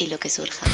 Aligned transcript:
Y 0.00 0.06
lo 0.06 0.18
que 0.18 0.30
surja. 0.30 0.64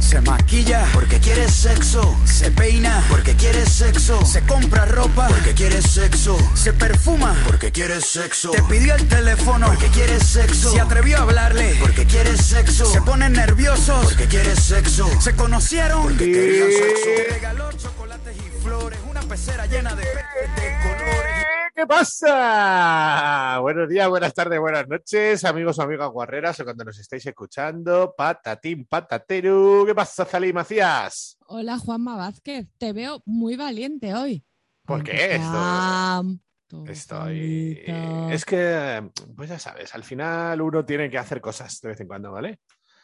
Se 0.00 0.20
maquilla 0.22 0.84
porque 0.92 1.20
quiere 1.20 1.48
sexo. 1.48 2.18
Se 2.24 2.50
peina 2.50 3.04
porque 3.08 3.36
quiere 3.36 3.64
sexo. 3.64 4.26
Se 4.26 4.40
compra 4.42 4.84
ropa 4.86 5.28
porque 5.28 5.54
quiere 5.54 5.80
sexo. 5.80 6.36
Se 6.54 6.72
perfuma 6.72 7.36
porque 7.46 7.70
quiere 7.70 8.00
sexo. 8.00 8.50
Te 8.50 8.64
pidió 8.64 8.96
el 8.96 9.06
teléfono 9.06 9.68
porque 9.68 9.86
quiere 9.86 10.18
sexo. 10.18 10.72
Se 10.72 10.80
atrevió 10.80 11.18
a 11.18 11.22
hablarle 11.22 11.76
porque 11.78 12.04
quiere 12.04 12.36
sexo. 12.36 12.86
Se 12.86 13.00
ponen 13.02 13.34
nerviosos 13.34 14.06
porque 14.06 14.26
quiere 14.26 14.56
sexo. 14.56 15.08
Se 15.20 15.36
conocieron 15.36 16.02
porque 16.02 16.32
querían 16.32 16.68
sexo. 16.68 17.34
Regaló 17.34 17.72
chocolates 17.74 18.36
y 18.38 18.62
flores. 18.64 18.98
Una 19.08 19.20
pecera 19.20 19.66
llena 19.66 19.94
de 19.94 20.02
de 20.02 20.78
colores. 20.82 21.37
¿Qué 21.78 21.86
pasa? 21.86 23.60
Buenos 23.60 23.88
días, 23.88 24.08
buenas 24.08 24.34
tardes, 24.34 24.58
buenas 24.58 24.88
noches, 24.88 25.44
amigos 25.44 25.78
o 25.78 25.82
amigas 25.82 26.10
guarreras, 26.10 26.58
o 26.58 26.64
cuando 26.64 26.82
nos 26.82 26.98
estáis 26.98 27.24
escuchando, 27.24 28.16
patatín, 28.18 28.84
patatero. 28.84 29.84
¿Qué 29.86 29.94
pasa, 29.94 30.24
Zalí 30.24 30.52
Macías? 30.52 31.38
Hola 31.46 31.78
Juanma 31.78 32.16
Vázquez, 32.16 32.66
te 32.78 32.92
veo 32.92 33.22
muy 33.26 33.54
valiente 33.54 34.12
hoy. 34.12 34.44
¿Por 34.84 35.04
qué? 35.04 35.36
Estoy... 35.36 36.40
Estoy. 36.88 37.84
Es 38.32 38.44
que, 38.44 39.12
pues 39.36 39.48
ya 39.48 39.60
sabes, 39.60 39.94
al 39.94 40.02
final 40.02 40.60
uno 40.60 40.84
tiene 40.84 41.08
que 41.08 41.18
hacer 41.18 41.40
cosas 41.40 41.80
de 41.80 41.90
vez 41.90 42.00
en 42.00 42.08
cuando, 42.08 42.32
¿vale? 42.32 42.58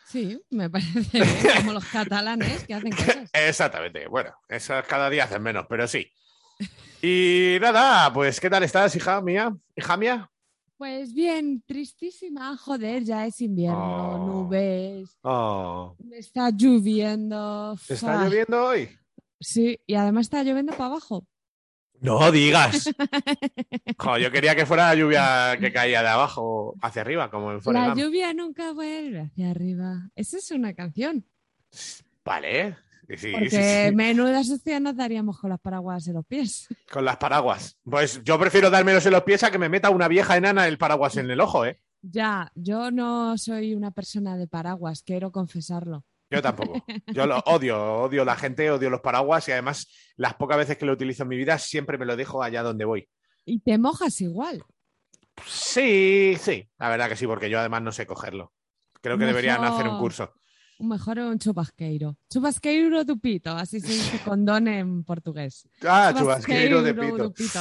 Sí, 0.08 0.36
me 0.50 0.68
parece 0.68 1.20
bien, 1.20 1.28
como 1.58 1.74
los 1.74 1.84
catalanes 1.92 2.64
que 2.64 2.74
hacen 2.74 2.90
cosas. 2.90 3.30
Exactamente. 3.34 4.08
Bueno, 4.08 4.34
eso 4.48 4.74
cada 4.88 5.08
día 5.10 5.22
hacen 5.24 5.44
menos, 5.44 5.64
pero 5.68 5.86
sí. 5.86 6.10
Y 7.06 7.58
nada, 7.60 8.10
pues 8.14 8.40
¿qué 8.40 8.48
tal 8.48 8.62
estás, 8.62 8.96
hija 8.96 9.20
mía? 9.20 9.54
¿Hija 9.76 9.94
mía? 9.98 10.30
Pues 10.78 11.12
bien, 11.12 11.62
tristísima, 11.66 12.56
joder, 12.56 13.04
ya 13.04 13.26
es 13.26 13.42
invierno, 13.42 14.14
Oh. 14.14 14.26
nubes, 14.44 15.18
Oh, 15.22 15.96
está 16.12 16.48
lloviendo. 16.50 17.76
¿Está 17.88 18.24
lloviendo 18.24 18.64
hoy? 18.64 18.88
Sí, 19.38 19.78
y 19.86 19.94
además 19.96 20.22
está 20.26 20.42
lloviendo 20.42 20.72
para 20.72 20.86
abajo. 20.86 21.26
No 22.00 22.32
digas. 22.32 22.88
Jo, 23.98 24.16
yo 24.18 24.30
quería 24.32 24.56
que 24.56 24.64
fuera 24.64 24.88
la 24.88 24.94
lluvia 24.94 25.56
que 25.60 25.72
caía 25.72 26.02
de 26.02 26.08
abajo 26.08 26.74
hacia 26.80 27.02
arriba, 27.02 27.30
como 27.30 27.50
en 27.50 27.56
La 27.58 27.62
Forrest 27.62 27.86
Gump. 27.88 27.98
lluvia 27.98 28.32
nunca 28.32 28.72
vuelve 28.72 29.20
hacia 29.20 29.50
arriba. 29.50 30.08
Esa 30.14 30.38
es 30.38 30.50
una 30.52 30.72
canción. 30.72 31.26
Vale. 32.24 32.78
Sí, 33.16 33.32
Porque 33.32 33.50
sí, 33.50 33.56
sí. 33.90 33.94
menuda 33.94 34.42
suciedad 34.44 34.80
nos 34.80 34.96
daríamos 34.96 35.38
con 35.38 35.50
las 35.50 35.60
paraguas 35.60 36.06
en 36.08 36.14
los 36.14 36.26
pies. 36.26 36.66
Con 36.90 37.04
las 37.04 37.16
paraguas. 37.18 37.76
Pues 37.84 38.22
yo 38.24 38.38
prefiero 38.38 38.70
dármelos 38.70 39.04
en 39.04 39.12
los 39.12 39.22
pies 39.24 39.42
a 39.42 39.50
que 39.50 39.58
me 39.58 39.68
meta 39.68 39.90
una 39.90 40.08
vieja 40.08 40.36
enana 40.36 40.66
el 40.66 40.78
paraguas 40.78 41.16
en 41.16 41.30
el 41.30 41.40
ojo, 41.40 41.66
¿eh? 41.66 41.80
Ya, 42.00 42.50
yo 42.54 42.90
no 42.90 43.36
soy 43.38 43.74
una 43.74 43.90
persona 43.90 44.36
de 44.36 44.46
paraguas, 44.46 45.02
quiero 45.02 45.32
confesarlo. 45.32 46.04
Yo 46.30 46.42
tampoco. 46.42 46.84
Yo 47.06 47.26
lo 47.26 47.38
odio, 47.46 48.02
odio 48.02 48.24
la 48.24 48.36
gente, 48.36 48.70
odio 48.70 48.90
los 48.90 49.00
paraguas 49.00 49.46
y 49.48 49.52
además 49.52 49.86
las 50.16 50.34
pocas 50.34 50.56
veces 50.58 50.76
que 50.76 50.86
lo 50.86 50.92
utilizo 50.92 51.22
en 51.22 51.28
mi 51.28 51.36
vida 51.36 51.58
siempre 51.58 51.98
me 51.98 52.06
lo 52.06 52.16
dejo 52.16 52.42
allá 52.42 52.62
donde 52.62 52.84
voy. 52.84 53.08
Y 53.44 53.60
te 53.60 53.78
mojas 53.78 54.20
igual. 54.20 54.64
Sí, 55.46 56.36
sí, 56.40 56.68
la 56.78 56.88
verdad 56.88 57.08
que 57.08 57.16
sí, 57.16 57.26
porque 57.26 57.50
yo 57.50 57.58
además 57.58 57.82
no 57.82 57.92
sé 57.92 58.06
cogerlo. 58.06 58.52
Creo 59.00 59.18
que 59.18 59.26
deberían 59.26 59.62
hacer 59.64 59.86
un 59.86 59.98
curso. 59.98 60.32
Mejor 60.80 61.20
un 61.20 61.38
chubasqueiro. 61.38 62.16
Chubasqueiro 62.28 63.04
tu 63.06 63.18
pito, 63.20 63.50
así 63.52 63.80
se 63.80 63.88
dice 63.92 64.18
condón 64.24 64.66
en 64.68 65.04
portugués. 65.04 65.68
Ah, 65.86 66.12
chubasquero 66.16 66.82
de 66.82 66.92
Chubasqueiro 66.92 67.32
pito. 67.32 67.60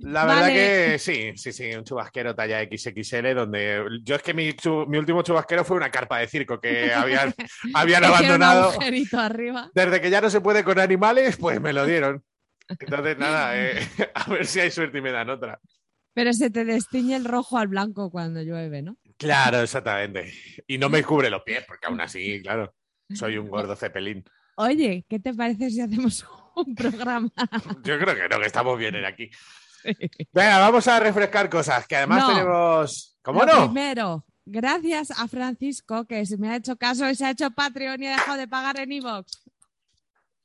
tu 0.00 0.08
La 0.08 0.24
verdad 0.24 0.40
Vale. 0.42 0.54
que 0.54 0.98
sí, 0.98 1.32
sí, 1.36 1.52
sí, 1.52 1.74
un 1.74 1.84
chubasquero 1.84 2.34
talla 2.34 2.62
XXL, 2.62 3.34
donde 3.34 3.82
yo 4.04 4.14
es 4.14 4.22
que 4.22 4.32
mi, 4.32 4.54
mi 4.88 4.98
último 4.98 5.22
chubasquero 5.22 5.64
fue 5.64 5.76
una 5.76 5.90
carpa 5.90 6.18
de 6.18 6.28
circo 6.28 6.60
que 6.60 6.92
habían, 6.94 7.34
habían 7.74 8.04
abandonado. 8.04 8.72
arriba. 9.18 9.70
Desde 9.74 10.00
que 10.00 10.10
ya 10.10 10.20
no 10.20 10.30
se 10.30 10.40
puede 10.40 10.62
con 10.64 10.78
animales, 10.78 11.36
pues 11.36 11.60
me 11.60 11.72
lo 11.72 11.84
dieron. 11.84 12.22
Entonces, 12.68 13.18
nada, 13.18 13.58
eh, 13.60 13.74
a 14.14 14.30
ver 14.30 14.46
si 14.46 14.60
hay 14.60 14.70
suerte 14.70 14.98
y 14.98 15.02
me 15.02 15.10
dan 15.10 15.28
otra. 15.30 15.60
Pero 16.14 16.32
se 16.32 16.50
te 16.50 16.64
destiñe 16.64 17.16
el 17.16 17.24
rojo 17.24 17.56
al 17.58 17.68
blanco 17.68 18.10
cuando 18.10 18.42
llueve, 18.42 18.82
¿no? 18.82 18.96
Claro, 19.22 19.60
exactamente. 19.62 20.32
Y 20.66 20.78
no 20.78 20.88
me 20.88 21.02
cubre 21.02 21.30
los 21.30 21.42
pies, 21.42 21.64
porque 21.66 21.86
aún 21.86 22.00
así, 22.00 22.40
claro, 22.42 22.74
soy 23.14 23.38
un 23.38 23.48
gordo 23.48 23.76
cepelín. 23.76 24.24
Oye, 24.56 25.04
¿qué 25.08 25.18
te 25.18 25.32
parece 25.32 25.70
si 25.70 25.80
hacemos 25.80 26.26
un 26.56 26.74
programa? 26.74 27.30
Yo 27.84 27.98
creo 27.98 28.14
que 28.14 28.28
no, 28.28 28.40
que 28.40 28.46
estamos 28.46 28.78
bien 28.78 28.94
en 28.96 29.04
aquí. 29.04 29.30
Venga, 30.32 30.58
vamos 30.58 30.86
a 30.88 31.00
refrescar 31.00 31.48
cosas, 31.50 31.86
que 31.86 31.96
además 31.96 32.22
No. 32.22 32.28
tenemos... 32.34 33.18
¿Cómo 33.22 33.44
Lo 33.44 33.46
no? 33.54 33.64
Primero, 33.66 34.24
gracias 34.44 35.12
a 35.12 35.28
Francisco, 35.28 36.04
que 36.06 36.26
se 36.26 36.36
me 36.36 36.48
ha 36.50 36.56
hecho 36.56 36.76
caso 36.76 37.08
y 37.08 37.14
se 37.14 37.24
ha 37.24 37.30
hecho 37.30 37.50
Patreon 37.52 38.02
y 38.02 38.08
ha 38.08 38.12
dejado 38.12 38.36
de 38.38 38.48
pagar 38.48 38.80
en 38.80 38.90
Evox. 38.92 39.44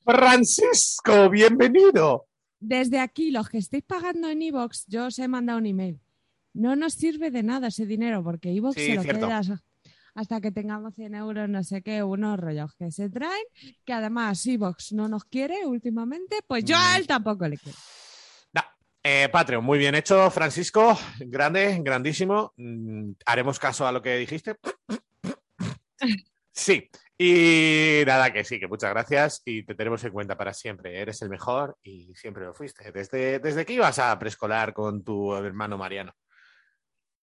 Francisco, 0.06 1.30
bienvenido. 1.30 2.28
Desde 2.60 3.00
aquí, 3.00 3.32
los 3.32 3.50
que 3.50 3.58
estéis 3.58 3.84
pagando 3.84 4.30
en 4.30 4.42
Evox, 4.42 4.86
yo 4.88 5.08
os 5.08 5.20
he 5.20 5.28
mandado 5.28 5.60
un 5.60 5.66
email. 5.66 6.00
No 6.58 6.76
nos 6.76 6.94
sirve 6.94 7.32
de 7.32 7.44
nada 7.44 7.68
ese 7.68 7.86
dinero 7.86 8.24
porque 8.24 8.52
Evox 8.52 8.76
Sí, 8.76 8.88
se 8.88 8.96
lo 8.96 9.04
cierto. 9.04 9.28
queda 9.28 9.42
hasta 10.16 10.42
que 10.42 10.52
tengamos 10.52 10.96
100 10.96 11.14
euros, 11.14 11.48
no 11.48 11.64
sé 11.64 11.84
qué, 11.84 12.02
unos 12.02 12.40
rollos 12.40 12.74
que 12.74 12.92
se 12.92 13.08
traen, 13.10 13.44
que 13.86 13.94
además 13.94 14.44
Evox 14.48 14.92
no 14.94 15.08
nos 15.08 15.26
quiere 15.26 15.66
últimamente, 15.68 16.38
pues 16.48 16.66
yo 16.66 16.76
a 16.76 16.94
Mm. 16.94 16.98
él 16.98 17.08
tampoco 17.08 17.48
le 17.48 17.58
quiero. 17.58 17.78
Eh, 19.10 19.30
Patreon, 19.32 19.64
muy 19.64 19.78
bien 19.78 19.96
hecho, 19.96 20.30
Francisco. 20.32 20.98
Grande, 21.20 21.80
grandísimo. 21.82 22.52
Mm, 22.58 23.12
Haremos 23.26 23.58
caso 23.58 23.88
a 23.88 23.92
lo 23.94 24.02
que 24.02 24.18
dijiste. 24.18 24.58
Sí, 26.52 26.90
y 27.18 28.02
nada, 28.06 28.34
que 28.34 28.44
sí, 28.44 28.60
que 28.60 28.68
muchas 28.68 28.90
gracias 28.90 29.42
y 29.46 29.64
te 29.64 29.76
tenemos 29.76 30.04
en 30.04 30.12
cuenta 30.12 30.36
para 30.38 30.54
siempre. 30.54 31.00
Eres 31.00 31.22
el 31.22 31.30
mejor 31.30 31.78
y 31.84 32.14
siempre 32.16 32.44
lo 32.44 32.54
fuiste. 32.54 32.92
Desde, 32.92 33.40
desde 33.40 33.66
que 33.66 33.74
ibas 33.74 33.98
a 34.00 34.18
preescolar 34.20 34.74
con 34.74 35.04
tu 35.04 35.34
hermano 35.36 35.78
Mariano. 35.78 36.14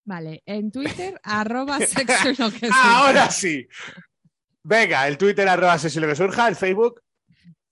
Vale, 0.05 0.43
en 0.47 0.71
Twitter, 0.71 1.19
arroba 1.25 1.79
sexo 1.81 2.31
y 2.31 2.37
lo 2.37 2.51
que 2.51 2.59
sea. 2.69 2.99
Ahora 3.07 3.31
sí. 3.31 3.67
Venga, 4.63 5.07
el 5.09 5.17
Twitter 5.19 5.49
arroba 5.49 5.79
sexo 5.79 5.99
y 5.99 6.03
lo 6.03 6.09
que 6.09 6.17
surja, 6.17 6.49
el 6.49 6.57
Facebook, 6.57 7.01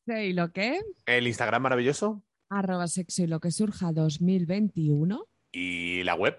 Sí, 0.06 0.12
¿y 0.14 0.32
lo 0.32 0.50
que? 0.52 0.80
el 1.06 1.26
Instagram 1.28 1.62
maravilloso 1.62 2.24
Arroba 2.50 2.88
sexo 2.88 3.22
y 3.22 3.26
lo 3.28 3.38
que 3.40 3.50
surja 3.52 3.92
2021. 3.92 5.26
y 5.52 6.02
la 6.02 6.14
web. 6.14 6.36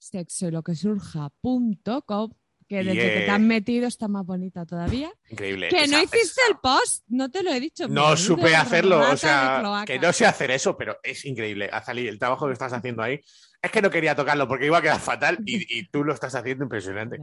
Sexo 0.00 0.48
y 0.48 0.50
lo 0.52 0.62
que 0.62 0.74
surja.com. 0.74 2.32
Que 2.68 2.84
desde 2.84 3.00
que 3.00 3.20
te 3.24 3.30
has 3.30 3.40
metido 3.40 3.88
está 3.88 4.08
más 4.08 4.26
bonita 4.26 4.66
todavía. 4.66 5.10
Increíble. 5.30 5.68
Que 5.68 5.86
no 5.88 5.96
Esa- 5.96 6.02
hiciste 6.02 6.40
esa- 6.42 6.50
el 6.50 6.58
post, 6.62 7.02
no 7.08 7.30
te 7.30 7.42
lo 7.42 7.50
he 7.50 7.60
dicho. 7.60 7.88
No 7.88 8.14
supe 8.16 8.54
hacerlo, 8.54 9.00
o 9.10 9.16
sea, 9.16 9.84
que 9.86 9.98
no 9.98 10.12
sé 10.12 10.26
hacer 10.26 10.50
eso, 10.50 10.76
pero 10.76 10.98
es 11.02 11.24
increíble. 11.24 11.70
Azalí, 11.72 12.06
el 12.06 12.18
trabajo 12.18 12.46
que 12.46 12.52
estás 12.52 12.72
haciendo 12.74 13.02
ahí, 13.02 13.20
es 13.62 13.70
que 13.70 13.80
no 13.80 13.90
quería 13.90 14.14
tocarlo 14.14 14.46
porque 14.46 14.66
iba 14.66 14.78
a 14.78 14.82
quedar 14.82 15.00
fatal 15.00 15.38
y, 15.46 15.56
y 15.78 15.88
tú 15.88 16.04
lo 16.04 16.12
estás 16.12 16.34
haciendo 16.34 16.64
impresionante. 16.64 17.18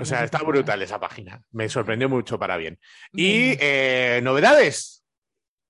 O 0.00 0.04
sea, 0.06 0.24
está 0.24 0.38
brutal 0.38 0.80
esa 0.80 0.98
página. 0.98 1.42
Me 1.52 1.68
sorprendió 1.68 2.08
mucho 2.08 2.38
para 2.38 2.56
bien. 2.56 2.78
Y 3.12 3.56
eh, 3.60 4.20
novedades. 4.22 5.04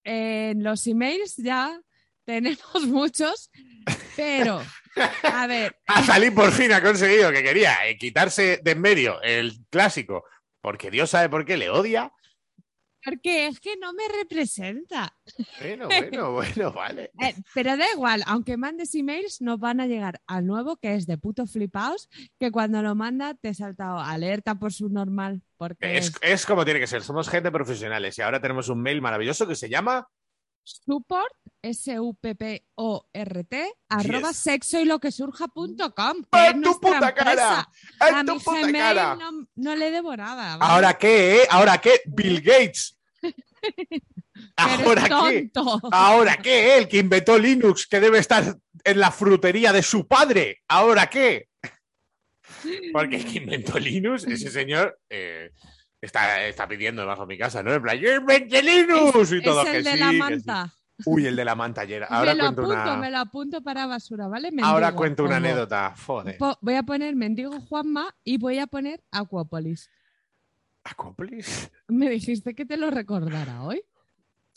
En 0.05 0.62
los 0.62 0.87
emails 0.87 1.35
ya 1.37 1.79
tenemos 2.25 2.61
muchos, 2.87 3.50
pero 4.17 4.62
a 5.22 5.46
ver, 5.46 5.76
Azalí 5.86 6.30
por 6.30 6.52
fin 6.52 6.72
ha 6.72 6.82
conseguido 6.82 7.30
que 7.32 7.42
quería 7.42 7.86
eh, 7.88 7.96
quitarse 7.98 8.60
de 8.62 8.70
en 8.72 8.80
medio 8.80 9.20
el 9.22 9.52
clásico, 9.70 10.24
porque 10.60 10.90
Dios 10.90 11.10
sabe 11.10 11.28
por 11.28 11.44
qué 11.44 11.56
le 11.56 11.70
odia. 11.70 12.12
porque 13.04 13.46
es 13.46 13.58
que 13.60 13.76
no 13.76 13.92
me 13.94 14.02
representa. 14.08 15.16
Bueno, 15.60 15.86
bueno, 15.88 16.32
bueno, 16.32 16.72
vale. 16.72 17.10
Eh, 17.22 17.34
pero 17.54 17.76
da 17.76 17.86
igual, 17.94 18.22
aunque 18.26 18.56
mandes 18.56 18.94
emails, 18.94 19.40
nos 19.40 19.58
van 19.58 19.80
a 19.80 19.86
llegar 19.86 20.20
al 20.26 20.46
nuevo 20.46 20.76
que 20.76 20.94
es 20.94 21.06
de 21.06 21.16
puto 21.16 21.46
flipaos, 21.46 22.08
que 22.38 22.50
cuando 22.50 22.82
lo 22.82 22.94
manda 22.94 23.34
te 23.34 23.54
salta 23.54 24.04
alerta 24.10 24.56
por 24.56 24.72
su 24.72 24.88
normal, 24.90 25.42
porque 25.56 25.96
Es, 25.96 26.08
es 26.20 26.32
es 26.40 26.46
como 26.46 26.64
tiene 26.64 26.80
que 26.80 26.86
ser. 26.86 27.02
Somos 27.02 27.28
gente 27.30 27.50
profesionales 27.50 28.18
y 28.18 28.22
ahora 28.22 28.40
tenemos 28.40 28.68
un 28.68 28.82
mail 28.82 29.00
maravilloso 29.00 29.46
que 29.46 29.54
se 29.54 29.68
llama 29.70 30.06
support, 30.69 31.32
S-U-P-P-O-R-T, 32.38 33.73
arroba 33.88 34.29
Yes. 34.29 34.37
sexo 34.37 34.81
y 34.81 34.85
lo 34.85 34.99
que 35.00 35.11
surja.com. 35.11 36.23
que 36.31 36.38
¡A 36.38 36.49
es 36.50 36.61
tu 36.61 36.81
puta 36.81 37.15
cara! 37.15 37.31
empresa. 37.31 37.69
¡A 38.00 38.25
tu 38.25 38.35
mi 38.35 38.41
puta 38.41 38.61
Gmail 38.61 38.73
cara! 38.75 39.15
no, 39.17 39.31
no 39.56 39.76
le 39.76 39.91
debo 39.91 40.17
nada. 40.17 40.56
¿vale? 40.56 40.73
¿Ahora 40.73 40.97
qué? 40.99 41.43
eh? 41.43 41.47
¿Ahora 41.50 41.79
qué? 41.79 42.00
Bill 42.06 42.41
Gates. 42.41 42.97
¿Ahora 44.56 45.09
qué? 45.09 45.50
¿Ahora 45.91 46.37
qué? 46.37 46.79
El 46.79 46.88
que 46.88 46.99
inventó 46.99 47.37
Linux, 47.38 47.87
que 47.87 47.99
debe 48.00 48.19
estar 48.19 48.56
en 48.85 49.00
la 49.00 49.11
frutería 49.11 49.73
de 49.73 49.82
su 49.82 50.06
padre. 50.06 50.62
¿Ahora 50.69 51.09
qué? 51.09 51.49
Porque 52.93 53.17
el 53.17 53.25
que 53.25 53.38
inventó 53.38 53.79
Linux, 53.79 54.25
ese 54.25 54.50
señor 54.50 54.99
eh, 55.11 55.50
está, 56.00 56.44
está 56.46 56.66
pidiendo 56.68 57.02
debajo 57.02 57.22
de 57.22 57.28
mi 57.28 57.38
casa, 57.38 57.62
¿no? 57.62 57.72
En 57.72 57.82
plan, 57.82 57.98
yo 57.98 58.10
Linux 58.20 59.32
y 59.32 59.42
todo. 59.42 59.62
es 59.62 59.68
que 59.70 59.76
el 59.78 59.84
de 59.84 59.92
sí, 59.92 59.98
la 59.98 60.10
sí. 60.10 60.16
manta. 60.18 60.72
Uy, 61.04 61.26
el 61.26 61.36
de 61.36 61.44
la 61.44 61.54
mantallera. 61.54 62.06
Ahora 62.06 62.32
me 62.34 62.38
lo 62.38 62.44
cuento 62.46 62.62
apunto, 62.62 62.82
una. 62.82 62.96
me 62.96 63.10
lo 63.10 63.18
apunto 63.18 63.62
para 63.62 63.86
basura, 63.86 64.26
¿vale? 64.26 64.50
Ahora 64.62 64.92
cuento 64.92 65.22
una 65.24 65.36
anécdota. 65.36 65.94
Joder. 66.06 66.36
Po- 66.38 66.58
voy 66.60 66.74
a 66.74 66.82
poner 66.82 67.14
Mendigo 67.14 67.60
Juanma 67.60 68.12
y 68.24 68.36
voy 68.38 68.58
a 68.58 68.66
poner 68.66 69.00
Aquapolis. 69.12 69.88
¿Acópolis? 70.84 71.70
Me 71.86 72.08
dijiste 72.10 72.54
que 72.54 72.64
te 72.66 72.76
lo 72.76 72.90
recordara 72.90 73.62
hoy. 73.62 73.82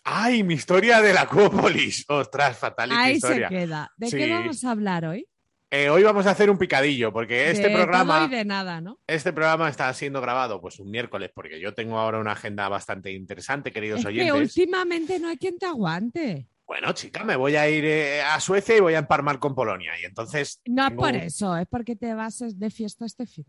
¡Ay, 0.03 0.43
mi 0.43 0.55
historia 0.55 0.99
de 1.01 1.13
la 1.13 1.21
Acópolis! 1.21 2.05
¡Ostras, 2.09 2.57
fatal 2.57 2.89
Ahí 2.91 3.15
historia! 3.17 3.47
se 3.49 3.53
queda. 3.55 3.91
¿De 3.97 4.07
Sí. 4.07 4.17
qué 4.17 4.29
vamos 4.31 4.63
a 4.63 4.71
hablar 4.71 5.05
hoy? 5.05 5.27
Eh, 5.73 5.89
hoy 5.89 6.03
vamos 6.03 6.27
a 6.27 6.31
hacer 6.31 6.49
un 6.49 6.57
picadillo, 6.57 7.13
porque 7.13 7.49
este 7.49 7.69
de 7.69 7.75
programa. 7.75 8.17
todo 8.17 8.27
y 8.27 8.29
de 8.35 8.43
nada, 8.43 8.81
¿no? 8.81 8.99
Este 9.07 9.31
programa 9.31 9.69
está 9.69 9.93
siendo 9.93 10.19
grabado 10.19 10.59
pues 10.59 10.79
un 10.79 10.91
miércoles, 10.91 11.31
porque 11.33 11.61
yo 11.61 11.73
tengo 11.73 11.97
ahora 11.97 12.19
una 12.19 12.33
agenda 12.33 12.67
bastante 12.67 13.13
interesante, 13.13 13.71
queridos 13.71 13.99
Es 13.99 14.05
que 14.05 14.09
oyentes. 14.09 14.33
últimamente 14.57 15.17
no 15.17 15.29
hay 15.29 15.37
quien 15.37 15.57
te 15.57 15.65
aguante. 15.65 16.47
Bueno, 16.67 16.91
chica, 16.91 17.23
me 17.23 17.37
voy 17.37 17.55
a 17.55 17.69
ir 17.69 17.85
eh, 17.85 18.21
a 18.21 18.37
Suecia 18.41 18.75
y 18.75 18.81
voy 18.81 18.95
a 18.95 18.99
empalmar 18.99 19.39
con 19.39 19.55
Polonia. 19.55 19.93
Y 20.01 20.05
entonces. 20.05 20.61
No 20.65 20.87
es 20.87 20.93
por 20.93 21.15
eso, 21.15 21.55
es 21.55 21.67
porque 21.67 21.95
te 21.95 22.13
vas 22.13 22.43
de 22.47 22.69
fiesta 22.69 23.05
este 23.05 23.25
fin. 23.25 23.45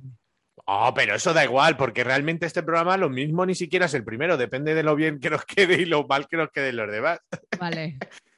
Oh, 0.65 0.93
pero 0.95 1.17
eso 1.17 1.33
da 1.35 1.43
igual, 1.43 1.77
porque 1.77 2.05
realmente 2.05 2.47
este 2.47 2.63
programa 2.63 2.97
lo 2.97 3.11
mismo 3.11 3.45
ni 3.45 3.57
siquiera 3.57 3.87
es 3.87 3.95
el 3.95 4.05
primero, 4.05 4.37
depende 4.37 4.75
de 4.75 4.85
lo 4.85 4.95
bien 4.95 5.19
que 5.19 5.29
nos 5.31 5.45
quede 5.45 5.83
y 5.83 5.87
lo 5.87 6.07
mal 6.07 6.29
que 6.29 6.37
nos 6.37 6.51
queden 6.53 6.77
los 6.77 6.91
demás. 6.91 7.19
Vale. 7.59 7.99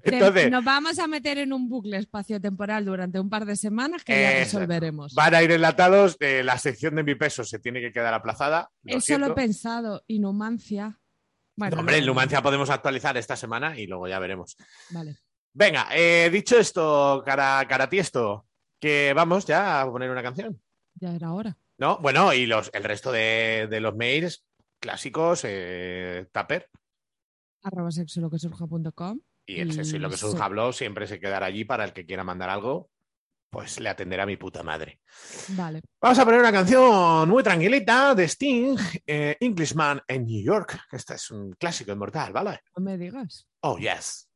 Entonces, 0.20 0.50
Nos 0.50 0.64
vamos 0.64 0.98
a 0.98 1.06
meter 1.06 1.38
en 1.38 1.52
un 1.52 1.68
bucle 1.68 1.96
espacio-temporal 1.98 2.84
durante 2.84 3.18
un 3.20 3.28
par 3.28 3.44
de 3.44 3.56
semanas 3.56 4.04
que 4.04 4.20
ya 4.20 4.30
resolveremos. 4.32 5.14
van 5.14 5.34
a 5.34 5.42
ir 5.42 5.50
enlatados. 5.52 6.16
eh, 6.20 6.42
la 6.44 6.58
sección 6.58 6.94
de 6.94 7.02
mi 7.04 7.14
peso 7.14 7.44
se 7.44 7.58
tiene 7.58 7.80
que 7.80 7.92
quedar 7.92 8.14
aplazada. 8.14 8.70
Lo 8.82 8.98
Eso 8.98 9.18
lo 9.18 9.26
he 9.28 9.34
pensado. 9.34 10.02
Y 10.06 10.18
Numancia. 10.18 10.98
Bueno, 11.56 11.76
No, 11.76 11.80
hombre, 11.80 11.98
en 11.98 12.06
Numancia 12.06 12.42
podemos 12.42 12.70
actualizar 12.70 13.16
esta 13.16 13.36
semana 13.36 13.78
y 13.78 13.86
luego 13.86 14.08
ya 14.08 14.18
veremos. 14.18 14.56
Vale. 14.90 15.16
Venga, 15.52 15.88
eh, 15.92 16.30
dicho 16.30 16.58
esto, 16.58 17.22
cara, 17.26 17.66
caratiesto, 17.68 18.46
que 18.78 19.12
vamos 19.14 19.44
ya 19.46 19.80
a 19.82 19.90
poner 19.90 20.10
una 20.10 20.22
canción. 20.22 20.60
Ya 20.94 21.12
era 21.14 21.32
hora. 21.32 21.56
¿No? 21.76 21.98
Bueno, 21.98 22.32
y 22.32 22.46
los, 22.46 22.70
el 22.72 22.84
resto 22.84 23.10
de, 23.10 23.66
de 23.70 23.80
los 23.80 23.96
mails 23.96 24.44
clásicos, 24.78 25.42
eh, 25.44 26.26
Tupper 26.32 26.68
Arroba 27.62 27.90
sexo 27.90 28.20
lo 28.22 28.30
que 28.30 28.38
surja.com. 28.38 29.20
y 29.50 29.60
el 29.60 29.72
sexo 29.72 29.96
y 29.96 29.98
lo 29.98 30.10
que 30.10 30.16
surja 30.16 30.48
blog 30.48 30.74
siempre 30.74 31.06
se 31.06 31.18
quedará 31.18 31.46
allí 31.46 31.64
para 31.64 31.84
el 31.84 31.92
que 31.92 32.06
quiera 32.06 32.24
mandar 32.24 32.50
algo, 32.50 32.90
pues 33.50 33.80
le 33.80 33.88
atenderá 33.88 34.24
mi 34.26 34.36
puta 34.36 34.62
madre. 34.62 35.00
Vale. 35.48 35.80
Vamos 36.00 36.18
a 36.18 36.24
poner 36.24 36.40
una 36.40 36.52
canción 36.52 37.28
muy 37.28 37.42
tranquilita 37.42 38.14
de 38.14 38.24
Sting, 38.24 38.76
eh, 39.06 39.36
Englishman 39.40 40.00
en 40.06 40.24
New 40.24 40.42
York. 40.42 40.78
Este 40.92 41.14
es 41.14 41.30
un 41.30 41.52
clásico 41.52 41.92
inmortal, 41.92 42.32
¿vale? 42.32 42.60
No 42.76 42.84
me 42.84 42.96
digas. 42.96 43.46
Oh, 43.62 43.76
yes. 43.76 44.28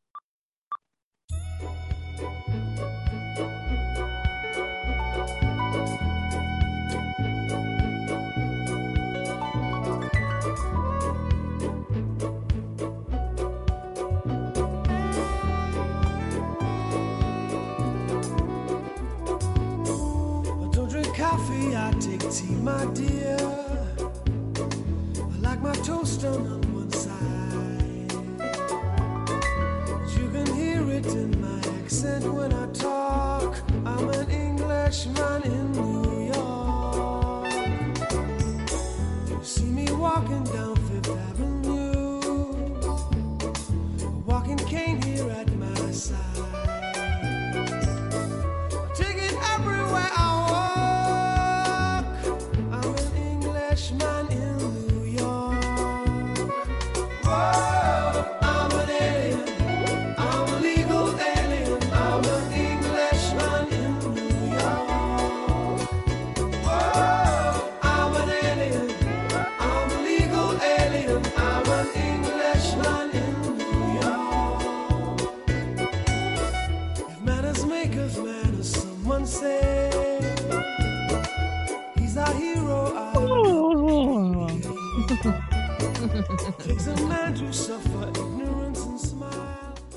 Take 22.00 22.30
tea, 22.30 22.54
my 22.56 22.84
dear. 22.94 23.36
I 25.18 25.38
like 25.40 25.60
my 25.60 25.74
toast 25.82 26.22
done 26.22 26.46
on 26.46 26.60
one 26.74 26.90
side. 26.90 28.12
You 30.16 30.28
can 30.30 30.46
hear 30.54 30.82
it 30.90 31.06
in 31.06 31.40
my 31.40 31.58
accent 31.78 32.24
when 32.32 32.52
I 32.52 32.66
talk. 32.72 33.56
I'm 33.84 34.08
an 34.10 34.30
Englishman 34.30 35.42
in 35.44 35.72
New 35.72 36.32
York. 36.32 37.52
You 39.28 39.38
see 39.42 39.64
me 39.64 39.90
walking 39.92 40.44
down 40.44 40.73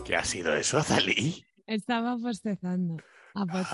¿Qué 0.06 0.16
ha 0.16 0.24
sido 0.24 0.56
eso, 0.56 0.82
Zalí? 0.82 1.46
Estaba 1.66 2.16
bostezando. 2.16 2.98
Aposta. 3.36 3.68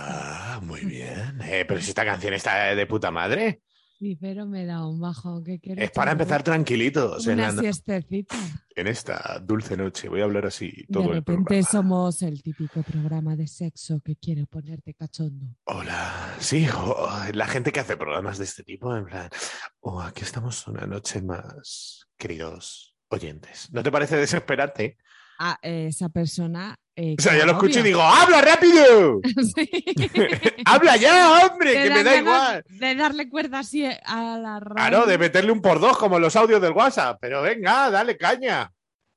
Ah, 0.56 0.60
muy 0.64 0.82
bien. 0.84 1.40
Eh, 1.44 1.64
pero 1.68 1.80
si 1.80 1.90
esta 1.90 2.04
canción 2.06 2.34
está 2.34 2.74
de 2.76 2.86
puta 2.88 3.12
madre, 3.12 3.62
Sí, 4.00 4.18
pero 4.20 4.46
me 4.46 4.66
da 4.66 4.86
un 4.86 5.00
bajo. 5.00 5.42
¿Qué 5.44 5.62
es 5.64 5.92
para 5.92 6.12
empezar 6.12 6.44
tranquilitos 6.44 7.26
en, 7.28 7.36
Una 7.40 7.54
la- 7.54 7.62
siestecita. 7.62 8.36
en 8.76 8.88
esta 8.88 9.40
dulce 9.42 9.78
noche. 9.78 10.10
Voy 10.10 10.20
a 10.20 10.26
hablar 10.26 10.46
así 10.48 10.86
todo 10.92 11.04
de 11.04 11.10
el 11.10 11.16
repente 11.18 11.44
programa. 11.46 11.70
somos 11.72 12.22
el 12.22 12.44
típico 12.44 12.84
programa 12.84 13.38
de 13.38 13.48
sexo 13.48 14.02
que 14.04 14.18
quiere 14.18 14.46
ponerte 14.46 14.94
cachondo. 14.94 15.46
Hola, 15.66 16.36
sí, 16.40 16.68
la 17.34 17.48
gente 17.48 17.72
que 17.72 17.80
hace 17.80 17.96
programas 17.96 18.38
de 18.40 18.44
este 18.44 18.64
tipo, 18.64 18.94
en 18.94 19.06
plan, 19.06 19.30
oh, 19.80 20.02
aquí 20.02 20.24
estamos 20.24 20.68
una 20.68 20.86
noche 20.86 21.22
más, 21.22 22.06
queridos 22.18 22.93
oyentes. 23.14 23.70
¿No 23.72 23.82
te 23.84 23.92
parece 23.92 24.18
desesperante? 24.18 24.98
A 25.40 25.58
esa 25.62 26.10
persona. 26.10 26.76
eh, 26.96 27.16
O 27.18 27.22
sea, 27.22 27.38
yo 27.38 27.46
lo 27.46 27.54
escucho 27.54 27.80
y 27.80 27.84
digo, 27.84 28.02
¡habla 28.02 28.42
rápido! 28.42 29.20
¡Habla 30.66 30.98
ya, 30.98 31.46
hombre! 31.46 31.74
Te 31.74 31.84
Que 31.84 31.90
me 31.90 32.04
da 32.04 32.18
igual. 32.18 32.64
De 32.70 32.96
darle 32.96 33.30
cuerda 33.30 33.60
así 33.60 33.86
a 33.86 34.38
la 34.38 34.60
radio. 34.60 34.76
Claro, 34.76 35.06
de 35.06 35.18
meterle 35.18 35.52
un 35.52 35.62
por 35.62 35.80
dos 35.80 35.98
como 35.98 36.20
los 36.20 36.36
audios 36.36 36.62
del 36.62 36.74
WhatsApp. 36.74 37.18
Pero 37.22 37.42
venga, 37.42 37.90
dale 37.90 38.18
caña. 38.18 38.72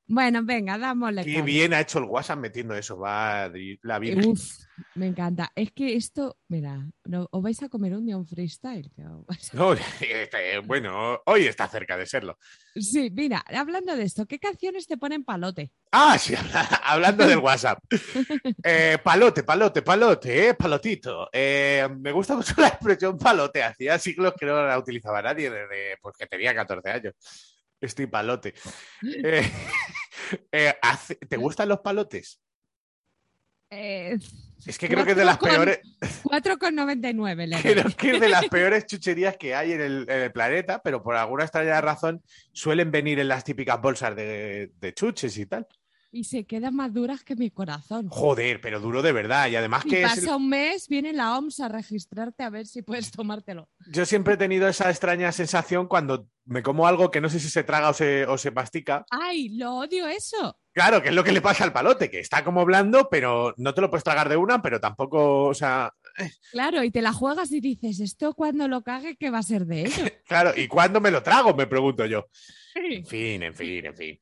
Bueno, 0.09 0.41
venga, 0.43 0.77
dámosle. 0.77 1.23
Qué 1.25 1.41
bien 1.41 1.73
ha 1.73 1.81
hecho 1.81 1.99
el 1.99 2.05
WhatsApp 2.05 2.39
metiendo 2.39 2.73
eso, 2.75 2.97
va 2.97 3.51
la. 3.81 3.99
Uf, 4.25 4.51
me 4.95 5.07
encanta. 5.07 5.51
Es 5.53 5.71
que 5.73 5.95
esto, 5.95 6.37
mira, 6.47 6.87
no- 7.03 7.27
os 7.29 7.43
vais 7.43 7.61
a 7.61 7.67
comer 7.67 7.93
un 7.93 8.05
día 8.05 8.15
un 8.15 8.25
freestyle. 8.25 8.89
No, 9.53 9.73
este, 10.01 10.59
bueno, 10.59 11.19
hoy 11.25 11.45
está 11.47 11.67
cerca 11.67 11.97
de 11.97 12.05
serlo. 12.05 12.37
Sí, 12.73 13.09
mira, 13.13 13.43
hablando 13.53 13.97
de 13.97 14.03
esto, 14.03 14.25
¿qué 14.25 14.39
canciones 14.39 14.87
te 14.87 14.97
ponen 14.97 15.25
palote? 15.25 15.73
Ah, 15.91 16.17
sí, 16.17 16.35
habla- 16.35 16.61
hablando 16.85 17.27
del 17.27 17.39
WhatsApp. 17.39 17.79
Eh, 18.63 18.97
palote, 19.03 19.43
palote, 19.43 19.81
palote, 19.81 20.49
eh, 20.49 20.53
palotito. 20.53 21.29
Eh, 21.31 21.87
me 21.99 22.11
gusta 22.11 22.35
mucho 22.35 22.53
la 22.57 22.67
expresión 22.69 23.17
palote. 23.17 23.63
Hacía 23.63 23.97
siglos 23.99 24.33
que 24.37 24.45
no 24.45 24.65
la 24.65 24.77
utilizaba 24.77 25.21
nadie 25.21 25.49
desde 25.49 25.97
pues, 26.01 26.15
que 26.17 26.25
tenía 26.27 26.53
14 26.55 26.89
años. 26.89 27.13
Estoy 27.79 28.07
palote. 28.07 28.53
Eh, 29.03 29.49
eh, 30.51 30.73
¿Te 31.29 31.37
gustan 31.37 31.69
los 31.69 31.79
palotes? 31.79 32.39
Eh, 33.69 34.17
Es 34.65 34.77
que 34.77 34.87
creo 34.87 35.03
que 35.03 35.11
es 35.11 35.17
de 35.17 35.25
las 35.25 35.37
con- 35.37 35.49
peores, 35.49 35.79
4,99 36.23 37.47
le 37.47 37.55
doy. 37.61 37.61
creo 37.61 37.95
que 37.97 38.11
es 38.11 38.19
de 38.21 38.29
las 38.29 38.47
peores 38.47 38.85
chucherías 38.85 39.35
que 39.37 39.55
hay 39.55 39.73
en 39.73 39.81
el, 39.81 40.05
en 40.09 40.21
el 40.21 40.31
planeta, 40.31 40.81
pero 40.81 41.03
por 41.03 41.15
alguna 41.17 41.43
extraña 41.43 41.79
razón 41.81 42.23
suelen 42.53 42.91
venir 42.91 43.19
en 43.19 43.27
las 43.27 43.43
típicas 43.43 43.81
bolsas 43.81 44.15
de, 44.15 44.71
de 44.79 44.93
chuches 44.93 45.37
y 45.37 45.45
tal. 45.47 45.67
Y 46.11 46.23
se 46.23 46.45
quedan 46.45 46.75
más 46.75 46.93
duras 46.93 47.23
que 47.23 47.35
mi 47.35 47.51
corazón. 47.51 48.07
Joder, 48.09 48.61
pero 48.61 48.79
duro 48.79 49.01
de 49.01 49.11
verdad. 49.11 49.49
Y 49.49 49.55
además 49.55 49.85
Y 49.85 49.89
que 49.89 50.03
es 50.03 50.09
pasa 50.09 50.35
un 50.37 50.49
mes, 50.49 50.87
viene 50.87 51.13
la 51.13 51.37
OMS 51.37 51.59
a 51.59 51.67
registrarte 51.67 52.43
a 52.43 52.49
ver 52.49 52.65
si 52.65 52.81
puedes 52.81 53.11
tomártelo. 53.11 53.69
Yo 53.91 54.05
siempre 54.05 54.35
he 54.35 54.37
tenido 54.37 54.67
esa 54.67 54.89
extraña 54.89 55.31
sensación 55.31 55.87
cuando 55.87 56.27
me 56.45 56.63
como 56.63 56.87
algo 56.87 57.11
que 57.11 57.19
no 57.19 57.29
sé 57.29 57.39
si 57.39 57.49
se 57.49 57.63
traga 57.63 57.89
o 57.89 57.93
se, 57.93 58.25
o 58.25 58.37
se 58.37 58.51
mastica. 58.51 59.05
¡Ay, 59.09 59.49
lo 59.57 59.75
odio 59.75 60.07
eso! 60.07 60.57
Claro, 60.71 61.01
que 61.01 61.09
es 61.09 61.15
lo 61.15 61.23
que 61.23 61.31
le 61.31 61.41
pasa 61.41 61.63
al 61.63 61.73
palote, 61.73 62.09
que 62.09 62.19
está 62.19 62.43
como 62.43 62.63
blando, 62.63 63.09
pero 63.09 63.53
no 63.57 63.73
te 63.73 63.81
lo 63.81 63.89
puedes 63.89 64.03
tragar 64.03 64.29
de 64.29 64.37
una, 64.37 64.61
pero 64.61 64.79
tampoco, 64.79 65.45
o 65.45 65.53
sea, 65.53 65.91
Claro, 66.51 66.83
y 66.83 66.91
te 66.91 67.01
la 67.01 67.13
juegas 67.13 67.51
y 67.51 67.61
dices, 67.61 67.99
esto 67.99 68.33
cuando 68.33 68.67
lo 68.67 68.81
cague, 68.81 69.15
¿qué 69.17 69.29
va 69.29 69.39
a 69.39 69.43
ser 69.43 69.65
de 69.65 69.81
ello? 69.81 70.03
Claro, 70.27 70.51
¿y 70.55 70.67
cuándo 70.67 70.99
me 70.99 71.11
lo 71.11 71.23
trago? 71.23 71.53
Me 71.53 71.67
pregunto 71.67 72.05
yo. 72.05 72.25
En 72.75 73.05
fin, 73.05 73.43
en 73.43 73.55
fin, 73.55 73.85
en 73.85 73.95
fin. 73.95 74.19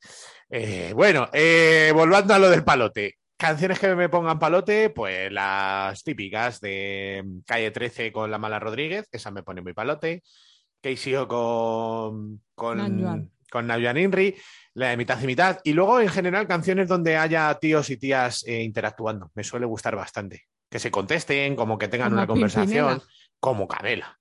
Eh, 0.50 0.94
bueno, 0.94 1.30
eh, 1.34 1.92
volviendo 1.94 2.34
a 2.34 2.40
lo 2.40 2.50
del 2.50 2.64
palote. 2.64 3.16
Canciones 3.38 3.80
que 3.80 3.96
me 3.96 4.08
pongan 4.08 4.40
palote, 4.40 4.92
pues 4.92 5.32
las 5.32 6.04
típicas 6.04 6.62
de 6.62 7.24
Calle 7.46 7.72
13 7.72 8.12
con 8.12 8.32
La 8.32 8.38
Mala 8.38 8.60
Rodríguez, 8.60 9.08
esa 9.12 9.32
me 9.32 9.44
pone 9.44 9.62
muy 9.62 9.74
palote. 9.74 10.24
KCO 10.82 11.28
con, 11.28 12.42
con, 12.54 13.32
con 13.50 13.68
Navian 13.68 13.98
Inri, 13.98 14.36
la 14.76 14.90
de 14.90 14.98
mitad 14.98 15.22
y 15.22 15.26
mitad. 15.26 15.60
Y 15.64 15.74
luego, 15.74 16.00
en 16.00 16.10
general, 16.10 16.48
canciones 16.48 16.88
donde 16.88 17.18
haya 17.18 17.54
tíos 17.60 17.90
y 17.90 17.98
tías 17.98 18.46
eh, 18.48 18.62
interactuando. 18.62 19.32
Me 19.34 19.44
suele 19.44 19.66
gustar 19.66 19.96
bastante. 19.96 20.44
Que 20.70 20.80
se 20.80 20.92
contesten, 20.92 21.56
como 21.56 21.78
que 21.78 21.88
tengan 21.88 22.10
Como 22.10 22.18
una 22.18 22.28
conversación, 22.28 23.02
como 23.40 23.68
Camela. 23.68 24.20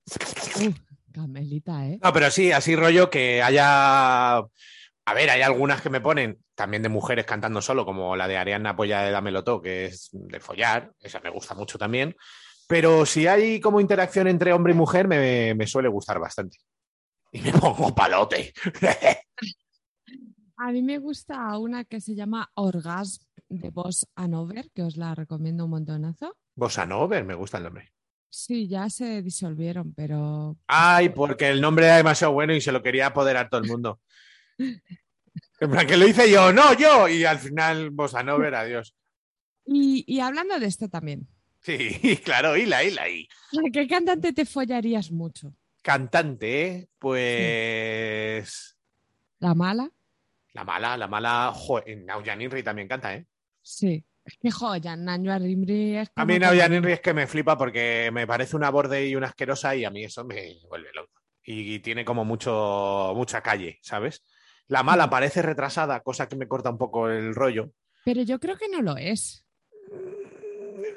Camelita, 1.11 1.87
¿eh? 1.87 1.99
No, 2.01 2.11
pero 2.11 2.29
sí, 2.29 2.51
así 2.51 2.75
rollo 2.75 3.09
que 3.09 3.41
haya. 3.41 4.37
A 4.37 5.13
ver, 5.13 5.29
hay 5.29 5.41
algunas 5.41 5.81
que 5.81 5.89
me 5.89 6.01
ponen 6.01 6.39
también 6.55 6.83
de 6.83 6.89
mujeres 6.89 7.25
cantando 7.25 7.61
solo, 7.61 7.85
como 7.85 8.15
la 8.15 8.27
de 8.27 8.37
Ariana 8.37 8.75
Polla 8.75 9.01
de 9.01 9.11
Dámelo 9.11 9.43
Todo, 9.43 9.61
que 9.61 9.85
es 9.85 10.09
de 10.11 10.39
follar, 10.39 10.91
esa 10.99 11.19
me 11.19 11.29
gusta 11.29 11.53
mucho 11.53 11.77
también. 11.77 12.15
Pero 12.67 13.05
si 13.05 13.27
hay 13.27 13.59
como 13.59 13.79
interacción 13.79 14.27
entre 14.27 14.51
hombre 14.51 14.73
y 14.73 14.75
mujer, 14.75 15.07
me, 15.07 15.53
me 15.53 15.67
suele 15.67 15.87
gustar 15.87 16.19
bastante. 16.19 16.57
Y 17.31 17.41
me 17.41 17.51
pongo 17.51 17.93
palote. 17.93 18.53
A 20.57 20.71
mí 20.71 20.81
me 20.81 20.99
gusta 20.99 21.57
una 21.57 21.83
que 21.83 21.99
se 21.99 22.15
llama 22.15 22.49
Orgasm 22.55 23.21
de 23.59 23.69
Boss 23.69 24.07
Hanover, 24.15 24.69
que 24.73 24.83
os 24.83 24.97
la 24.97 25.15
recomiendo 25.15 25.65
un 25.65 25.71
montonazo. 25.71 26.37
Bossa 26.55 26.85
Nova, 26.85 27.21
me 27.23 27.35
gusta 27.35 27.57
el 27.57 27.63
nombre. 27.65 27.91
Sí, 28.29 28.67
ya 28.67 28.89
se 28.89 29.21
disolvieron, 29.21 29.93
pero 29.93 30.57
Ay, 30.67 31.09
porque 31.09 31.49
el 31.49 31.61
nombre 31.61 31.85
era 31.85 31.97
demasiado 31.97 32.33
bueno 32.33 32.53
y 32.53 32.61
se 32.61 32.71
lo 32.71 32.83
quería 32.83 33.07
apoderar 33.07 33.49
todo 33.49 33.61
el 33.61 33.67
mundo. 33.67 33.99
En 35.57 35.71
plan, 35.71 35.87
que 35.87 35.95
lo 35.95 36.05
hice 36.05 36.29
yo, 36.29 36.51
no, 36.51 36.73
yo. 36.73 37.07
Y 37.07 37.23
al 37.23 37.39
final, 37.39 37.89
Bossa 37.89 38.21
Nova, 38.23 38.59
adiós. 38.59 38.93
Y, 39.65 40.03
y 40.05 40.19
hablando 40.19 40.59
de 40.59 40.65
esto 40.65 40.89
también, 40.89 41.29
Sí, 41.65 42.17
claro, 42.23 42.55
hila, 42.55 42.83
hila, 42.83 43.09
y. 43.09 43.27
¿qué 43.73 43.87
cantante 43.87 44.33
te 44.33 44.45
follarías 44.45 45.11
mucho? 45.11 45.51
Cantante, 45.81 46.67
¿eh? 46.67 46.87
pues. 46.99 48.77
¿La 49.39 49.55
mala? 49.55 49.89
La 50.53 50.63
mala, 50.63 50.95
la 50.95 51.07
mala. 51.07 51.51
Joder, 51.55 51.97
Naujan 52.03 52.41
Inri 52.41 52.61
también 52.61 52.87
canta, 52.87 53.15
¿eh? 53.15 53.25
Sí. 53.65 54.05
Es 54.23 54.37
que 54.37 54.49
Nanjo 54.49 54.73
es 54.75 56.09
A 56.15 56.25
mí 56.25 56.33
que- 56.33 56.39
Naujan 56.39 56.73
Inri 56.73 56.93
es 56.93 57.01
que 57.01 57.13
me 57.13 57.27
flipa 57.27 57.57
porque 57.57 58.09
me 58.13 58.25
parece 58.27 58.55
una 58.55 58.69
borde 58.69 59.07
y 59.07 59.15
una 59.15 59.27
asquerosa 59.27 59.75
y 59.75 59.85
a 59.85 59.89
mí 59.91 60.03
eso 60.03 60.23
me 60.23 60.57
vuelve 60.69 60.89
loco. 60.93 61.11
Y, 61.43 61.79
tiene 61.79 62.03
como 62.05 62.25
mucho, 62.25 63.13
mucha 63.15 63.41
calle, 63.41 63.77
¿sabes? 63.81 64.23
La 64.67 64.81
mala 64.81 65.09
parece 65.11 65.43
retrasada, 65.43 65.99
cosa 65.99 66.27
que 66.27 66.35
me 66.35 66.47
corta 66.47 66.71
un 66.71 66.77
poco 66.79 67.07
el 67.09 67.35
rollo. 67.35 67.71
Pero 68.03 68.23
yo 68.23 68.39
creo 68.39 68.57
que 68.57 68.67
no 68.67 68.81
lo 68.81 68.97
es. 68.97 69.45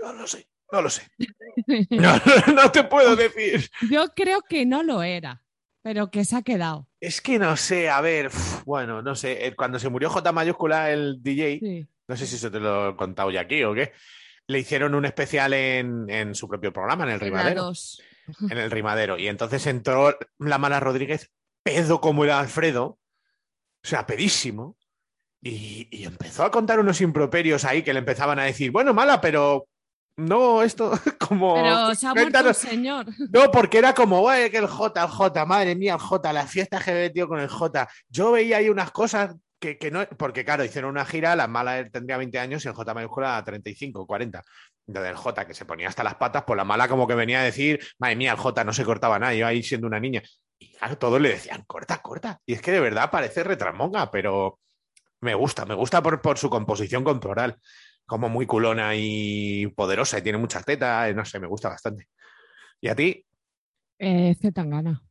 No 0.03 0.13
lo 0.15 0.27
sé, 0.27 0.49
no 0.73 0.83
lo 0.83 0.91
sé. 0.91 1.03
No, 1.91 2.13
no 2.55 2.71
te 2.71 2.85
puedo 2.85 3.15
decir. 3.17 3.69
Yo 3.91 4.07
creo 4.15 4.41
que 4.49 4.65
no 4.65 4.83
lo 4.83 5.03
era, 5.03 5.43
pero 5.83 6.11
que 6.11 6.25
se 6.25 6.37
ha 6.37 6.43
quedado. 6.43 6.89
Es 7.01 7.21
que 7.21 7.39
no 7.39 7.57
sé, 7.57 7.91
a 7.91 8.01
ver, 8.01 8.31
bueno, 8.65 9.03
no 9.03 9.15
sé. 9.15 9.47
eh, 9.47 9.55
Cuando 9.57 9.79
se 9.79 9.89
murió 9.91 10.09
J 10.09 10.33
mayúscula, 10.33 10.91
el 10.93 11.23
DJ, 11.23 11.59
Sí. 11.61 11.89
No 12.09 12.17
sé 12.17 12.27
si 12.27 12.37
eso 12.37 12.51
te 12.51 12.59
lo 12.59 12.91
he 12.91 12.97
contado 12.97 13.31
ya 13.31 13.43
aquí 13.43 13.63
o 13.63 13.75
qué, 13.75 13.93
le 14.47 14.59
hicieron 14.59 14.95
un 14.95 15.05
especial 15.05 15.53
en, 15.53 16.09
en 16.09 16.35
su 16.35 16.49
propio 16.49 16.73
programa, 16.73 17.05
en 17.05 17.11
el 17.11 17.21
Rimadero. 17.21 17.73
En 18.51 18.59
el 18.59 18.71
Rimadero. 18.71 19.19
Y 19.19 19.29
entonces 19.29 19.67
entró 19.67 20.17
la 20.39 20.59
mala 20.59 20.81
Rodríguez, 20.81 21.31
pedo 21.63 22.01
como 22.01 22.25
era 22.25 22.39
Alfredo, 22.41 22.85
o 22.87 22.99
sea, 23.83 24.07
pedísimo. 24.07 24.77
Y, 25.41 25.87
y 25.93 26.05
empezó 26.05 26.45
a 26.45 26.51
contar 26.51 26.81
unos 26.81 27.01
improperios 27.01 27.65
ahí 27.65 27.83
que 27.83 27.93
le 27.93 28.01
empezaban 28.01 28.39
a 28.39 28.45
decir, 28.45 28.71
bueno, 28.73 28.93
mala, 28.93 29.21
pero 29.21 29.69
no, 30.17 30.63
esto 30.63 30.91
como... 31.29 31.55
Pero 31.55 31.95
se 31.95 32.07
ha 32.07 32.15
muerto 32.15 32.27
el 32.27 32.33
cuéntanos". 32.33 32.57
señor. 32.57 33.07
No, 33.31 33.51
porque 33.53 33.79
era 33.79 33.95
como, 33.95 34.21
"Güey, 34.21 34.51
que 34.51 34.59
el 34.59 34.67
J, 34.67 35.01
el 35.03 35.09
J, 35.09 35.47
madre 35.47 35.77
mía, 35.77 35.93
el 35.95 36.01
J, 36.01 36.33
la 36.33 36.47
fiesta 36.47 36.81
que 36.81 36.91
he 36.91 36.95
metido 36.95 37.29
con 37.29 37.39
el 37.39 37.49
J. 37.49 37.89
Yo 38.09 38.33
veía 38.33 38.57
ahí 38.57 38.69
unas 38.69 38.91
cosas 38.91 39.37
que, 39.59 39.79
que 39.79 39.91
no, 39.91 40.07
porque 40.17 40.45
claro, 40.45 40.65
hicieron 40.65 40.91
una 40.91 41.05
gira, 41.05 41.37
la 41.37 41.49
mala 41.49 41.89
tendría 41.91 42.17
20 42.17 42.39
años 42.39 42.65
y 42.65 42.69
el 42.69 42.75
J 42.75 42.95
mayúscula 42.95 43.43
35, 43.45 44.07
40. 44.07 44.43
Entonces 44.87 45.11
el 45.11 45.17
J, 45.17 45.47
que 45.47 45.55
se 45.55 45.65
ponía 45.65 45.89
hasta 45.89 46.05
las 46.05 46.15
patas, 46.15 46.45
pues 46.47 46.57
la 46.57 46.65
mala 46.65 46.89
como 46.89 47.07
que 47.07 47.15
venía 47.15 47.41
a 47.41 47.45
decir, 47.45 47.81
madre 47.99 48.17
mía, 48.17 48.33
el 48.33 48.39
J 48.39 48.65
no 48.65 48.73
se 48.73 48.85
cortaba 48.85 49.19
nada, 49.19 49.35
yo 49.35 49.47
ahí 49.47 49.63
siendo 49.63 49.87
una 49.87 50.01
niña. 50.01 50.23
Y 50.59 50.73
claro, 50.73 50.99
todos 50.99 51.21
le 51.21 51.31
decían, 51.31 51.65
corta, 51.67 52.01
corta. 52.03 52.41
Y 52.47 52.55
es 52.55 52.63
que 52.63 52.73
de 52.73 52.81
verdad 52.81 53.11
parece 53.11 53.45
retramonga, 53.45 54.11
pero 54.11 54.59
me 55.21 55.35
gusta, 55.35 55.65
me 55.67 55.75
gusta 55.75 56.03
por, 56.03 56.21
por 56.21 56.39
su 56.39 56.49
composición 56.49 57.05
corporal, 57.05 57.57
como 58.07 58.29
muy 58.29 58.47
culona 58.47 58.95
y 58.95 59.67
poderosa 59.69 60.19
y 60.19 60.23
tiene 60.23 60.39
muchas 60.39 60.65
tetas, 60.65 61.15
no 61.15 61.25
sé, 61.25 61.39
me 61.39 61.47
gusta 61.47 61.69
bastante. 61.69 62.09
¿Y 62.81 62.89
a 62.89 62.95
ti? 62.95 63.25
Eh, 63.99 64.35
Zetangana. 64.41 65.03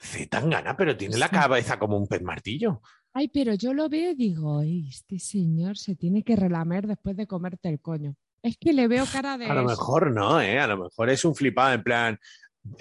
Zetangana, 0.00 0.76
pero 0.76 0.96
tiene 0.96 1.18
la 1.18 1.28
cabeza 1.28 1.78
como 1.78 1.98
un 1.98 2.08
pez 2.08 2.22
martillo. 2.22 2.80
Ay, 3.12 3.28
pero 3.28 3.54
yo 3.54 3.74
lo 3.74 3.88
veo 3.88 4.12
y 4.12 4.14
digo, 4.14 4.58
"Ay, 4.60 4.88
este 4.88 5.18
señor 5.18 5.76
se 5.76 5.96
tiene 5.96 6.22
que 6.22 6.36
relamer 6.36 6.86
después 6.86 7.16
de 7.16 7.26
comerte 7.26 7.68
el 7.68 7.80
coño. 7.80 8.14
Es 8.42 8.56
que 8.56 8.72
le 8.72 8.88
veo 8.88 9.04
cara 9.12 9.36
de. 9.36 9.46
A 9.46 9.54
lo 9.54 9.64
mejor 9.64 10.12
no, 10.12 10.40
¿eh? 10.40 10.58
A 10.58 10.66
lo 10.66 10.84
mejor 10.84 11.10
es 11.10 11.24
un 11.24 11.34
flipado 11.34 11.74
en 11.74 11.82
plan, 11.82 12.18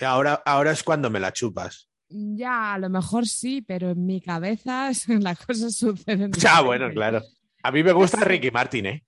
ahora, 0.02 0.42
ahora 0.46 0.72
es 0.72 0.84
cuando 0.84 1.10
me 1.10 1.20
la 1.20 1.34
chupas. 1.34 1.90
Ya, 2.10 2.74
a 2.74 2.80
lo 2.80 2.90
mejor 2.90 3.28
sí, 3.28 3.62
pero 3.62 3.92
en 3.92 4.06
mi 4.06 4.22
cabeza 4.22 4.92
las 5.08 5.46
cosas 5.46 5.76
suceden. 5.76 6.32
Ya, 6.34 6.62
bueno, 6.62 6.90
claro. 6.92 7.22
A 7.62 7.72
mí 7.72 7.84
me 7.84 7.92
gusta. 7.92 8.24
Ricky 8.24 8.52
Martin, 8.52 8.86
¿eh? 8.86 9.04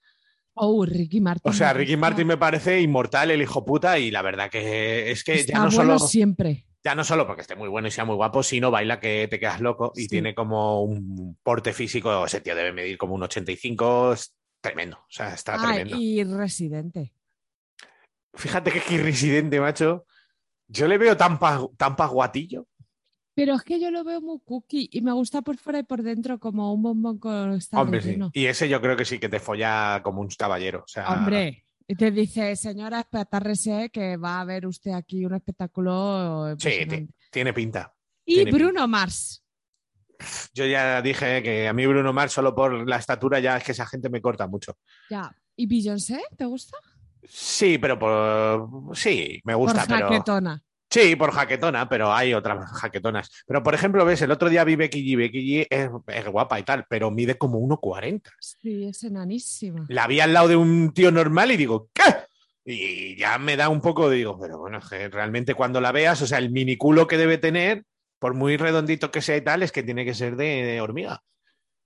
Oh, 0.53 0.85
Ricky 0.85 1.21
Martin. 1.21 1.49
O 1.49 1.53
sea, 1.53 1.73
Ricky. 1.73 1.95
Martin 1.95 2.27
me 2.27 2.37
parece 2.37 2.81
inmortal, 2.81 3.31
el 3.31 3.41
hijo 3.41 3.63
puta, 3.63 3.97
y 3.97 4.11
la 4.11 4.21
verdad 4.21 4.49
que 4.49 5.09
es 5.09 5.23
que 5.23 5.35
Está 5.35 5.53
ya 5.53 5.59
no, 5.59 5.71
bueno 5.71 5.97
solo, 5.97 5.99
siempre. 5.99 6.65
Ya 6.83 6.95
no 6.95 7.03
solo 7.03 7.27
porque 7.27 7.41
esté 7.41 7.55
muy 7.55 7.69
bueno 7.69 7.87
y 7.87 7.91
sea 7.91 8.05
muy 8.05 8.15
guapo, 8.15 8.41
sino 8.43 8.71
baila 8.71 8.99
que 8.99 9.27
te 9.29 9.39
quedas 9.39 9.61
loco 9.61 9.91
y 9.95 10.01
Sí. 10.03 10.07
tiene 10.07 10.33
como 10.33 10.81
un 10.83 11.37
porte 11.43 11.73
físico, 11.73 12.25
ese 12.25 12.41
tío 12.41 12.55
debe 12.55 12.73
medir 12.73 12.97
como 12.97 13.13
un 13.15 13.23
85, 13.23 14.13
es 14.13 14.33
tremendo, 14.61 14.97
o 14.97 15.05
sea, 15.09 15.33
está 15.33 15.55
Ah, 15.55 15.67
tremendo. 15.73 15.95
y 15.99 16.23
Residente. 16.23 17.13
Fíjate 18.33 18.71
que 18.71 18.77
es 18.79 18.85
que 18.85 18.97
Residente, 18.97 19.59
macho, 19.59 20.05
yo 20.67 20.87
le 20.87 20.97
veo 20.97 21.17
tan, 21.17 21.37
pa- 21.37 21.67
tan 21.77 21.95
pasguatillo. 21.95 22.67
Pero 23.33 23.55
es 23.55 23.63
que 23.63 23.79
yo 23.79 23.91
lo 23.91 24.03
veo 24.03 24.19
muy 24.21 24.39
cookie 24.43 24.89
y 24.91 25.01
me 25.01 25.11
gusta 25.13 25.41
por 25.41 25.57
fuera 25.57 25.79
y 25.79 25.83
por 25.83 26.03
dentro 26.03 26.37
como 26.39 26.73
un 26.73 26.81
bombón 26.83 27.17
con 27.17 27.59
Hombre, 27.73 28.01
sí. 28.01 28.17
Y 28.33 28.45
ese 28.45 28.67
yo 28.67 28.81
creo 28.81 28.97
que 28.97 29.05
sí 29.05 29.19
que 29.19 29.29
te 29.29 29.39
folla 29.39 30.01
como 30.03 30.21
un 30.21 30.27
caballero. 30.29 30.79
O 30.83 30.87
sea, 30.87 31.07
Hombre, 31.13 31.63
y 31.91 31.95
te 31.95 32.09
dice, 32.09 32.55
señora, 32.55 33.01
espetárrese 33.01 33.89
que 33.89 34.15
va 34.15 34.39
a 34.39 34.45
ver 34.45 34.65
usted 34.65 34.91
aquí 34.91 35.25
un 35.25 35.33
espectáculo 35.35 36.45
sí, 36.57 36.69
impresionante". 36.69 37.13
ti- 37.13 37.29
tiene 37.29 37.53
pinta. 37.53 37.93
Y 38.25 38.35
tiene 38.35 38.51
Bruno 38.51 38.87
Mars. 38.87 39.43
Yo 40.53 40.65
ya 40.65 41.01
dije 41.01 41.43
que 41.43 41.67
a 41.67 41.73
mí 41.73 41.85
Bruno 41.85 42.13
Mars, 42.13 42.31
solo 42.31 42.55
por 42.55 42.87
la 42.87 42.95
estatura, 42.95 43.39
ya 43.41 43.57
es 43.57 43.63
que 43.65 43.73
esa 43.73 43.85
gente 43.85 44.09
me 44.09 44.21
corta 44.21 44.47
mucho. 44.47 44.77
Ya. 45.09 45.35
¿Y 45.55 45.65
Beyoncé? 45.65 46.21
¿Te 46.37 46.45
gusta? 46.45 46.77
Sí, 47.23 47.77
pero 47.77 47.99
por. 47.99 48.95
Sí, 48.95 49.41
me 49.43 49.53
gusta, 49.55 49.85
por 49.85 49.97
pero. 49.97 50.23
Sí, 50.91 51.15
por 51.15 51.31
jaquetona, 51.31 51.87
pero 51.87 52.13
hay 52.13 52.33
otras 52.33 52.69
jaquetonas. 52.69 53.31
Pero, 53.47 53.63
por 53.63 53.73
ejemplo, 53.73 54.03
ves, 54.03 54.21
el 54.23 54.31
otro 54.31 54.49
día 54.49 54.65
vi 54.65 54.75
Becky 54.75 55.01
G. 55.01 55.17
Becky 55.17 55.39
G 55.39 55.67
es, 55.69 55.89
es 56.07 56.27
guapa 56.27 56.59
y 56.59 56.63
tal, 56.63 56.85
pero 56.89 57.09
mide 57.09 57.37
como 57.37 57.59
1,40. 57.59 58.29
Sí, 58.41 58.83
es 58.83 59.01
enanísima. 59.03 59.85
La 59.87 60.07
vi 60.07 60.19
al 60.19 60.33
lado 60.33 60.49
de 60.49 60.57
un 60.57 60.93
tío 60.93 61.09
normal 61.09 61.51
y 61.51 61.57
digo, 61.57 61.89
¿qué? 61.93 62.03
Y 62.65 63.15
ya 63.15 63.37
me 63.37 63.55
da 63.55 63.69
un 63.69 63.79
poco, 63.79 64.09
digo, 64.09 64.37
pero 64.37 64.59
bueno, 64.59 64.79
realmente 65.09 65.55
cuando 65.55 65.79
la 65.79 65.93
veas, 65.93 66.21
o 66.21 66.27
sea, 66.27 66.39
el 66.39 66.51
miniculo 66.51 67.07
que 67.07 67.17
debe 67.17 67.37
tener, 67.37 67.85
por 68.19 68.33
muy 68.33 68.57
redondito 68.57 69.11
que 69.11 69.21
sea 69.21 69.37
y 69.37 69.41
tal, 69.41 69.63
es 69.63 69.71
que 69.71 69.83
tiene 69.83 70.03
que 70.03 70.13
ser 70.13 70.35
de, 70.35 70.63
de 70.63 70.81
hormiga. 70.81 71.23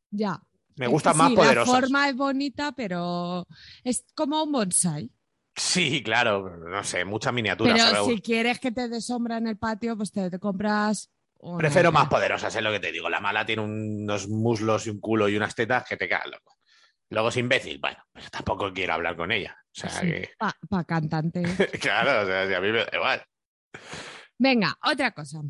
Ya. 0.09 0.41
Me 0.77 0.87
gustan 0.87 1.13
que 1.13 1.17
más 1.19 1.29
sí, 1.29 1.35
poderosas. 1.35 1.73
La 1.73 1.79
forma 1.79 2.09
es 2.09 2.15
bonita, 2.15 2.71
pero 2.73 3.47
es 3.83 4.03
como 4.15 4.43
un 4.43 4.51
bonsai. 4.51 5.11
Sí, 5.55 6.03
claro, 6.03 6.57
no 6.57 6.83
sé, 6.83 7.05
mucha 7.05 7.31
miniatura. 7.31 7.77
se 7.77 7.91
Pero 7.91 8.05
si 8.05 8.21
quieres 8.21 8.59
que 8.59 8.71
te 8.71 8.89
dé 8.89 8.99
sombra 8.99 9.37
en 9.37 9.47
el 9.47 9.57
patio, 9.57 9.95
pues 9.95 10.11
te, 10.11 10.29
te 10.29 10.39
compras. 10.39 11.09
una 11.39 11.57
Prefiero 11.59 11.91
más 11.91 12.09
poderosas, 12.09 12.53
es 12.53 12.61
lo 12.61 12.71
que 12.71 12.79
te 12.79 12.91
digo. 12.91 13.09
La 13.09 13.21
mala 13.21 13.45
tiene 13.45 13.61
unos 13.61 14.27
muslos 14.27 14.85
y 14.87 14.89
un 14.89 14.99
culo 14.99 15.29
y 15.29 15.37
unas 15.37 15.55
tetas 15.55 15.85
que 15.87 15.95
te 15.95 16.09
quedan 16.09 16.31
loco. 16.31 16.57
Luego 17.09 17.29
es 17.29 17.37
imbécil, 17.37 17.77
bueno, 17.79 18.03
pues 18.11 18.29
tampoco 18.31 18.73
quiero 18.73 18.93
hablar 18.93 19.15
con 19.15 19.31
ella. 19.31 19.55
O 19.61 19.79
sea 19.79 19.89
Sí, 19.89 20.07
que, 20.07 20.29
pa, 20.37 20.83
cantante. 20.83 21.43
claro, 21.79 22.23
o 22.23 22.25
sea, 22.25 22.47
si 22.47 22.53
a 22.53 22.59
mí 22.61 22.71
me 22.71 22.79
da 22.79 22.89
igual. 22.93 23.23
Venga, 24.37 24.77
otra 24.83 25.11
cosa. 25.11 25.41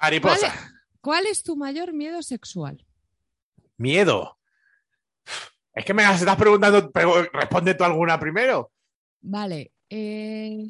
Mariposa. 0.00 0.52
¿Cuál 1.00 1.26
es 1.26 1.42
tu 1.42 1.56
mayor 1.56 1.92
miedo 1.92 2.22
sexual? 2.22 2.86
Miedo. 3.76 4.38
Es 5.74 5.84
que 5.84 5.94
me 5.94 6.02
las 6.02 6.20
estás 6.20 6.36
preguntando, 6.36 6.90
pero 6.92 7.24
responde 7.32 7.74
tú 7.74 7.84
alguna 7.84 8.18
primero. 8.20 8.70
Vale. 9.22 9.72
Eh, 9.88 10.68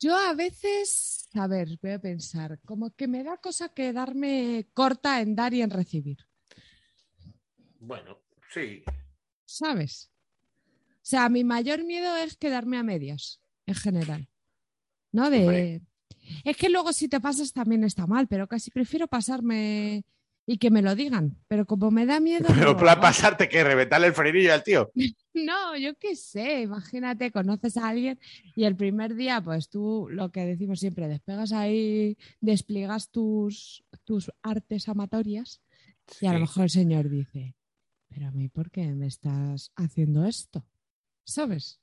yo 0.00 0.16
a 0.16 0.34
veces, 0.34 1.28
a 1.34 1.46
ver, 1.46 1.78
voy 1.80 1.92
a 1.92 2.00
pensar, 2.00 2.60
como 2.64 2.90
que 2.90 3.08
me 3.08 3.22
da 3.22 3.38
cosa 3.38 3.68
quedarme 3.70 4.68
corta 4.74 5.20
en 5.20 5.34
dar 5.34 5.54
y 5.54 5.62
en 5.62 5.70
recibir, 5.70 6.18
Bueno, 7.78 8.18
sí. 8.52 8.82
¿sabes? 9.44 10.10
O 10.66 11.06
sea, 11.06 11.28
mi 11.28 11.44
mayor 11.44 11.84
miedo 11.84 12.16
es 12.16 12.36
quedarme 12.36 12.78
a 12.78 12.82
medias, 12.82 13.40
en 13.66 13.74
general. 13.74 14.28
¿No? 15.12 15.30
De. 15.30 15.40
Hombre. 15.40 15.82
Es 16.44 16.56
que 16.56 16.70
luego 16.70 16.92
si 16.92 17.08
te 17.08 17.20
pasas 17.20 17.52
también 17.52 17.84
está 17.84 18.06
mal, 18.06 18.26
pero 18.26 18.48
casi 18.48 18.70
prefiero 18.70 19.06
pasarme 19.06 20.04
y 20.46 20.58
que 20.58 20.70
me 20.70 20.82
lo 20.82 20.94
digan. 20.94 21.38
Pero 21.48 21.66
como 21.66 21.90
me 21.90 22.06
da 22.06 22.20
miedo. 22.20 22.48
no 22.48 22.54
Pero 22.54 22.72
lo 22.72 22.76
para 22.76 23.00
pasarte, 23.00 23.48
que 23.48 23.64
¿Reventarle 23.64 24.08
el 24.08 24.14
frenillo 24.14 24.52
al 24.52 24.62
tío? 24.62 24.90
No, 25.36 25.76
yo 25.76 25.96
qué 25.98 26.14
sé, 26.14 26.60
imagínate, 26.60 27.32
conoces 27.32 27.76
a 27.76 27.88
alguien 27.88 28.20
y 28.54 28.66
el 28.66 28.76
primer 28.76 29.16
día, 29.16 29.40
pues 29.40 29.68
tú, 29.68 30.06
lo 30.08 30.30
que 30.30 30.46
decimos 30.46 30.78
siempre, 30.78 31.08
despegas 31.08 31.50
ahí, 31.50 32.16
despliegas 32.40 33.10
tus, 33.10 33.84
tus 34.04 34.30
artes 34.44 34.88
amatorias 34.88 35.60
y 36.20 36.26
a 36.26 36.34
lo 36.34 36.38
mejor 36.38 36.62
el 36.62 36.70
señor 36.70 37.08
dice, 37.08 37.56
pero 38.08 38.28
a 38.28 38.30
mí, 38.30 38.48
¿por 38.48 38.70
qué 38.70 38.86
me 38.94 39.08
estás 39.08 39.72
haciendo 39.74 40.24
esto? 40.24 40.64
¿Sabes? 41.24 41.80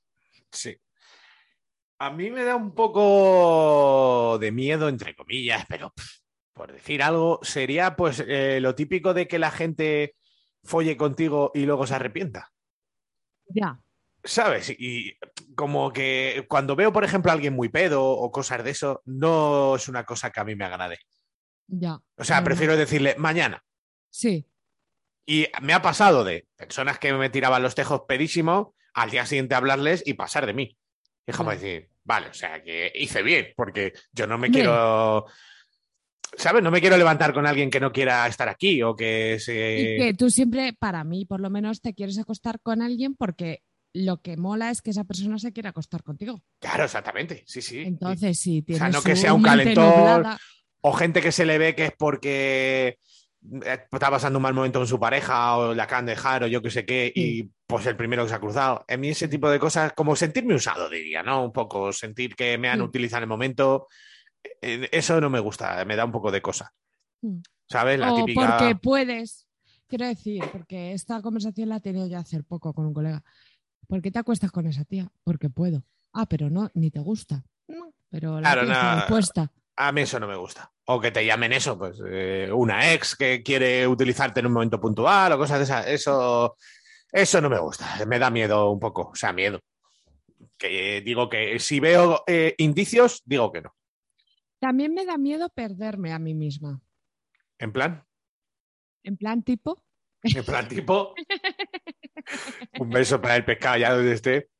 Sí. 0.50 0.78
A 1.98 2.10
mí 2.10 2.30
me 2.30 2.44
da 2.44 2.56
un 2.56 2.74
poco 2.74 4.38
de 4.38 4.50
miedo, 4.50 4.88
entre 4.88 5.14
comillas, 5.14 5.66
pero 5.68 5.92
pff, 5.94 6.21
por 6.52 6.72
decir 6.72 7.02
algo, 7.02 7.40
sería 7.42 7.96
pues 7.96 8.22
eh, 8.26 8.58
lo 8.60 8.74
típico 8.74 9.14
de 9.14 9.26
que 9.28 9.38
la 9.38 9.50
gente 9.50 10.14
folle 10.62 10.96
contigo 10.96 11.50
y 11.54 11.64
luego 11.66 11.86
se 11.86 11.94
arrepienta. 11.94 12.52
Ya, 13.48 13.78
¿Sabes? 14.24 14.70
Y 14.78 15.16
como 15.56 15.92
que 15.92 16.46
cuando 16.48 16.76
veo, 16.76 16.92
por 16.92 17.02
ejemplo, 17.04 17.30
a 17.32 17.34
alguien 17.34 17.54
muy 17.54 17.68
pedo 17.70 18.04
o 18.04 18.30
cosas 18.30 18.62
de 18.62 18.70
eso, 18.70 19.02
no 19.04 19.74
es 19.74 19.88
una 19.88 20.04
cosa 20.04 20.30
que 20.30 20.38
a 20.40 20.44
mí 20.44 20.54
me 20.54 20.64
agrade. 20.64 20.98
ya. 21.66 21.98
O 22.16 22.22
sea, 22.24 22.44
prefiero 22.44 22.76
decirle 22.76 23.16
mañana. 23.18 23.64
Sí, 24.10 24.46
Y 25.26 25.46
me 25.62 25.72
ha 25.72 25.82
pasado 25.82 26.22
de 26.24 26.46
personas 26.56 26.98
que 26.98 27.12
me 27.12 27.30
tiraban 27.30 27.62
los 27.62 27.74
tejos 27.74 28.02
pedísimo, 28.06 28.74
al 28.94 29.10
día 29.10 29.24
siguiente 29.26 29.54
hablarles 29.56 30.02
y 30.06 30.14
pasar 30.14 30.46
de 30.46 30.54
mí. 30.54 30.78
Y 31.26 31.30
es 31.30 31.36
como 31.36 31.50
Claro. 31.50 31.60
decir, 31.60 31.90
vale, 32.04 32.28
o 32.28 32.34
sea, 32.34 32.62
que 32.62 32.92
hice 32.94 33.22
bien, 33.22 33.48
porque 33.56 33.92
yo 34.12 34.26
no 34.28 34.38
me 34.38 34.50
quiero. 34.50 35.26
¿Sabes? 36.36 36.62
No 36.62 36.70
me 36.70 36.80
quiero 36.80 36.96
levantar 36.96 37.32
con 37.34 37.46
alguien 37.46 37.70
que 37.70 37.78
no 37.80 37.92
quiera 37.92 38.26
estar 38.26 38.48
aquí 38.48 38.82
o 38.82 38.96
que 38.96 39.38
se. 39.38 39.80
y 39.80 39.98
que 39.98 40.14
tú 40.14 40.30
siempre, 40.30 40.72
para 40.72 41.04
mí, 41.04 41.24
por 41.26 41.40
lo 41.40 41.50
menos, 41.50 41.80
te 41.82 41.94
quieres 41.94 42.18
acostar 42.18 42.60
con 42.60 42.80
alguien 42.82 43.14
porque 43.14 43.62
lo 43.94 44.22
que 44.22 44.38
mola 44.38 44.70
es 44.70 44.80
que 44.80 44.90
esa 44.90 45.04
persona 45.04 45.38
se 45.38 45.52
quiera 45.52 45.70
acostar 45.70 46.02
contigo. 46.02 46.40
Claro, 46.58 46.84
exactamente. 46.84 47.44
Sí, 47.46 47.60
sí. 47.60 47.80
Entonces, 47.80 48.38
si 48.38 48.60
O 48.60 48.64
tienes 48.64 48.78
sea, 48.80 48.88
no 48.88 49.02
que 49.02 49.16
sea 49.16 49.34
un 49.34 49.42
calentón, 49.42 49.84
nublada- 49.84 50.38
O 50.80 50.92
gente 50.94 51.20
que 51.20 51.30
se 51.32 51.44
le 51.44 51.58
ve 51.58 51.74
que 51.74 51.84
es 51.86 51.92
porque 51.98 52.98
eh, 53.64 53.78
está 53.92 54.10
pasando 54.10 54.38
un 54.38 54.42
mal 54.42 54.54
momento 54.54 54.78
con 54.78 54.88
su 54.88 54.98
pareja 54.98 55.56
o 55.58 55.74
la 55.74 55.82
acaban 55.84 56.06
de 56.06 56.12
dejar 56.12 56.44
o 56.44 56.46
yo 56.46 56.62
qué 56.62 56.70
sé 56.70 56.86
qué 56.86 57.12
y 57.14 57.50
pues 57.66 57.84
el 57.86 57.96
primero 57.96 58.22
que 58.24 58.30
se 58.30 58.34
ha 58.36 58.40
cruzado. 58.40 58.84
A 58.88 58.96
mí 58.96 59.10
ese 59.10 59.28
tipo 59.28 59.50
de 59.50 59.58
cosas, 59.58 59.92
como 59.92 60.16
sentirme 60.16 60.54
usado, 60.54 60.88
diría, 60.88 61.22
¿no? 61.22 61.44
Un 61.44 61.52
poco 61.52 61.92
sentir 61.92 62.34
que 62.34 62.56
me 62.56 62.68
han 62.70 62.78
Sí. 62.78 62.84
utilizado 62.84 63.18
en 63.18 63.24
el 63.24 63.28
momento. 63.28 63.88
Eso 64.60 65.20
no 65.20 65.30
me 65.30 65.40
gusta, 65.40 65.84
me 65.84 65.96
da 65.96 66.04
un 66.04 66.12
poco 66.12 66.30
de 66.30 66.42
cosa. 66.42 66.72
Mm. 67.20 67.40
¿Sabes? 67.68 67.98
La 67.98 68.12
o 68.12 68.16
típica... 68.16 68.56
porque 68.58 68.76
puedes. 68.76 69.46
Quiero 69.88 70.06
decir, 70.06 70.42
porque 70.52 70.92
esta 70.92 71.20
conversación 71.20 71.68
la 71.68 71.76
he 71.76 71.80
tenido 71.80 72.06
ya 72.06 72.20
hace 72.20 72.42
poco 72.42 72.72
con 72.72 72.86
un 72.86 72.94
colega. 72.94 73.22
¿Por 73.86 74.00
qué 74.00 74.10
te 74.10 74.18
acuestas 74.18 74.50
con 74.50 74.66
esa 74.66 74.84
tía? 74.84 75.10
Porque 75.24 75.50
puedo. 75.50 75.84
Ah, 76.12 76.26
pero 76.26 76.48
no, 76.50 76.70
ni 76.74 76.90
te 76.90 77.00
gusta. 77.00 77.44
No, 77.68 77.92
pero 78.08 78.40
la 78.40 78.52
Claro, 78.52 78.64
tía 78.64 78.72
está 78.72 78.90
no. 78.90 78.96
dispuesta. 78.96 79.52
A 79.76 79.92
mí 79.92 80.00
eso 80.02 80.20
no 80.20 80.26
me 80.28 80.36
gusta. 80.36 80.70
O 80.86 81.00
que 81.00 81.10
te 81.10 81.24
llamen 81.24 81.52
eso, 81.52 81.78
pues 81.78 82.00
eh, 82.06 82.50
una 82.52 82.92
ex 82.92 83.16
que 83.16 83.42
quiere 83.42 83.86
utilizarte 83.86 84.40
en 84.40 84.46
un 84.46 84.52
momento 84.52 84.80
puntual 84.80 85.32
o 85.32 85.38
cosas 85.38 85.58
de 85.58 85.64
esas. 85.64 85.86
Eso, 85.86 86.56
eso 87.10 87.40
no 87.40 87.48
me 87.50 87.58
gusta. 87.58 88.04
Me 88.06 88.18
da 88.18 88.30
miedo 88.30 88.70
un 88.70 88.80
poco. 88.80 89.10
O 89.12 89.14
sea, 89.14 89.32
miedo. 89.32 89.60
Que 90.58 90.98
eh, 90.98 91.00
digo 91.02 91.28
que 91.28 91.58
si 91.58 91.80
veo 91.80 92.22
eh, 92.26 92.54
indicios, 92.58 93.22
digo 93.24 93.50
que 93.52 93.62
no. 93.62 93.74
También 94.62 94.94
me 94.94 95.04
da 95.04 95.18
miedo 95.18 95.48
perderme 95.48 96.12
a 96.12 96.20
mí 96.20 96.34
misma. 96.34 96.80
En 97.58 97.72
plan, 97.72 98.06
En 99.02 99.16
plan 99.16 99.42
tipo, 99.42 99.84
en 100.22 100.44
plan 100.44 100.68
tipo. 100.68 101.14
un 102.78 102.88
beso 102.90 103.20
para 103.20 103.34
el 103.34 103.44
pescado 103.44 103.78
ya 103.78 103.92
donde 103.92 104.12
esté. 104.12 104.50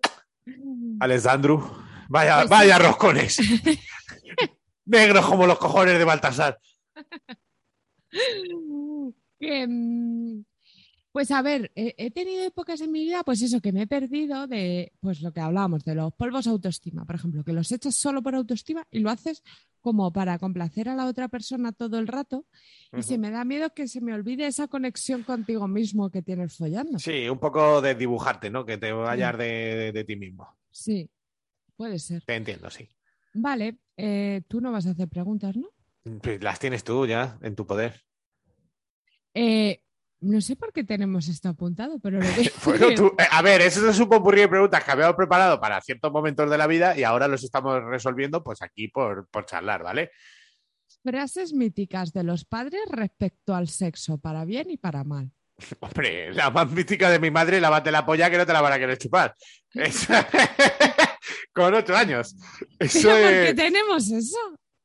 Alessandro. 1.01 1.85
Vaya, 2.09 2.39
Pues 2.39 2.45
sí. 2.47 2.51
vaya 2.51 2.79
roscones. 2.81 3.39
Negros 4.87 5.25
como 5.25 5.47
los 5.47 5.57
cojones 5.61 5.97
de 5.97 6.05
Baltasar. 6.05 6.59
que, 9.39 9.67
mm, 9.69 10.45
pues 11.13 11.31
a 11.31 11.43
ver, 11.43 11.71
he, 11.75 11.95
he 11.99 12.11
tenido 12.11 12.43
épocas 12.45 12.81
en 12.81 12.91
mi 12.91 13.01
vida, 13.05 13.23
pues 13.23 13.43
eso, 13.43 13.61
que 13.61 13.71
me 13.73 13.83
he 13.83 13.87
perdido 13.87 14.47
de, 14.47 14.93
pues 15.01 15.21
lo 15.21 15.33
que 15.33 15.41
hablábamos, 15.41 15.85
de 15.85 15.95
los 15.95 16.13
polvos 16.15 16.47
autoestima, 16.47 17.05
por 17.05 17.15
ejemplo, 17.17 17.45
que 17.45 17.53
los 17.53 17.71
echas 17.71 17.95
solo 17.97 18.23
por 18.23 18.35
autoestima 18.35 18.87
y 18.91 19.01
lo 19.01 19.11
haces 19.11 19.43
como 19.81 20.13
para 20.13 20.39
complacer 20.39 20.89
a 20.89 20.95
la 20.95 21.07
otra 21.07 21.29
persona 21.29 21.73
todo 21.73 21.99
el 21.99 22.07
rato 22.07 22.47
y 22.97 23.03
se 23.03 23.19
me 23.19 23.31
da 23.31 23.45
miedo 23.45 23.75
que 23.75 23.89
se 23.89 24.01
me 24.01 24.15
olvide 24.15 24.47
esa 24.47 24.69
conexión 24.69 25.23
contigo 25.25 25.67
mismo 25.69 26.11
que 26.11 26.23
tienes 26.23 26.57
follando. 26.57 26.99
Sí, 26.99 27.29
un 27.29 27.39
poco 27.39 27.81
de 27.83 27.95
dibujarte, 27.95 28.49
¿no? 28.51 28.65
Que 28.65 28.79
te 28.79 28.93
vayas 28.93 29.37
de, 29.37 29.45
de- 29.45 29.93
de 29.93 30.05
ti 30.05 30.17
mismo. 30.17 30.49
Sí, 30.71 31.11
puede 31.77 31.99
ser. 31.99 32.23
Te 32.25 32.37
entiendo, 32.37 32.71
sí. 32.71 32.89
Vale, 33.35 33.79
eh, 33.97 34.43
tú 34.49 34.61
no 34.61 34.71
vas 34.73 34.87
a 34.87 34.91
hacer 34.91 35.09
preguntas, 35.09 35.57
¿no? 35.57 35.69
Pues 36.23 36.43
las 36.43 36.59
tienes 36.59 36.85
tú 36.85 37.07
ya 37.07 37.39
en 37.43 37.55
tu 37.57 37.67
poder. 37.67 38.03
Eh, 39.35 39.82
no 40.23 40.41
sé 40.41 40.57
por 40.57 40.73
qué 40.73 40.85
tenemos 40.85 41.29
esto 41.29 41.51
apuntado, 41.51 41.99
pero 41.99 42.19
lo 42.21 42.27
a 42.27 42.33
Bueno, 42.65 42.95
tú- 42.95 43.15
eh, 43.19 43.27
a 43.31 43.43
ver, 43.43 43.61
eso 43.61 43.89
es 43.89 43.99
un 43.99 44.09
popurrí 44.09 44.41
de 44.41 44.49
preguntas 44.49 44.83
que 44.83 44.91
habíamos 44.91 45.17
preparado 45.17 45.61
para 45.61 45.81
ciertos 45.81 46.11
momentos 46.11 46.49
de 46.51 46.57
la 46.59 46.67
vida 46.67 46.97
y 46.97 47.05
ahora 47.05 47.29
los 47.29 47.45
estamos 47.45 47.83
resolviendo 47.85 48.43
pues 48.43 48.63
aquí 48.63 48.89
por, 48.89 49.29
por 49.29 49.45
charlar, 49.45 49.83
¿vale? 49.83 50.11
Frases 51.05 51.53
míticas 51.53 52.13
de 52.13 52.23
los 52.23 52.45
padres 52.45 52.83
respecto 52.91 53.55
al 53.55 53.69
sexo, 53.69 54.19
para 54.19 54.45
bien 54.45 54.71
y 54.71 54.77
para 54.77 55.05
mal. 55.05 55.31
Hombre, 55.81 56.33
la 56.33 56.51
más 56.51 56.71
mítica 56.71 57.11
de 57.11 57.19
mi 57.19 57.31
madre, 57.31 57.61
lávate 57.61 57.91
la 57.91 58.07
polla 58.07 58.31
que 58.31 58.39
no 58.39 58.47
te 58.47 58.53
la 58.53 58.61
van 58.61 58.73
a 58.73 58.79
querer 58.79 58.99
chupar. 58.99 59.35
Con 61.53 61.75
ocho 61.75 61.95
años. 61.95 62.35
Eso 62.79 63.09
¿Pero 63.09 63.23
por 63.23 63.47
qué 63.47 63.55
tenemos 63.55 64.11
eso? 64.11 64.39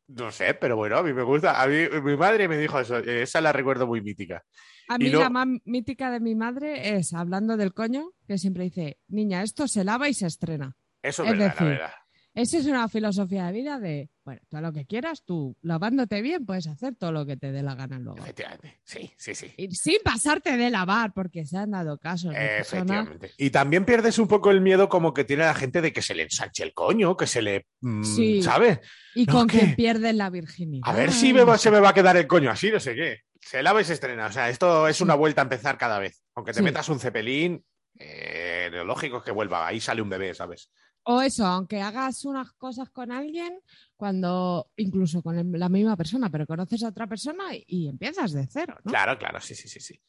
No 0.10 0.32
sé, 0.32 0.54
pero 0.54 0.76
bueno, 0.76 0.98
a 0.98 1.04
mí 1.04 1.14
me 1.14 1.24
gusta. 1.24 1.62
A 1.62 1.68
mí, 1.68 1.88
mi 2.04 2.16
madre 2.16 2.48
me 2.48 2.58
dijo 2.58 2.80
eso. 2.80 2.98
Esa 2.98 3.42
la 3.42 3.52
recuerdo 3.52 3.88
muy 3.88 4.02
mítica. 4.02 4.44
A 4.88 4.98
mí 4.98 5.10
la 5.20 5.30
más 5.30 5.48
mítica 5.66 6.10
de 6.12 6.20
mi 6.20 6.36
madre 6.36 6.96
es, 6.98 7.14
hablando 7.14 7.58
del 7.58 7.74
coño, 7.74 8.12
que 8.28 8.38
siempre 8.38 8.64
dice, 8.66 8.98
niña, 9.08 9.44
esto 9.44 9.68
se 9.68 9.84
lava 9.84 10.08
y 10.10 10.14
se 10.14 10.28
estrena. 10.28 10.76
Eso 11.04 11.24
es 11.24 11.32
verdad, 11.32 11.46
decir, 11.52 11.62
la 11.64 11.70
verdad. 11.70 11.92
Esa 12.34 12.60
es 12.60 12.68
una 12.68 12.88
filosofía 12.88 13.48
de 13.48 13.52
vida 13.52 13.80
de, 13.80 14.12
bueno, 14.24 14.40
todo 14.48 14.62
lo 14.62 14.72
que 14.72 14.86
quieras, 14.86 15.24
tú 15.26 15.58
lavándote 15.64 16.22
bien 16.22 16.46
puedes 16.46 16.68
hacer 16.68 16.94
todo 16.94 17.12
lo 17.12 17.26
que 17.26 17.36
te 17.36 17.52
dé 17.52 17.64
la 17.64 17.74
gana 17.74 17.98
luego. 17.98 18.20
Efectivamente. 18.20 18.80
Sí, 18.84 19.12
sí, 19.18 19.34
sí. 19.34 19.52
Y 19.58 19.74
sin 19.74 19.98
pasarte 20.04 20.56
de 20.56 20.70
lavar, 20.70 21.14
porque 21.14 21.46
se 21.48 21.58
han 21.58 21.72
dado 21.72 21.98
casos 21.98 22.34
de 22.34 22.40
personas. 22.40 22.62
Efectivamente. 22.68 23.32
Y 23.40 23.50
también 23.50 23.86
pierdes 23.86 24.20
un 24.20 24.28
poco 24.28 24.52
el 24.52 24.62
miedo 24.62 24.88
como 24.88 25.16
que 25.16 25.24
tiene 25.24 25.46
la 25.46 25.56
gente 25.56 25.82
de 25.82 25.92
que 25.92 26.04
se 26.04 26.14
le 26.14 26.24
ensanche 26.24 26.64
el 26.64 26.76
coño, 26.76 27.18
que 27.18 27.26
se 27.26 27.42
le... 27.42 27.66
mm, 27.82 28.04
Sí. 28.04 28.44
¿Sabes? 28.44 28.82
Y 29.16 29.26
No, 29.26 29.34
con 29.34 29.48
que 29.48 29.74
pierden 29.76 30.18
la 30.20 30.30
virginidad. 30.30 30.88
A 30.88 30.94
ver 30.94 31.12
si 31.12 31.34
me 31.34 31.44
va- 31.44 31.58
se 31.58 31.72
me 31.72 31.80
va 31.80 31.90
a 31.90 31.94
quedar 31.96 32.18
el 32.18 32.28
coño 32.28 32.52
así, 32.52 32.70
no 32.70 32.80
sé 32.80 32.94
qué. 32.94 33.22
Se 33.50 33.64
lava 33.64 33.80
y 33.82 33.86
se 33.86 33.94
estrena. 33.94 34.28
O 34.28 34.32
sea, 34.32 34.50
esto 34.50 34.88
es 34.88 35.00
una 35.02 35.16
vuelta 35.16 35.42
a 35.42 35.44
empezar 35.44 35.78
cada 35.78 36.00
vez. 36.00 36.22
Aunque 36.36 36.52
te 36.52 36.60
Sí. 36.60 36.64
metas 36.64 36.90
un 36.90 37.00
cepelín, 37.00 37.64
eh, 37.98 38.70
lo 38.72 38.84
lógico 38.84 39.18
es 39.18 39.24
que 39.24 39.32
vuelva. 39.32 39.66
Ahí 39.66 39.80
sale 39.80 40.02
un 40.02 40.10
bebé, 40.10 40.34
¿sabes? 40.34 40.70
O 41.04 41.22
eso, 41.22 41.46
aunque 41.46 41.82
hagas 41.82 42.26
unas 42.26 42.52
cosas 42.54 42.90
con 42.90 43.12
alguien, 43.14 43.60
cuando 43.96 44.70
incluso 44.76 45.22
con 45.22 45.52
la 45.58 45.70
misma 45.70 45.96
persona, 45.96 46.30
pero 46.30 46.46
conoces 46.46 46.84
a 46.84 46.90
otra 46.90 47.08
persona 47.08 47.56
y, 47.56 47.64
y 47.68 47.88
empiezas 47.88 48.34
de 48.34 48.46
cero, 48.52 48.76
¿no? 48.84 48.92
Claro, 48.92 49.18
claro, 49.18 49.40
sí, 49.40 49.56
sí, 49.56 49.70
sí, 49.70 49.80
sí. 49.80 50.02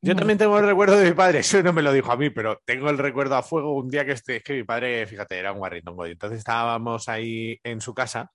Yo 0.00 0.14
también 0.14 0.38
tengo 0.38 0.56
el 0.58 0.64
recuerdo 0.66 0.96
de 0.98 1.08
mi 1.10 1.16
padre, 1.16 1.38
eso 1.40 1.60
no 1.64 1.72
me 1.72 1.82
lo 1.82 1.92
dijo 1.92 2.12
a 2.12 2.16
mí, 2.16 2.30
pero 2.30 2.62
tengo 2.64 2.88
el 2.90 2.98
recuerdo 2.98 3.34
a 3.34 3.42
fuego 3.42 3.74
un 3.74 3.88
día 3.88 4.04
que, 4.06 4.12
este, 4.12 4.36
es 4.36 4.44
que 4.44 4.52
mi 4.52 4.62
padre, 4.62 5.04
fíjate, 5.08 5.36
era 5.36 5.50
un 5.52 5.58
guarritongo. 5.58 6.06
Y 6.06 6.12
entonces 6.12 6.38
estábamos 6.38 7.08
ahí 7.08 7.58
en 7.64 7.80
su 7.80 7.92
casa 7.92 8.30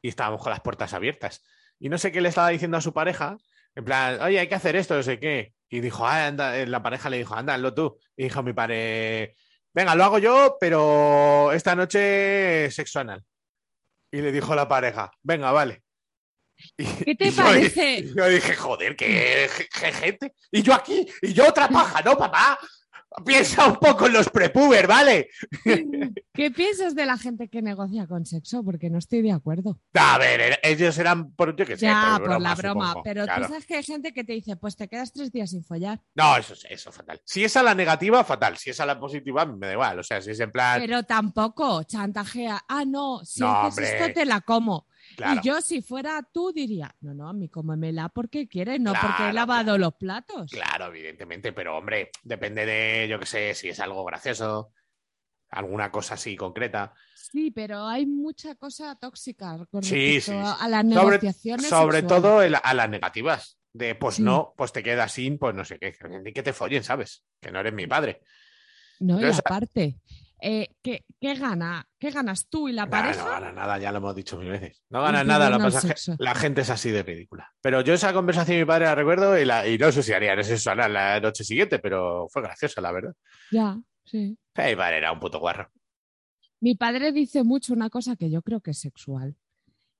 y 0.00 0.08
estábamos 0.08 0.40
con 0.40 0.50
las 0.50 0.60
puertas 0.60 0.94
abiertas. 0.94 1.42
Y 1.80 1.88
no 1.88 1.98
sé 1.98 2.12
qué 2.12 2.20
le 2.20 2.28
estaba 2.28 2.50
diciendo 2.50 2.76
a 2.76 2.80
su 2.80 2.92
pareja, 2.92 3.38
en 3.76 3.84
plan, 3.84 4.20
oye, 4.22 4.40
hay 4.40 4.48
que 4.48 4.54
hacer 4.56 4.74
esto, 4.74 4.94
no 4.96 5.02
sé 5.04 5.20
qué. 5.20 5.52
Y 5.68 5.80
dijo, 5.80 6.06
ah, 6.06 6.26
anda, 6.26 6.56
eh, 6.58 6.66
la 6.66 6.82
pareja 6.82 7.08
le 7.10 7.18
dijo, 7.18 7.34
anda, 7.34 7.54
hazlo 7.54 7.74
tú. 7.74 7.98
Y 8.16 8.24
dijo 8.24 8.42
mi 8.42 8.52
padre, 8.52 9.36
venga, 9.74 9.94
lo 9.94 10.04
hago 10.04 10.18
yo, 10.18 10.56
pero 10.60 11.52
esta 11.52 11.74
noche 11.76 12.70
sexo 12.70 13.00
anal. 13.00 13.22
Y 14.12 14.20
le 14.22 14.32
dijo 14.32 14.54
la 14.54 14.66
pareja, 14.66 15.10
venga, 15.22 15.52
vale. 15.52 15.82
Y- 16.78 16.86
¿Qué 16.86 17.14
te 17.16 17.28
y 17.28 17.30
parece? 17.32 18.04
yo 18.16 18.28
dije, 18.28 18.56
joder, 18.56 18.96
qué 18.96 19.46
je- 19.48 19.92
gente. 19.92 20.32
Y 20.50 20.62
yo 20.62 20.72
aquí, 20.72 21.06
y 21.20 21.34
yo 21.34 21.46
otra 21.48 21.68
paja, 21.68 22.00
¿no, 22.02 22.16
papá? 22.16 22.58
Piensa 23.24 23.66
un 23.66 23.76
poco 23.76 24.06
en 24.06 24.12
los 24.12 24.28
prepuber, 24.28 24.86
¿vale? 24.86 25.30
¿Qué 26.34 26.50
piensas 26.50 26.94
de 26.94 27.06
la 27.06 27.16
gente 27.16 27.48
que 27.48 27.62
negocia 27.62 28.06
con 28.06 28.26
sexo? 28.26 28.62
Porque 28.62 28.90
no 28.90 28.98
estoy 28.98 29.22
de 29.22 29.32
acuerdo. 29.32 29.80
A 29.94 30.18
ver, 30.18 30.40
era- 30.40 30.58
ellos 30.62 30.96
eran 30.98 31.32
por, 31.32 31.56
yo 31.56 31.64
qué 31.64 31.76
sé, 31.76 31.86
ya, 31.86 32.16
por 32.18 32.28
por 32.28 32.40
la 32.40 32.54
broma, 32.54 32.88
supongo, 32.88 33.02
Pero 33.04 33.24
claro. 33.24 33.42
tú 33.42 33.48
sabes 33.48 33.66
que 33.66 33.76
hay 33.76 33.82
gente 33.82 34.12
que 34.12 34.22
te 34.22 34.34
dice, 34.34 34.56
pues 34.56 34.76
te 34.76 34.86
quedas 34.88 35.12
tres 35.12 35.32
días 35.32 35.50
sin 35.50 35.64
follar. 35.64 36.00
No, 36.14 36.36
eso, 36.36 36.52
es- 36.52 36.66
eso 36.68 36.90
es 36.90 36.96
fatal. 36.96 37.20
Si 37.24 37.42
es 37.42 37.56
a 37.56 37.62
la 37.62 37.74
negativa, 37.74 38.22
fatal. 38.22 38.56
Si 38.58 38.70
es 38.70 38.78
a 38.80 38.86
la 38.86 39.00
positiva, 39.00 39.46
me 39.46 39.66
da 39.66 39.72
igual. 39.72 39.98
O 39.98 40.02
sea, 40.02 40.20
si 40.20 40.30
es 40.32 40.40
en 40.40 40.52
plan, 40.52 40.80
Pero 40.80 41.02
tampoco 41.04 41.82
chantajea. 41.84 42.64
Ah, 42.68 42.84
no, 42.86 43.20
si 43.24 43.40
No, 43.40 43.50
haces 43.62 43.78
hombre. 43.78 43.98
esto 44.06 44.20
te 44.20 44.26
la 44.26 44.40
como. 44.42 44.86
Claro. 45.16 45.40
Y 45.42 45.46
yo, 45.46 45.60
si 45.60 45.82
fuera 45.82 46.22
tú, 46.32 46.52
diría, 46.52 46.94
no, 47.00 47.14
no, 47.14 47.28
a 47.28 47.32
mí 47.32 47.48
cómemela 47.48 48.08
porque 48.10 48.46
quieres, 48.46 48.80
no 48.80 48.92
porque 48.92 49.30
he 49.30 49.32
lavado 49.32 49.76
los 49.78 49.94
platos. 49.94 50.50
Claro, 50.52 50.86
evidentemente, 50.86 51.52
pero 51.52 51.76
hombre, 51.76 52.10
depende 52.22 52.64
de, 52.66 53.06
yo 53.08 53.18
qué 53.18 53.26
sé, 53.26 53.54
si 53.54 53.68
es 53.68 53.80
algo 53.80 54.04
gracioso, 54.04 54.72
alguna 55.50 55.90
cosa 55.90 56.14
así 56.14 56.36
concreta. 56.36 56.92
Sí, 57.14 57.50
pero 57.50 57.86
hay 57.86 58.06
mucha 58.06 58.54
cosa 58.54 58.94
tóxica 58.96 59.66
con 59.70 59.82
Sí, 59.82 60.20
sí, 60.20 60.32
sí. 60.32 60.32
a 60.32 60.68
las 60.68 60.84
negociaciones. 60.84 61.66
sobre 61.68 62.02
todo 62.02 62.42
el- 62.42 62.56
a 62.62 62.74
las 62.74 62.88
negativas. 62.88 63.58
De 63.72 63.94
pues 63.94 64.20
no, 64.20 64.54
pues 64.56 64.72
te 64.72 64.82
quedas 64.82 65.12
sin, 65.12 65.36
pues 65.38 65.54
no 65.54 65.62
sé 65.62 65.78
qué. 65.78 65.94
Ni 66.22 66.32
que 66.32 66.42
te 66.42 66.54
follen, 66.54 66.82
¿sabes? 66.82 67.24
Que 67.40 67.50
no 67.50 67.60
eres 67.60 67.74
mi 67.74 67.86
padre. 67.86 68.22
No, 69.00 69.16
y 69.16 69.18
Pero 69.18 69.30
esa- 69.32 69.42
aparte, 69.44 69.98
eh, 70.40 70.68
¿qué, 70.82 71.04
qué 71.20 71.34
gana? 71.34 71.88
¿Qué 71.98 72.10
ganas 72.10 72.46
tú 72.48 72.68
y 72.68 72.72
la 72.72 72.84
Nah, 72.84 72.90
pareja? 72.90 73.24
no 73.24 73.30
gana 73.30 73.52
nada, 73.52 73.78
ya 73.78 73.90
lo 73.92 73.98
hemos 73.98 74.14
dicho 74.14 74.36
mil 74.38 74.50
veces. 74.50 74.82
No 74.90 75.02
gana 75.02 75.24
nada, 75.24 75.48
lo 75.50 75.58
pasa 75.58 75.88
que 75.94 75.94
la 76.18 76.34
gente 76.34 76.60
es 76.60 76.70
así 76.70 76.90
de 76.90 77.02
ridícula. 77.02 77.50
Pero 77.60 77.80
yo 77.80 77.94
esa 77.94 78.12
conversación 78.12 78.56
de 78.56 78.62
mi 78.62 78.66
padre 78.66 78.84
la 78.86 78.94
recuerdo 78.94 79.38
y, 79.38 79.44
la, 79.44 79.66
y 79.66 79.78
no 79.78 79.90
sé 79.92 80.02
si 80.02 80.12
haría 80.12 80.34
eso 80.34 80.74
la, 80.74 80.88
la 80.88 81.20
noche 81.20 81.44
siguiente, 81.44 81.78
pero 81.78 82.26
fue 82.30 82.42
graciosa, 82.42 82.80
la 82.80 82.92
verdad. 82.92 83.14
Ya, 83.50 83.78
sí. 84.04 84.36
Mi 84.56 84.76
padre 84.76 84.98
era 84.98 85.12
un 85.12 85.20
puto 85.20 85.38
guarro. 85.40 85.70
Mi 86.60 86.74
padre 86.74 87.12
dice 87.12 87.42
mucho 87.44 87.72
una 87.74 87.90
cosa 87.90 88.16
que 88.16 88.30
yo 88.30 88.42
creo 88.42 88.60
que 88.60 88.70
es 88.72 88.78
sexual, 88.80 89.36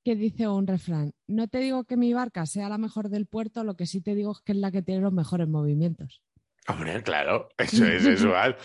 que 0.05 0.16
dice 0.16 0.49
un 0.49 0.66
refrán, 0.66 1.12
no 1.27 1.49
te 1.49 1.59
digo 1.59 1.85
que 1.85 1.96
mi 1.96 2.14
barca 2.14 2.46
sea 2.46 2.68
la 2.68 2.79
mejor 2.79 3.09
del 3.09 3.27
puerto, 3.27 3.64
lo 3.64 3.75
que 3.77 3.87
sí 3.87 4.01
te 4.01 4.14
digo 4.14 4.33
es 4.33 4.40
que 4.40 4.53
es 4.53 4.59
la 4.59 4.70
que 4.70 4.83
tiene 4.83 5.01
los 5.03 5.12
mejores 5.12 5.49
movimientos. 5.49 6.22
Hombre, 6.68 7.03
claro, 7.03 7.49
eso 7.59 7.85
es 7.87 8.03
sexual. 8.05 8.57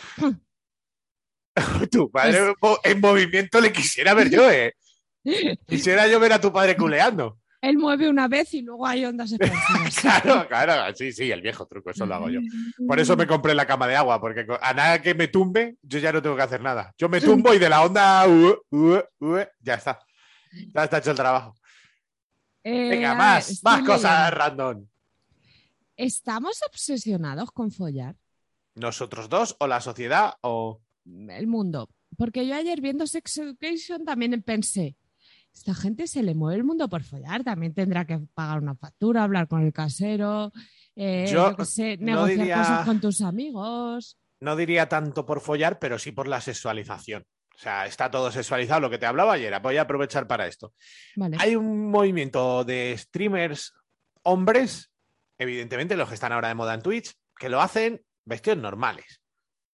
tu 1.92 2.10
padre 2.12 2.38
en 2.40 2.54
mo- 2.62 2.80
en 2.84 3.00
movimiento 3.02 3.60
le 3.62 3.72
quisiera 3.72 4.14
ver 4.14 4.30
yo, 4.30 4.50
¿eh? 4.50 4.74
Quisiera 5.68 6.08
yo 6.08 6.20
ver 6.20 6.34
a 6.34 6.42
tu 6.42 6.52
padre 6.52 6.76
culeando. 6.76 7.38
Él 7.62 7.78
mueve 7.78 8.10
una 8.10 8.28
vez 8.28 8.54
y 8.56 8.62
luego 8.64 8.88
hay 8.88 9.06
ondas 9.06 9.32
expansivas. 9.40 10.00
Claro, 10.24 10.48
claro, 10.48 10.96
sí, 10.96 11.12
sí, 11.12 11.32
el 11.32 11.42
viejo 11.44 11.68
truco, 11.68 11.92
eso 11.92 12.08
lo 12.08 12.16
hago 12.16 12.30
yo. 12.30 12.40
Por 12.88 13.00
eso 13.00 13.16
me 13.16 13.28
compré 13.28 13.54
la 13.54 13.68
cama 13.68 13.88
de 13.88 13.96
agua, 13.96 14.20
porque 14.20 14.48
a 14.62 14.74
nada 14.74 15.00
que 15.02 15.14
me 15.14 15.28
tumbe, 15.28 15.76
yo 15.84 16.00
ya 16.00 16.12
no 16.12 16.22
tengo 16.24 16.36
que 16.36 16.42
hacer 16.42 16.62
nada. 16.62 16.92
Yo 16.98 17.08
me 17.08 17.22
tumbo 17.22 17.54
y 17.54 17.60
de 17.60 17.70
la 17.70 17.84
onda, 17.84 18.28
uh, 18.28 18.56
uh, 18.72 19.00
uh, 19.20 19.40
ya 19.60 19.76
está. 19.76 20.00
Ya 20.74 20.86
está 20.86 20.98
hecho 20.98 21.12
el 21.12 21.18
trabajo. 21.18 21.54
Eh, 22.64 22.90
Venga, 22.90 23.10
ver, 23.10 23.18
más, 23.18 23.60
más 23.64 23.84
cosas 23.84 24.20
leyendo. 24.32 24.38
random. 24.38 24.88
¿Estamos 25.98 26.62
obsesionados 26.68 27.52
con 27.52 27.72
follar? 27.72 28.16
¿Nosotros 28.74 29.30
dos 29.30 29.56
o 29.60 29.68
la 29.68 29.82
sociedad 29.82 30.34
o...? 30.42 30.82
El 31.06 31.48
mundo. 31.48 31.90
Porque 32.18 32.46
yo 32.48 32.56
ayer 32.56 32.82
viendo 32.82 33.08
Sex 33.08 33.38
Education 33.38 34.06
también 34.06 34.42
pensé, 34.44 34.96
esta 35.54 35.74
gente 35.74 36.08
se 36.08 36.24
le 36.24 36.36
mueve 36.36 36.58
el 36.58 36.64
mundo 36.64 36.88
por 36.90 37.04
follar, 37.04 37.44
también 37.44 37.74
tendrá 37.74 38.06
que 38.06 38.20
pagar 38.34 38.60
una 38.62 38.76
factura, 38.76 39.24
hablar 39.24 39.48
con 39.48 39.62
el 39.62 39.74
casero, 39.74 40.52
eh, 40.96 41.26
Yo 41.32 41.50
yo 41.52 41.56
qué 41.58 41.66
sé, 41.66 41.98
no 41.98 42.06
negociar 42.28 42.38
diría- 42.40 42.58
cosas 42.58 42.86
con 42.86 43.00
tus 43.02 43.22
amigos. 43.22 44.18
No 44.40 44.56
diría 44.56 44.90
tanto 44.90 45.26
por 45.26 45.40
follar, 45.42 45.78
pero 45.80 46.00
sí 46.00 46.12
por 46.12 46.28
la 46.28 46.42
sexualización. 46.42 47.26
O 47.54 47.58
sea, 47.58 47.86
está 47.86 48.10
todo 48.10 48.32
sexualizado, 48.32 48.80
lo 48.82 48.90
que 48.90 48.98
te 48.98 49.06
hablaba 49.06 49.34
ayer. 49.34 49.54
Voy 49.62 49.78
a 49.78 49.84
aprovechar 49.84 50.26
para 50.28 50.48
esto. 50.48 50.74
Vale. 51.16 51.38
Hay 51.40 51.56
un 51.56 51.92
movimiento 51.92 52.64
de 52.64 52.96
streamers 52.98 53.74
hombres, 54.24 54.92
evidentemente 55.38 55.96
los 55.96 56.08
que 56.10 56.16
están 56.16 56.32
ahora 56.32 56.48
de 56.48 56.56
moda 56.56 56.74
en 56.74 56.82
Twitch, 56.82 57.14
que 57.38 57.50
lo 57.50 57.62
hacen 57.62 58.02
vestidos 58.26 58.58
normales. 58.60 59.22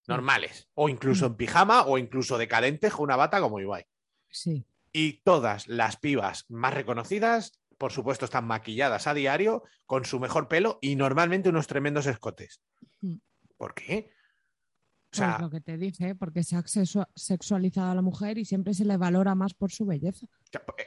Normales. 0.08 0.70
O 0.74 0.90
incluso 0.90 1.26
en 1.28 1.36
pijama 1.36 1.84
o 1.84 1.98
incluso 1.98 2.38
decadentes 2.38 2.94
con 2.94 3.04
una 3.04 3.16
bata 3.16 3.40
como 3.42 3.60
Ibai. 3.60 3.86
Sí. 4.30 4.66
Y 4.94 5.22
todas 5.24 5.68
las 5.68 5.98
pibas 5.98 6.46
más 6.50 6.74
reconocidas, 6.74 7.60
por 7.78 7.92
supuesto, 7.92 8.26
están 8.26 8.46
maquilladas 8.48 9.06
a 9.08 9.14
diario 9.14 9.64
con 9.86 10.06
su 10.06 10.20
mejor 10.20 10.48
pelo 10.48 10.80
y 10.82 10.96
normalmente 10.96 11.50
unos 11.50 11.68
tremendos 11.68 12.08
escotes. 12.08 12.62
Mm. 13.02 13.16
¿Por 13.58 13.74
qué? 13.74 14.10
O 14.10 15.10
Pues 15.12 15.18
sea, 15.20 15.38
lo 15.40 15.50
que 15.50 15.62
te 15.62 15.78
dije, 15.78 16.16
porque 16.16 16.44
se 16.44 16.56
ha 16.56 16.64
sexua- 16.64 17.10
sexualizado 17.16 17.92
a 17.92 17.96
la 17.96 18.02
mujer 18.02 18.38
y 18.38 18.46
siempre 18.46 18.74
se 18.74 18.86
le 18.86 18.98
valora 18.98 19.36
más 19.36 19.54
por 19.54 19.72
su 19.72 19.86
belleza. 19.86 20.26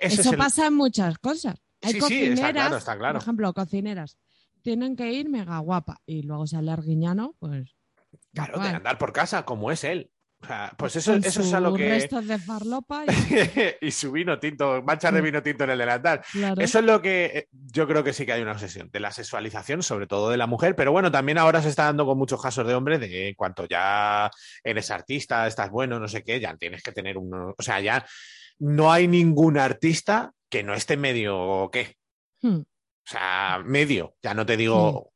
ese 0.01 0.15
Eso 0.15 0.21
es 0.23 0.27
el- 0.33 0.39
pasa 0.39 0.67
en 0.67 0.75
muchas 0.75 1.19
cosas. 1.19 1.61
Hay 1.83 1.93
Sí, 1.93 2.01
sí, 2.01 2.15
está 2.25 2.43
cocineras, 2.43 2.53
claro, 2.53 2.77
está 2.77 2.99
claro. 2.99 3.15
por 3.19 3.23
ejemplo, 3.23 3.53
cocineras, 3.55 4.19
tienen 4.63 4.95
que 4.97 5.13
ir 5.13 5.31
mega 5.31 5.59
guapa 5.61 6.01
y 6.05 6.23
luego 6.23 6.47
sale 6.47 6.71
Arguiñano, 6.71 7.35
pues. 7.39 7.75
Claro, 8.33 8.55
igual, 8.55 8.71
de 8.71 8.77
andar 8.77 8.99
por 8.99 9.13
casa 9.13 9.45
como 9.45 9.71
es 9.71 9.85
él. 9.85 10.11
O 10.43 10.47
sea, 10.47 10.73
pues 10.79 10.97
eso, 10.97 11.15
eso 11.17 11.43
es 11.43 11.53
a 11.53 11.61
lo 11.61 11.75
que. 11.75 11.87
restos 11.87 12.27
de 12.27 12.39
farlopa 12.39 13.05
y 13.05 13.09
y 13.87 13.91
su 13.91 14.11
vino 14.11 14.39
tinto, 14.39 14.83
mancha 14.83 15.13
de 15.13 15.21
vino 15.21 15.43
tinto 15.43 15.65
en 15.65 15.71
el 15.71 15.79
delantal. 15.79 16.23
claro. 16.33 16.63
Eso 16.63 16.79
es 16.79 16.85
lo 16.87 17.03
que 17.03 17.25
eh, 17.27 17.49
yo 17.53 17.87
creo 17.87 18.03
que 18.03 18.15
sí 18.15 18.25
que 18.25 18.33
hay 18.33 18.41
una 18.41 18.53
obsesión 18.53 18.89
de 18.91 19.01
la 19.01 19.11
sexualización, 19.13 19.83
sobre 19.83 20.07
todo 20.07 20.31
de 20.31 20.39
la 20.39 20.47
mujer, 20.47 20.75
pero 20.75 20.93
bueno, 20.93 21.11
también 21.11 21.37
ahora 21.37 21.61
se 21.61 21.69
está 21.69 21.85
dando 21.85 22.07
con 22.07 22.17
muchos 22.17 22.41
casos 22.41 22.67
de 22.67 22.75
hombres 22.75 23.01
de 23.01 23.29
en 23.29 23.35
cuanto 23.35 23.67
ya 23.67 24.31
eres 24.65 24.91
artista, 24.91 25.47
estás 25.47 25.71
bueno, 25.71 26.01
no 26.01 26.09
sé 26.09 26.25
qué, 26.25 26.41
ya 26.41 26.57
tienes 26.57 26.83
que 26.83 26.93
tener 26.93 27.19
uno, 27.19 27.55
o 27.59 27.63
sea, 27.63 27.81
ya 27.81 28.07
no 28.61 28.91
hay 28.91 29.09
ningún 29.09 29.59
artista 29.59 30.33
que 30.49 30.63
no 30.63 30.73
esté 30.73 30.97
medio 30.97 31.39
o 31.39 31.71
qué, 31.71 31.97
Hmm. 32.43 32.61
o 32.61 32.65
sea, 33.05 33.61
medio, 33.65 34.15
ya 34.23 34.33
no 34.33 34.47
te 34.47 34.57
digo, 34.57 35.13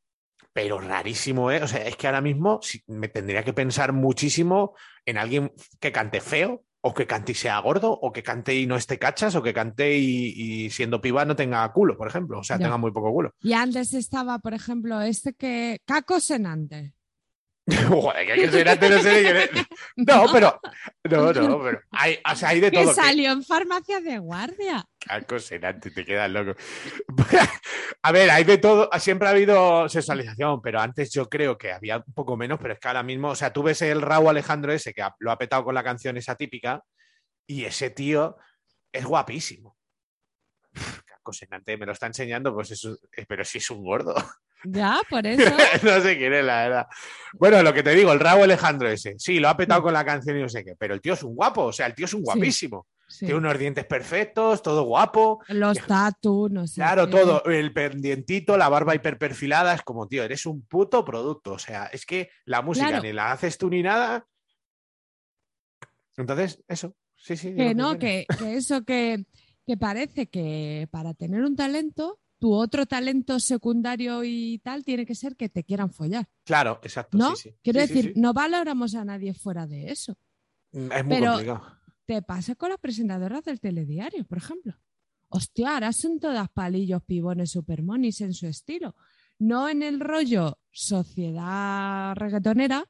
pero 0.54 0.80
rarísimo, 0.80 1.50
¿eh? 1.50 1.62
O 1.62 1.68
sea, 1.68 1.84
es 1.86 1.96
que 1.96 2.06
ahora 2.06 2.22
mismo 2.22 2.60
me 2.86 3.08
tendría 3.08 3.42
que 3.44 3.52
pensar 3.52 3.92
muchísimo 3.92 4.74
en 5.04 5.18
alguien 5.18 5.52
que 5.80 5.92
cante 5.92 6.22
feo, 6.22 6.64
o 6.80 6.94
que 6.94 7.06
cante 7.06 7.32
y 7.32 7.34
sea 7.34 7.58
gordo, 7.60 7.90
o 7.92 8.12
que 8.12 8.22
cante 8.22 8.54
y 8.54 8.66
no 8.66 8.76
esté 8.76 8.98
cachas, 8.98 9.34
o 9.34 9.42
que 9.42 9.52
cante 9.54 9.96
y, 9.96 10.32
y 10.36 10.70
siendo 10.70 11.00
piba 11.00 11.24
no 11.24 11.34
tenga 11.34 11.70
culo, 11.72 11.96
por 11.96 12.08
ejemplo, 12.08 12.38
o 12.38 12.44
sea, 12.44 12.56
Ya. 12.58 12.64
tenga 12.66 12.76
muy 12.78 12.92
poco 12.92 13.10
culo. 13.12 13.32
Y 13.40 13.52
antes 13.54 13.92
estaba, 13.94 14.38
por 14.38 14.54
ejemplo, 14.54 15.00
este 15.00 15.34
que. 15.34 15.80
Caco 15.86 16.20
Senante. 16.20 16.92
Joder, 17.88 18.26
que 18.26 18.50
que 18.62 18.70
antes, 18.70 18.90
no 18.90 18.98
sé 19.02 19.44
es. 19.44 19.50
No, 19.96 20.26
pero. 20.30 20.60
No, 21.10 21.32
no, 21.32 21.62
pero. 21.62 21.80
Hay, 21.92 22.18
o 22.30 22.36
sea, 22.36 22.50
hay 22.50 22.60
de 22.60 22.70
Que 22.70 22.82
todo. 22.82 22.92
salió 22.94 23.32
en 23.32 23.42
farmacia 23.42 24.00
de 24.00 24.18
guardia. 24.18 24.84
Caco 25.06 25.38
senante, 25.38 25.90
te 25.90 26.04
quedas 26.04 26.30
loco. 26.30 26.58
A 28.02 28.12
ver, 28.12 28.30
hay 28.30 28.44
de 28.44 28.58
todo. 28.58 28.88
Siempre 28.98 29.28
ha 29.28 29.32
habido 29.32 29.88
sexualización, 29.88 30.60
pero 30.62 30.80
antes 30.80 31.12
yo 31.12 31.28
creo 31.28 31.58
que 31.58 31.72
había 31.72 31.98
un 31.98 32.14
poco 32.14 32.36
menos, 32.36 32.58
pero 32.60 32.74
es 32.74 32.80
que 32.80 32.88
ahora 32.88 33.02
mismo, 33.02 33.30
o 33.30 33.34
sea, 33.34 33.52
tú 33.52 33.62
ves 33.62 33.82
el 33.82 34.02
Raúl 34.02 34.28
Alejandro 34.28 34.72
ese 34.72 34.92
que 34.92 35.06
lo 35.18 35.30
ha 35.30 35.38
petado 35.38 35.64
con 35.64 35.74
la 35.74 35.84
canción 35.84 36.16
esa 36.16 36.34
típica, 36.36 36.82
y 37.46 37.64
ese 37.64 37.90
tío 37.90 38.36
es 38.92 39.04
guapísimo. 39.04 39.76
Caco 41.04 41.32
senante, 41.32 41.76
me 41.76 41.86
lo 41.86 41.92
está 41.92 42.06
enseñando, 42.06 42.54
pues 42.54 42.70
eso, 42.70 42.96
eh, 43.16 43.24
pero 43.28 43.44
si 43.44 43.58
es 43.58 43.70
un 43.70 43.84
gordo. 43.84 44.14
Ya, 44.64 45.00
por 45.08 45.26
eso. 45.26 45.54
no 45.82 46.00
sé 46.00 46.16
quién 46.16 46.32
es, 46.32 46.44
la 46.44 46.62
verdad. 46.62 46.86
Bueno, 47.34 47.62
lo 47.62 47.74
que 47.74 47.82
te 47.82 47.94
digo, 47.94 48.12
el 48.12 48.20
Raúl 48.20 48.44
Alejandro 48.44 48.88
ese, 48.88 49.14
sí, 49.18 49.38
lo 49.38 49.48
ha 49.48 49.56
petado 49.56 49.82
con 49.82 49.92
la 49.92 50.04
canción 50.04 50.38
y 50.38 50.42
no 50.42 50.48
sé 50.48 50.64
qué, 50.64 50.74
pero 50.78 50.94
el 50.94 51.00
tío 51.00 51.12
es 51.12 51.22
un 51.22 51.34
guapo, 51.34 51.64
o 51.64 51.72
sea, 51.72 51.86
el 51.86 51.94
tío 51.94 52.06
es 52.06 52.14
un 52.14 52.22
guapísimo. 52.22 52.86
Sí. 53.14 53.26
Tiene 53.26 53.38
unos 53.38 53.56
dientes 53.58 53.84
perfectos, 53.86 54.60
todo 54.60 54.82
guapo. 54.82 55.40
Los 55.48 55.78
tatu, 55.86 56.48
no 56.50 56.66
sé. 56.66 56.74
Claro, 56.76 57.06
qué. 57.06 57.12
todo, 57.12 57.44
el 57.44 57.72
pendientito, 57.72 58.56
la 58.56 58.68
barba 58.68 58.94
hiperperfilada, 58.96 59.72
es 59.74 59.82
como, 59.82 60.08
tío, 60.08 60.24
eres 60.24 60.46
un 60.46 60.62
puto 60.62 61.04
producto. 61.04 61.52
O 61.52 61.58
sea, 61.60 61.86
es 61.86 62.04
que 62.06 62.30
la 62.44 62.60
música 62.62 62.88
Claro. 62.88 63.02
ni 63.04 63.12
la 63.12 63.30
haces 63.30 63.56
tú 63.56 63.70
ni 63.70 63.82
nada. 63.82 64.26
Entonces, 66.16 66.62
eso, 66.68 66.94
sí, 67.16 67.36
sí. 67.36 67.54
Que 67.54 67.74
no, 67.74 67.98
que, 67.98 68.26
que 68.38 68.54
eso 68.56 68.84
que, 68.84 69.26
que 69.66 69.76
parece 69.76 70.26
que 70.28 70.88
para 70.90 71.14
tener 71.14 71.42
un 71.42 71.56
talento, 71.56 72.20
tu 72.38 72.52
otro 72.52 72.86
talento 72.86 73.40
secundario 73.40 74.22
y 74.24 74.58
tal 74.62 74.84
tiene 74.84 75.06
que 75.06 75.14
ser 75.14 75.36
que 75.36 75.48
te 75.48 75.64
quieran 75.64 75.92
follar. 75.92 76.28
Claro, 76.44 76.80
exacto, 76.82 77.16
¿No? 77.16 77.34
sí, 77.36 77.50
sí. 77.50 77.56
Quiero 77.62 77.80
Sí, 77.80 77.86
decir, 77.86 78.12
no 78.16 78.32
valoramos 78.32 78.94
a 78.94 79.04
nadie 79.04 79.34
fuera 79.34 79.66
de 79.66 79.90
eso. 79.90 80.16
Mm, 80.72 80.92
Es 80.92 81.04
muy 81.04 81.14
pero- 81.16 81.32
complicado. 81.32 81.78
Te 82.06 82.20
pasa 82.22 82.54
con 82.54 82.68
las 82.70 82.78
presentadoras 82.78 83.42
del 83.44 83.60
telediario, 83.60 84.24
por 84.24 84.38
ejemplo. 84.38 84.74
Hostia, 85.28 85.74
ahora 85.74 85.92
son 85.92 86.20
todas 86.20 86.48
palillos, 86.50 87.02
pibones, 87.02 87.50
supermonis 87.52 88.20
en 88.20 88.34
su 88.34 88.46
estilo. 88.46 88.94
No 89.38 89.68
en 89.68 89.82
el 89.82 90.00
rollo 90.00 90.58
sociedad 90.70 92.14
reggaetonera, 92.16 92.84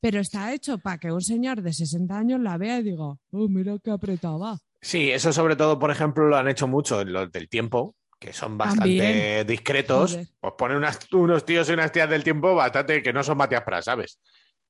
pero 0.00 0.20
está 0.20 0.52
hecho 0.52 0.78
para 0.78 0.98
que 0.98 1.12
un 1.12 1.22
señor 1.22 1.62
de 1.62 1.72
60 1.72 2.18
años 2.18 2.40
la 2.40 2.58
vea 2.58 2.80
y 2.80 2.82
diga, 2.82 3.04
oh, 3.04 3.48
mira 3.48 3.78
qué 3.82 3.90
apretado 3.90 4.38
va. 4.40 4.58
Sí, 4.82 5.10
eso 5.10 5.32
sobre 5.32 5.56
todo, 5.56 5.78
por 5.78 5.90
ejemplo, 5.90 6.26
lo 6.26 6.36
han 6.36 6.48
hecho 6.48 6.66
mucho 6.68 7.00
en 7.00 7.12
los 7.12 7.32
del 7.32 7.48
tiempo, 7.48 7.94
que 8.18 8.32
son 8.34 8.58
bastante 8.58 8.98
También. 8.98 9.46
discretos. 9.46 10.10
Joder. 10.12 10.28
Pues 10.40 10.54
ponen 10.58 10.76
unas- 10.76 10.98
unos 11.12 11.44
tíos 11.46 11.68
y 11.70 11.72
unas 11.72 11.90
tías 11.92 12.10
del 12.10 12.22
tiempo 12.24 12.54
bastante 12.54 13.02
que 13.02 13.12
no 13.12 13.22
son 13.22 13.38
Matías 13.38 13.62
Pras, 13.62 13.86
¿sabes? 13.86 14.18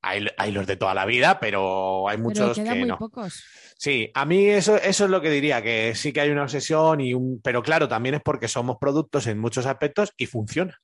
Hay, 0.05 0.27
hay 0.37 0.53
los 0.53 0.67
de 0.67 0.77
toda 0.77 0.95
la 0.95 1.07
vida, 1.07 1.41
pero 1.41 2.09
hay 2.09 2.19
muchos 2.19 2.57
que 2.57 2.75
muy 2.75 2.89
no. 2.89 2.99
pocos. 2.99 3.43
Sí, 3.77 4.11
a 4.15 4.25
mí 4.25 4.47
eso, 4.47 4.77
eso 4.77 5.05
es 5.05 5.11
lo 5.11 5.21
que 5.21 5.31
diría, 5.31 5.63
que 5.63 5.95
sí 5.95 6.13
que 6.13 6.21
hay 6.21 6.31
una 6.31 6.45
obsesión, 6.45 7.01
y 7.01 7.15
un, 7.15 7.41
pero 7.43 7.63
claro, 7.63 7.89
también 7.89 8.15
es 8.17 8.23
porque 8.23 8.49
somos 8.49 8.77
productos 8.81 9.27
en 9.27 9.39
muchos 9.39 9.67
aspectos 9.67 10.13
y 10.17 10.27
funciona. 10.27 10.79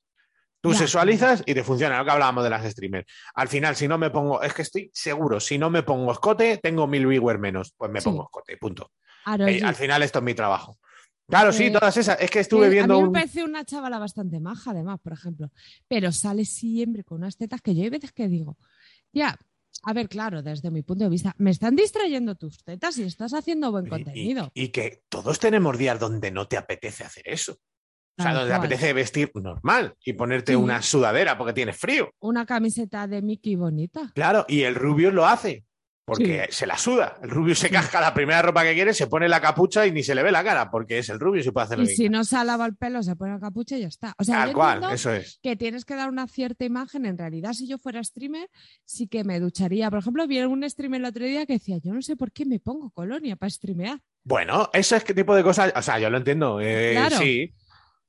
Tú 0.63 0.73
Ya, 0.73 0.79
sexualizas 0.79 1.41
y 1.45 1.53
te 1.55 1.63
funciona, 1.63 1.97
lo 1.97 2.05
que 2.05 2.11
hablábamos 2.11 2.43
de 2.43 2.49
las 2.51 2.69
streamers. 2.69 3.07
Al 3.33 3.47
final, 3.47 3.75
si 3.75 3.87
no 3.87 3.97
me 3.97 4.11
pongo, 4.11 4.43
es 4.43 4.53
que 4.53 4.61
estoy 4.61 4.91
seguro, 4.93 5.39
si 5.39 5.57
no 5.57 5.69
me 5.71 5.81
pongo 5.83 6.11
escote, 6.11 6.57
tengo 6.61 6.85
mil 6.85 7.07
viewers 7.07 7.39
menos, 7.39 7.73
pues 7.75 7.89
me 7.91 7.99
Sí. 7.99 8.05
pongo 8.09 8.23
escote, 8.23 8.57
punto. 8.57 8.91
Eh, 9.47 9.61
al 9.63 9.75
final 9.75 10.03
esto 10.03 10.19
es 10.19 10.25
mi 10.25 10.33
trabajo. 10.33 10.77
Claro, 11.27 11.53
sí, 11.53 11.65
Eh, 11.67 11.71
todas 11.71 11.95
esas. 11.95 12.19
Es 12.19 12.29
que 12.29 12.39
estuve 12.41 12.67
Eh, 12.67 12.69
viendo 12.69 12.93
a 12.93 12.97
mí 12.97 13.03
me 13.03 13.11
parece 13.11 13.43
una 13.43 13.63
chavala 13.63 13.97
bastante 13.99 14.39
maja, 14.41 14.71
además, 14.71 14.99
por 15.01 15.13
ejemplo. 15.13 15.49
Pero 15.87 16.11
sale 16.11 16.43
siempre 16.45 17.03
con 17.05 17.19
unas 17.19 17.37
tetas 17.37 17.61
que 17.61 17.73
yo 17.73 17.83
hay 17.83 17.89
veces 17.89 18.11
que 18.11 18.27
digo, 18.27 18.57
ya, 19.13 19.37
a 19.83 19.93
ver, 19.93 20.09
claro, 20.09 20.41
desde 20.43 20.69
mi 20.71 20.81
punto 20.83 21.03
de 21.05 21.09
vista, 21.09 21.33
me 21.37 21.49
están 21.51 21.75
distrayendo 21.75 22.35
tus 22.35 22.63
tetas 22.63 22.97
y 22.97 23.03
estás 23.03 23.33
haciendo 23.33 23.71
buen 23.71 23.87
contenido. 23.87 24.51
Y, 24.53 24.63
y 24.63 24.67
que 24.69 25.03
todos 25.09 25.39
tenemos 25.39 25.77
días 25.77 25.99
donde 25.99 26.29
no 26.31 26.47
te 26.47 26.57
apetece 26.57 27.03
hacer 27.03 27.23
eso. 27.27 27.57
O 28.17 28.21
sea, 28.23 28.33
donde 28.33 28.49
te 28.49 28.53
apetece 28.55 28.93
vestir 28.93 29.31
normal 29.33 29.95
y 30.05 30.13
ponerte 30.13 30.51
Sí. 30.51 30.55
una 30.55 30.81
sudadera 30.81 31.37
porque 31.37 31.53
tienes 31.53 31.77
frío. 31.77 32.11
Una 32.19 32.45
camiseta 32.45 33.07
de 33.07 33.21
Mickey 33.21 33.55
bonita. 33.55 34.11
Claro, 34.13 34.45
y 34.47 34.61
el 34.63 34.75
rubio 34.75 35.11
lo 35.11 35.25
hace. 35.25 35.65
Porque 36.11 36.47
se 36.49 36.67
la 36.67 36.77
suda. 36.77 37.17
El 37.23 37.29
rubio 37.29 37.55
se 37.55 37.69
casca 37.69 38.01
la 38.01 38.13
primera 38.13 38.41
ropa 38.41 38.63
que 38.63 38.73
quiere, 38.73 38.93
se 38.93 39.07
pone 39.07 39.29
la 39.29 39.39
capucha 39.39 39.87
y 39.87 39.91
ni 39.91 40.03
se 40.03 40.13
le 40.13 40.23
ve 40.23 40.31
la 40.31 40.43
cara, 40.43 40.69
porque 40.69 40.99
es 40.99 41.09
el 41.09 41.19
rubio 41.19 41.41
y 41.41 41.51
puede 41.51 41.65
hacer 41.65 41.79
Y 41.79 41.87
si 41.87 42.09
no 42.09 42.23
se 42.23 42.35
ha 42.35 42.43
lavado 42.43 42.69
el 42.69 42.75
pelo, 42.75 43.01
se 43.01 43.15
pone 43.15 43.31
la 43.33 43.39
capucha 43.39 43.77
y 43.77 43.81
ya 43.81 43.87
está. 43.87 44.13
O 44.17 44.23
sea, 44.23 44.39
Tal 44.39 44.49
yo 44.49 44.55
cual, 44.55 44.83
eso 44.91 45.13
es. 45.13 45.39
que 45.41 45.55
tienes 45.55 45.85
que 45.85 45.95
dar 45.95 46.09
una 46.09 46.27
cierta 46.27 46.65
imagen. 46.65 47.05
En 47.05 47.17
realidad, 47.17 47.53
si 47.53 47.67
yo 47.67 47.77
fuera 47.77 48.03
streamer, 48.03 48.49
sí 48.83 49.07
que 49.07 49.23
me 49.23 49.39
ducharía. 49.39 49.89
Por 49.89 49.99
ejemplo, 49.99 50.27
vi 50.27 50.39
un 50.41 50.69
streamer 50.69 51.01
el 51.01 51.05
otro 51.05 51.23
día 51.25 51.45
que 51.45 51.53
decía, 51.53 51.77
yo 51.77 51.93
no 51.93 52.01
sé 52.01 52.15
por 52.15 52.31
qué 52.31 52.45
me 52.45 52.59
pongo 52.59 52.89
colonia 52.91 53.35
para 53.35 53.49
streamear. 53.49 53.99
Bueno, 54.23 54.69
eso 54.73 54.95
es 54.95 55.03
qué 55.03 55.13
tipo 55.13 55.33
de 55.35 55.43
cosas. 55.43 55.73
O 55.75 55.81
sea, 55.81 55.97
yo 55.99 56.09
lo 56.09 56.17
entiendo. 56.17 56.59
eh, 56.61 56.91
Claro. 56.93 57.17
Sí. 57.17 57.53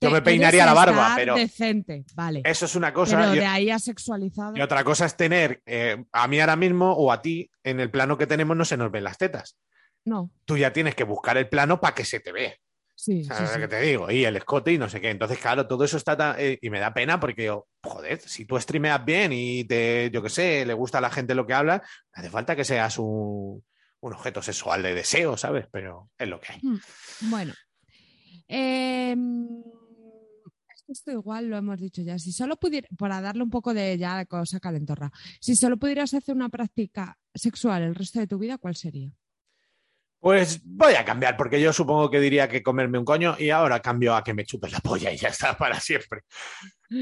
Yo 0.02 0.10
me 0.10 0.22
peinaría 0.22 0.66
la 0.66 0.74
barba, 0.74 1.12
pero 1.16 1.34
decente, 1.34 2.04
vale. 2.14 2.42
eso 2.44 2.64
es 2.66 2.74
una 2.76 2.92
cosa. 2.92 3.18
Pero 3.18 3.30
de 3.32 3.44
ahí 3.46 3.70
a 3.70 3.78
sexualizado. 3.78 4.56
Y 4.56 4.60
otra 4.60 4.84
cosa 4.84 5.06
es 5.06 5.16
tener, 5.16 5.62
eh, 5.66 6.04
a 6.12 6.28
mí 6.28 6.40
ahora 6.40 6.56
mismo 6.56 6.92
o 6.92 7.10
a 7.12 7.22
ti, 7.22 7.50
en 7.64 7.80
el 7.80 7.90
plano 7.90 8.18
que 8.18 8.26
tenemos 8.26 8.56
no 8.56 8.64
se 8.64 8.76
nos 8.76 8.90
ven 8.90 9.04
las 9.04 9.18
tetas. 9.18 9.56
No, 10.04 10.30
Tú 10.44 10.56
ya 10.56 10.72
tienes 10.72 10.94
que 10.96 11.04
buscar 11.04 11.36
el 11.36 11.48
plano 11.48 11.80
para 11.80 11.94
que 11.94 12.04
se 12.04 12.18
te 12.20 12.32
vea. 12.32 12.54
sí, 12.96 13.22
¿Sabes 13.24 13.38
sí, 13.38 13.46
lo 13.48 13.54
sí. 13.54 13.60
que 13.60 13.68
te 13.68 13.80
digo? 13.82 14.10
Y 14.10 14.24
el 14.24 14.36
escote 14.36 14.72
y 14.72 14.78
no 14.78 14.88
sé 14.88 15.00
qué. 15.00 15.10
Entonces, 15.10 15.38
claro, 15.38 15.66
todo 15.68 15.84
eso 15.84 15.96
está 15.96 16.16
tan- 16.16 16.34
eh, 16.38 16.58
y 16.60 16.70
me 16.70 16.80
da 16.80 16.92
pena 16.92 17.20
porque 17.20 17.44
yo, 17.44 17.68
joder, 17.84 18.20
si 18.20 18.44
tú 18.44 18.58
streameas 18.60 19.04
bien 19.04 19.32
y 19.32 19.62
te, 19.64 20.10
yo 20.12 20.20
qué 20.22 20.28
sé, 20.28 20.66
le 20.66 20.74
gusta 20.74 20.98
a 20.98 21.00
la 21.00 21.10
gente 21.10 21.34
lo 21.36 21.46
que 21.46 21.54
habla, 21.54 21.82
hace 22.12 22.30
falta 22.30 22.56
que 22.56 22.64
seas 22.64 22.98
un, 22.98 23.64
un 24.00 24.12
objeto 24.12 24.42
sexual 24.42 24.82
de 24.82 24.94
deseo, 24.94 25.36
¿sabes? 25.36 25.66
Pero 25.70 26.10
es 26.18 26.26
lo 26.28 26.40
que 26.40 26.52
hay. 26.54 26.60
Bueno. 27.20 27.54
Eh, 28.48 29.14
esto 30.92 31.10
igual 31.10 31.48
lo 31.48 31.56
hemos 31.56 31.78
dicho 31.80 32.02
ya. 32.02 32.18
Si 32.18 32.32
solo 32.32 32.56
pudiera, 32.56 32.88
para 32.96 33.20
darle 33.20 33.42
un 33.42 33.50
poco 33.50 33.74
de 33.74 33.98
ya 33.98 34.24
cosa 34.26 34.60
calentorra, 34.60 35.10
si 35.40 35.56
solo 35.56 35.76
pudieras 35.76 36.14
hacer 36.14 36.34
una 36.34 36.48
práctica 36.48 37.18
sexual 37.34 37.82
el 37.82 37.94
resto 37.94 38.20
de 38.20 38.26
tu 38.26 38.38
vida, 38.38 38.58
¿cuál 38.58 38.76
sería? 38.76 39.10
Pues 40.22 40.60
voy 40.64 40.94
a 40.94 41.04
cambiar, 41.04 41.36
porque 41.36 41.60
yo 41.60 41.72
supongo 41.72 42.08
que 42.08 42.20
diría 42.20 42.48
que 42.48 42.62
comerme 42.62 42.96
un 42.96 43.04
coño 43.04 43.34
y 43.40 43.50
ahora 43.50 43.80
cambio 43.80 44.14
a 44.14 44.22
que 44.22 44.32
me 44.32 44.44
chupes 44.44 44.70
la 44.70 44.78
polla 44.78 45.10
y 45.10 45.16
ya 45.16 45.30
está 45.30 45.56
para 45.58 45.80
siempre. 45.80 46.20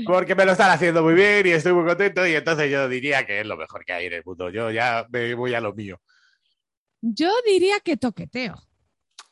Porque 0.07 0.35
me 0.35 0.47
lo 0.47 0.53
están 0.53 0.71
haciendo 0.71 1.03
muy 1.03 1.13
bien 1.13 1.47
y 1.47 1.51
estoy 1.51 1.75
muy 1.75 1.85
contento 1.85 2.27
y 2.27 2.35
entonces 2.35 2.71
yo 2.71 2.89
diría 2.89 3.27
que 3.27 3.41
es 3.41 3.47
lo 3.47 3.59
mejor 3.59 3.85
que 3.85 3.93
hay 3.93 4.07
en 4.07 4.15
el 4.15 4.23
mundo. 4.25 4.49
Yo 4.49 4.71
ya 4.71 5.07
me 5.11 5.35
voy 5.35 5.53
a 5.53 5.61
lo 5.61 5.75
mío. 5.75 6.01
Yo 7.03 7.31
diría 7.47 7.81
que 7.81 7.99
toqueteo, 7.99 8.57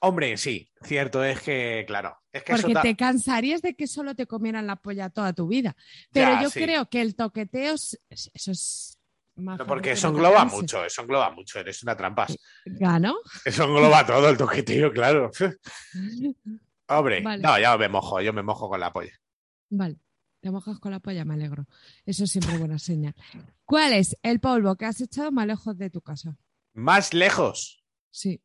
Hombre, 0.01 0.37
sí, 0.37 0.71
cierto 0.83 1.25
es 1.25 1.41
que, 1.41 1.85
claro, 1.87 2.17
es 2.33 2.45
que 2.45 2.53
porque 2.53 2.73
eso 2.73 2.81
te 2.83 2.95
cansarías 2.97 3.63
de 3.63 3.75
que 3.75 3.87
solo 3.89 4.15
te 4.15 4.27
comieran 4.27 4.67
la 4.67 4.77
polla 4.77 5.11
toda 5.11 5.33
tu 5.33 5.49
vida. 5.49 5.77
Pero 6.13 6.35
Ya, 6.35 6.43
yo 6.43 6.51
sí. 6.51 6.61
creo 6.63 6.89
que 6.89 7.01
el 7.01 7.17
toqueteo, 7.17 7.75
es- 7.75 7.99
es- 8.09 8.31
eso 8.33 8.53
es. 8.53 8.99
No, 9.35 9.57
porque 9.67 9.91
que 9.91 9.93
eso 9.93 10.09
engloba 10.09 10.45
mucho, 10.45 10.85
eso 10.85 11.03
engloba 11.03 11.31
mucho, 11.31 11.61
eres 11.61 11.83
una 11.85 11.97
trampa. 11.97 12.27
¿Gano? 12.65 13.17
Eso 13.45 13.65
engloba 13.65 14.05
todo 14.07 14.29
el 14.29 14.37
toqueteo, 14.37 14.93
claro. 14.93 15.31
Hombre, 16.89 17.21
Vale. 17.23 17.43
no, 17.43 17.59
ya 17.59 17.77
me 17.77 17.89
mojo, 17.89 18.21
yo 18.21 18.33
me 18.33 18.43
mojo 18.43 18.69
con 18.69 18.81
la 18.81 18.93
polla. 18.93 19.13
Vale, 19.71 19.97
te 20.41 20.51
mojas 20.51 20.79
con 20.79 20.91
la 20.93 21.01
polla, 21.01 21.25
me 21.25 21.35
alegro. 21.35 21.67
Eso 22.07 22.25
es 22.25 22.31
siempre 22.31 22.57
buena 22.57 22.79
señal. 22.79 23.15
¿Cuál 23.65 23.93
es 23.93 24.17
el 24.23 24.41
polvo 24.41 24.77
que 24.77 24.87
has 24.87 25.01
echado 25.01 25.31
más 25.31 25.47
lejos 25.47 25.77
de 25.77 25.91
tu 25.91 26.01
casa? 26.01 26.37
Más 26.75 27.13
lejos, 27.15 27.83
Sí, 28.11 28.41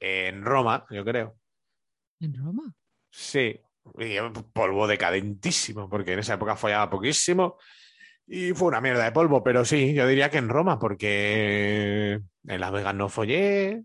en 0.00 0.44
Roma, 0.44 0.86
yo 0.90 1.04
creo. 1.04 1.36
en 2.20 2.34
Roma. 2.34 2.74
Sí, 3.10 3.60
y 3.98 4.16
polvo 4.52 4.86
decadentísimo, 4.86 5.88
porque 5.88 6.12
en 6.14 6.20
esa 6.20 6.34
época 6.34 6.56
follaba 6.56 6.90
poquísimo 6.90 7.58
y 8.26 8.52
fue 8.52 8.68
una 8.68 8.80
mierda 8.80 9.04
de 9.04 9.12
polvo, 9.12 9.42
pero 9.44 9.64
sí, 9.64 9.92
yo 9.94 10.06
diría 10.06 10.30
que 10.30 10.38
en 10.38 10.48
Roma, 10.48 10.78
porque 10.78 12.12
en 12.46 12.60
Las 12.60 12.72
Vegas 12.72 12.94
no 12.94 13.08
follé 13.08 13.84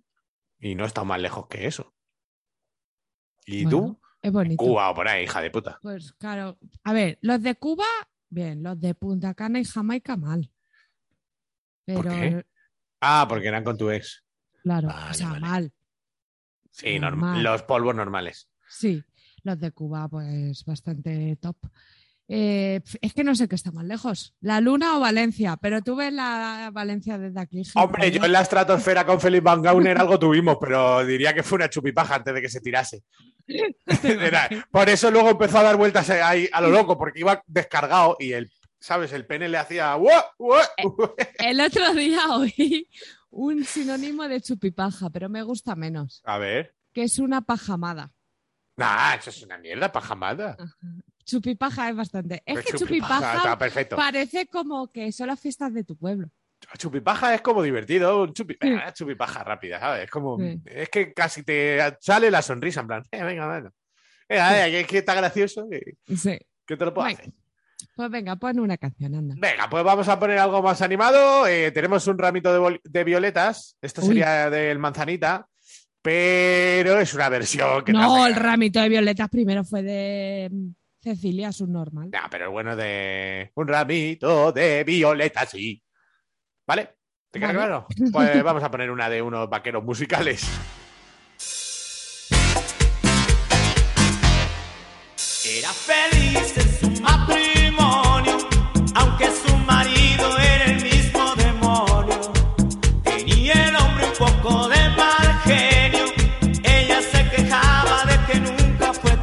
y 0.59 0.75
no 0.75 0.83
he 0.83 0.87
estado 0.87 1.05
más 1.05 1.19
lejos 1.19 1.47
que 1.47 1.67
eso. 1.67 1.93
¿Y 3.45 3.63
Bueno, 3.63 3.79
tú? 3.79 4.01
Es 4.21 4.31
bonito. 4.31 4.63
Cuba 4.63 4.89
o 4.89 4.95
por 4.95 5.07
ahí, 5.07 5.23
hija 5.23 5.41
de 5.41 5.51
puta. 5.51 5.79
Pues 5.81 6.13
claro, 6.13 6.57
a 6.83 6.93
ver, 6.93 7.17
los 7.21 7.41
de 7.41 7.55
Cuba, 7.55 7.85
bien, 8.29 8.63
los 8.63 8.79
de 8.79 8.93
Punta 8.95 9.33
Cana 9.33 9.59
y 9.59 9.65
Jamaica, 9.65 10.17
mal. 10.17 10.51
Pero, 11.85 12.03
¿Por 12.03 12.11
qué? 12.11 12.45
Ah, 13.01 13.25
porque 13.27 13.47
eran 13.47 13.63
con 13.63 13.77
tu 13.77 13.89
ex. 13.89 14.23
claro, 14.61 14.87
Vale, 14.89 15.11
o 15.11 15.13
sea, 15.13 15.29
vale. 15.29 15.39
mal. 15.39 15.73
Sí, 16.71 16.97
norm- 16.99 17.01
Normal. 17.19 17.43
los 17.43 17.63
polvos 17.63 17.95
normales. 17.95 18.49
Sí, 18.67 19.03
los 19.43 19.59
de 19.59 19.71
Cuba, 19.71 20.07
pues 20.07 20.63
bastante 20.65 21.37
top. 21.41 21.57
Eh, 22.31 22.79
es 23.01 23.13
que 23.15 23.23
no 23.23 23.33
sé 23.33 23.47
qué 23.47 23.55
está 23.55 23.71
más 23.71 23.85
lejos, 23.85 24.35
la 24.39 24.61
Luna 24.61 24.95
o 24.97 24.99
Valencia, 24.99 25.57
pero 25.59 25.81
tú 25.81 25.95
ves 25.95 26.13
la 26.13 26.69
Valencia 26.71 27.17
desde 27.17 27.39
aquí. 27.39 27.63
Hombre, 27.73 28.11
yo 28.11 28.23
en 28.23 28.31
la 28.31 28.41
estratosfera 28.41 29.03
con 29.03 29.19
Felipe 29.19 29.45
Van 29.45 29.63
Gauner 29.63 29.97
algo 29.99 30.19
tuvimos, 30.19 30.57
pero 30.61 31.03
diría 31.03 31.33
que 31.33 31.41
fue 31.41 31.55
una 31.55 31.69
chupipaja 31.71 32.15
antes 32.15 32.35
de 32.35 32.41
que 32.43 32.49
se 32.49 32.61
tirase. 32.61 33.01
Por 34.71 34.89
eso 34.89 35.09
luego 35.11 35.29
empezó 35.31 35.57
a 35.59 35.63
dar 35.63 35.75
vueltas 35.75 36.09
ahí 36.11 36.47
a 36.51 36.61
lo 36.61 36.69
loco, 36.69 36.97
porque 36.97 37.19
iba 37.21 37.43
descargado 37.47 38.15
y 38.19 38.33
el, 38.33 38.51
¿sabes? 38.79 39.11
El 39.11 39.25
pene 39.25 39.49
le 39.49 39.57
hacía 39.57 39.95
"Uah, 39.97 40.25
uah". 40.37 40.67
El 41.39 41.59
otro 41.61 41.93
día 41.95 42.19
oí 42.35 42.87
un 43.31 43.63
sinónimo 43.63 44.27
de 44.27 44.41
chupipaja, 44.41 45.09
pero 45.09 45.29
me 45.29 45.43
gusta 45.43 45.75
menos, 45.75 46.21
A 46.25 46.37
ver. 46.37 46.75
que 46.93 47.03
es 47.03 47.19
una 47.19 47.41
pajamada. 47.41 48.11
Nah, 48.77 49.15
eso 49.15 49.29
es 49.29 49.43
una 49.43 49.57
mierda, 49.57 49.91
pajamada. 49.91 50.55
Chupipaja 51.25 51.89
es 51.89 51.95
bastante. 51.95 52.41
Es 52.45 52.65
que 52.65 52.77
Chupipaja, 52.77 53.33
chupipaja 53.33 53.57
perfecto. 53.57 53.95
parece 53.95 54.47
como 54.47 54.87
que 54.87 55.11
son 55.11 55.27
las 55.27 55.39
fiestas 55.39 55.73
de 55.73 55.83
tu 55.83 55.95
pueblo. 55.97 56.29
Chupipaja 56.77 57.35
es 57.35 57.41
como 57.41 57.61
divertido, 57.61 58.23
un 58.23 58.33
chupi- 58.33 58.57
Sí. 58.59 58.69
ah, 58.81 58.91
chupipaja 58.93 59.43
rápida, 59.43 59.79
¿sabes? 59.79 60.05
Es 60.05 60.09
como, 60.11 60.37
Sí. 60.39 60.61
es 60.65 60.89
que 60.89 61.13
casi 61.13 61.43
te 61.43 61.79
sale 62.01 62.31
la 62.31 62.41
sonrisa, 62.41 62.81
en 62.81 62.87
plan, 62.87 63.03
"Eh, 63.11 63.23
venga. 63.23 63.47
Venga, 63.47 63.71
venga, 64.51 64.65
que, 64.69 64.85
que 64.85 64.97
está 64.99 65.13
gracioso, 65.15 65.67
que, 65.69 65.95
Sí. 66.15 66.37
que 66.65 66.77
te 66.77 66.85
lo 66.85 66.93
puedo 66.93 67.07
hacer. 67.07 67.31
Pues 67.99 68.11
venga, 68.11 68.37
pon 68.37 68.57
una 68.61 68.77
canción, 68.77 69.13
anda. 69.13 69.35
Venga, 69.37 69.69
pues 69.69 69.83
vamos 69.83 70.07
a 70.07 70.17
poner 70.17 70.37
algo 70.37 70.61
más 70.61 70.81
animado. 70.81 71.45
Eh, 71.45 71.69
tenemos 71.71 72.07
un 72.07 72.17
ramito 72.17 72.79
de, 72.81 73.03
violetas. 73.03 73.75
Esto 73.81 73.99
Uy. 73.99 74.07
sería 74.07 74.49
del 74.49 74.79
manzanita, 74.79 75.45
pero 76.01 76.97
es 76.97 77.13
una 77.13 77.27
versión 77.27 77.83
que 77.83 77.91
No, 77.91 78.25
el 78.25 78.35
ramito 78.35 78.79
de 78.79 78.87
violetas 78.87 79.27
primero 79.27 79.65
fue 79.65 79.83
de 79.83 80.49
mm, 80.49 80.69
Cecilia, 81.03 81.51
subnormal. 81.51 82.09
Nah, 82.09 82.29
pero 82.31 82.51
bueno 82.51 82.73
de 82.73 83.51
un 83.55 83.67
ramito 83.67 84.53
de 84.53 84.85
violetas, 84.85 85.49
sí. 85.49 85.83
¿Vale? 86.65 86.95
¿Te 87.29 87.37
queda 87.37 87.47
Vale. 87.47 87.59
claro? 87.59 87.87
Pues 88.13 88.41
vamos 88.41 88.63
a 88.63 88.71
poner 88.71 88.91
una 88.91 89.09
de 89.09 89.21
unos 89.21 89.49
vaqueros 89.49 89.83
musicales. 89.83 90.49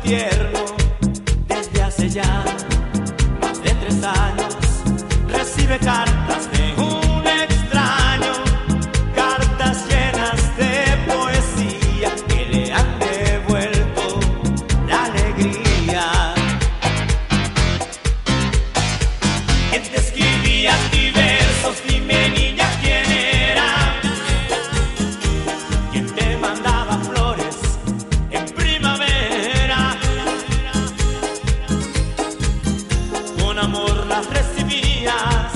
Desde 0.06 1.82
hace 1.82 2.08
ya 2.08 2.44
más 3.40 3.60
de 3.60 3.70
tres 3.70 4.04
años, 4.04 4.56
recibe 5.28 5.80
cartas 5.80 6.15
las 34.16 34.30
recibías, 34.30 35.52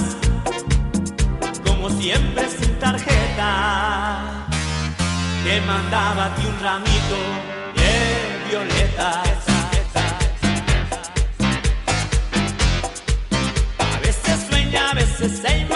como 1.65 1.89
siempre 1.89 2.47
sin 2.49 2.79
tarjeta. 2.79 4.47
Te 5.45 5.61
mandaba 5.63 6.27
a 6.27 6.35
ti 6.35 6.43
un 6.47 6.61
ramito 6.61 7.21
de 7.79 7.95
violetas. 8.51 9.39
A 13.79 13.99
veces 14.05 14.37
sueña, 14.51 14.91
a 14.91 14.95
veces 14.95 15.39
se 15.39 15.70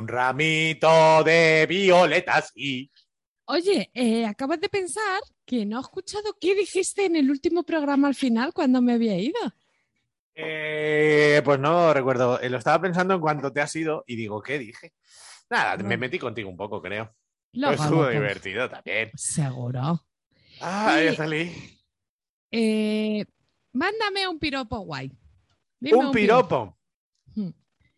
un 0.00 0.08
ramito 0.08 1.22
de 1.24 1.66
violetas 1.68 2.50
y... 2.54 2.90
Oye, 3.46 3.90
eh, 3.94 4.26
acabas 4.26 4.60
de 4.60 4.68
pensar 4.68 5.20
que 5.44 5.66
no 5.66 5.78
he 5.78 5.80
escuchado 5.80 6.36
qué 6.40 6.54
dijiste 6.54 7.04
en 7.04 7.16
el 7.16 7.30
último 7.30 7.64
programa 7.64 8.06
al 8.08 8.14
final 8.14 8.52
cuando 8.52 8.80
me 8.80 8.92
había 8.92 9.16
ido. 9.18 9.40
Eh, 10.34 11.42
pues 11.44 11.58
no 11.58 11.92
recuerdo. 11.92 12.40
Eh, 12.40 12.48
lo 12.48 12.58
estaba 12.58 12.80
pensando 12.80 13.14
en 13.14 13.20
cuanto 13.20 13.52
te 13.52 13.60
has 13.60 13.74
ido 13.74 14.04
y 14.06 14.14
digo, 14.16 14.40
¿qué 14.40 14.58
dije? 14.58 14.92
Nada, 15.50 15.76
me 15.78 15.96
metí 15.96 16.18
contigo 16.18 16.48
un 16.48 16.56
poco, 16.56 16.80
creo. 16.80 17.12
Pues 17.52 17.80
estuvo 17.80 18.02
lo- 18.04 18.10
divertido 18.10 18.70
también. 18.70 19.10
Seguro. 19.16 20.06
Ah, 20.60 21.00
ya 21.04 21.14
salí. 21.16 21.50
Eh, 22.52 23.24
mándame 23.72 24.28
un 24.28 24.38
piropo 24.38 24.78
guay. 24.80 25.10
Dime 25.80 25.96
Un 25.98 26.12
piropo. 26.12 26.78
Hmm. 27.34 27.50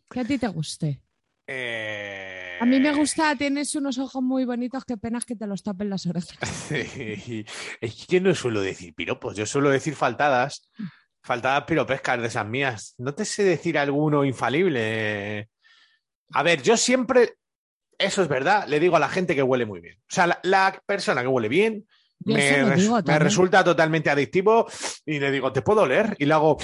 Que 0.08 0.20
a 0.20 0.24
ti 0.24 0.38
te 0.38 0.48
guste. 0.48 1.01
Eh, 1.46 2.58
A 2.60 2.64
mí 2.66 2.78
me 2.80 2.92
gusta, 2.92 3.34
tienes 3.36 3.74
unos 3.74 3.98
ojos 3.98 4.22
muy 4.22 4.44
bonitos, 4.44 4.84
qué 4.84 4.96
penas 4.96 5.24
que 5.24 5.34
te 5.36 5.46
los 5.46 5.62
tapen 5.62 5.90
las 5.90 6.06
orejas. 6.06 6.38
es 6.70 8.06
que 8.08 8.20
no 8.20 8.34
suelo 8.34 8.60
decir 8.60 8.94
piropos, 8.94 9.36
yo 9.36 9.46
suelo 9.46 9.70
decir 9.70 9.94
faltadas. 9.94 10.68
Faltadas 11.24 11.64
piropescas 11.64 12.20
de 12.20 12.26
esas 12.26 12.46
mías. 12.46 12.94
No 12.98 13.14
te 13.14 13.24
sé 13.24 13.44
decir 13.44 13.78
alguno 13.78 14.24
infalible. 14.24 15.48
A 16.32 16.42
ver, 16.42 16.62
yo 16.62 16.76
siempre, 16.76 17.34
eso 17.96 18.22
es 18.22 18.28
verdad, 18.28 18.66
le 18.66 18.80
digo 18.80 18.96
a 18.96 19.00
la 19.00 19.08
gente 19.08 19.34
que 19.36 19.42
huele 19.42 19.64
muy 19.64 19.80
bien. 19.80 19.98
O 20.00 20.04
sea, 20.14 20.26
la, 20.26 20.40
la 20.42 20.82
persona 20.84 21.20
que 21.22 21.28
huele 21.28 21.48
bien 21.48 21.86
me, 22.24 22.64
res- 22.70 22.88
me 23.06 23.18
resulta 23.20 23.62
totalmente 23.62 24.10
adictivo 24.10 24.66
y 25.06 25.20
le 25.20 25.30
digo, 25.30 25.52
¿te 25.52 25.62
puedo 25.62 25.86
leer? 25.86 26.16
Y 26.18 26.24
le 26.24 26.34
hago, 26.34 26.56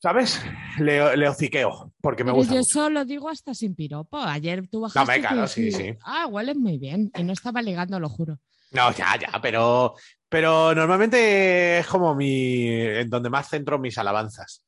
¿sabes? 0.00 0.40
Le, 0.78 1.16
le 1.16 1.28
hociqueo 1.28 1.92
porque 2.00 2.24
me 2.24 2.30
Pero 2.30 2.36
gusta 2.38 2.54
yo 2.54 2.58
mucho. 2.60 2.70
eso 2.70 2.90
lo 2.90 3.04
digo 3.04 3.28
hasta 3.28 3.54
sin 3.54 3.74
piropo. 3.74 4.18
Ayer 4.18 4.66
tú 4.68 4.80
bajaste. 4.80 5.10
me 5.12 5.18
y 5.18 5.20
claro, 5.20 5.46
sí, 5.46 5.70
sí. 5.72 5.94
Ah, 6.02 6.26
hueles 6.26 6.56
muy 6.56 6.78
bien. 6.78 7.10
Y 7.16 7.22
no 7.24 7.32
estaba 7.32 7.60
ligando, 7.62 8.00
lo 8.00 8.08
juro. 8.08 8.38
No, 8.72 8.92
ya, 8.92 9.18
ya, 9.18 9.40
pero, 9.42 9.94
pero 10.28 10.74
normalmente 10.74 11.78
es 11.80 11.86
como 11.86 12.14
mi, 12.14 12.68
en 12.68 13.10
donde 13.10 13.28
más 13.30 13.48
centro 13.48 13.78
mis 13.78 13.98
alabanzas. 13.98 14.64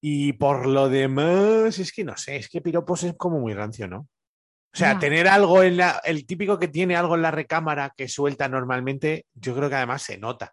Y 0.00 0.32
por 0.34 0.66
lo 0.66 0.88
demás, 0.88 1.78
es 1.78 1.92
que 1.92 2.04
no 2.04 2.16
sé, 2.16 2.36
es 2.36 2.48
que 2.48 2.60
piropos 2.60 3.04
es 3.04 3.14
como 3.16 3.38
muy 3.40 3.54
rancio, 3.54 3.88
¿no? 3.88 3.98
O 4.72 4.76
sea, 4.76 4.94
Ya. 4.94 4.98
tener 4.98 5.28
algo 5.28 5.62
en 5.62 5.76
la, 5.76 6.00
el 6.04 6.26
típico 6.26 6.58
que 6.58 6.68
tiene 6.68 6.96
algo 6.96 7.14
en 7.14 7.22
la 7.22 7.30
recámara 7.30 7.92
que 7.96 8.08
suelta 8.08 8.48
normalmente, 8.48 9.26
yo 9.34 9.54
creo 9.54 9.68
que 9.68 9.76
además 9.76 10.02
se 10.02 10.18
nota. 10.18 10.52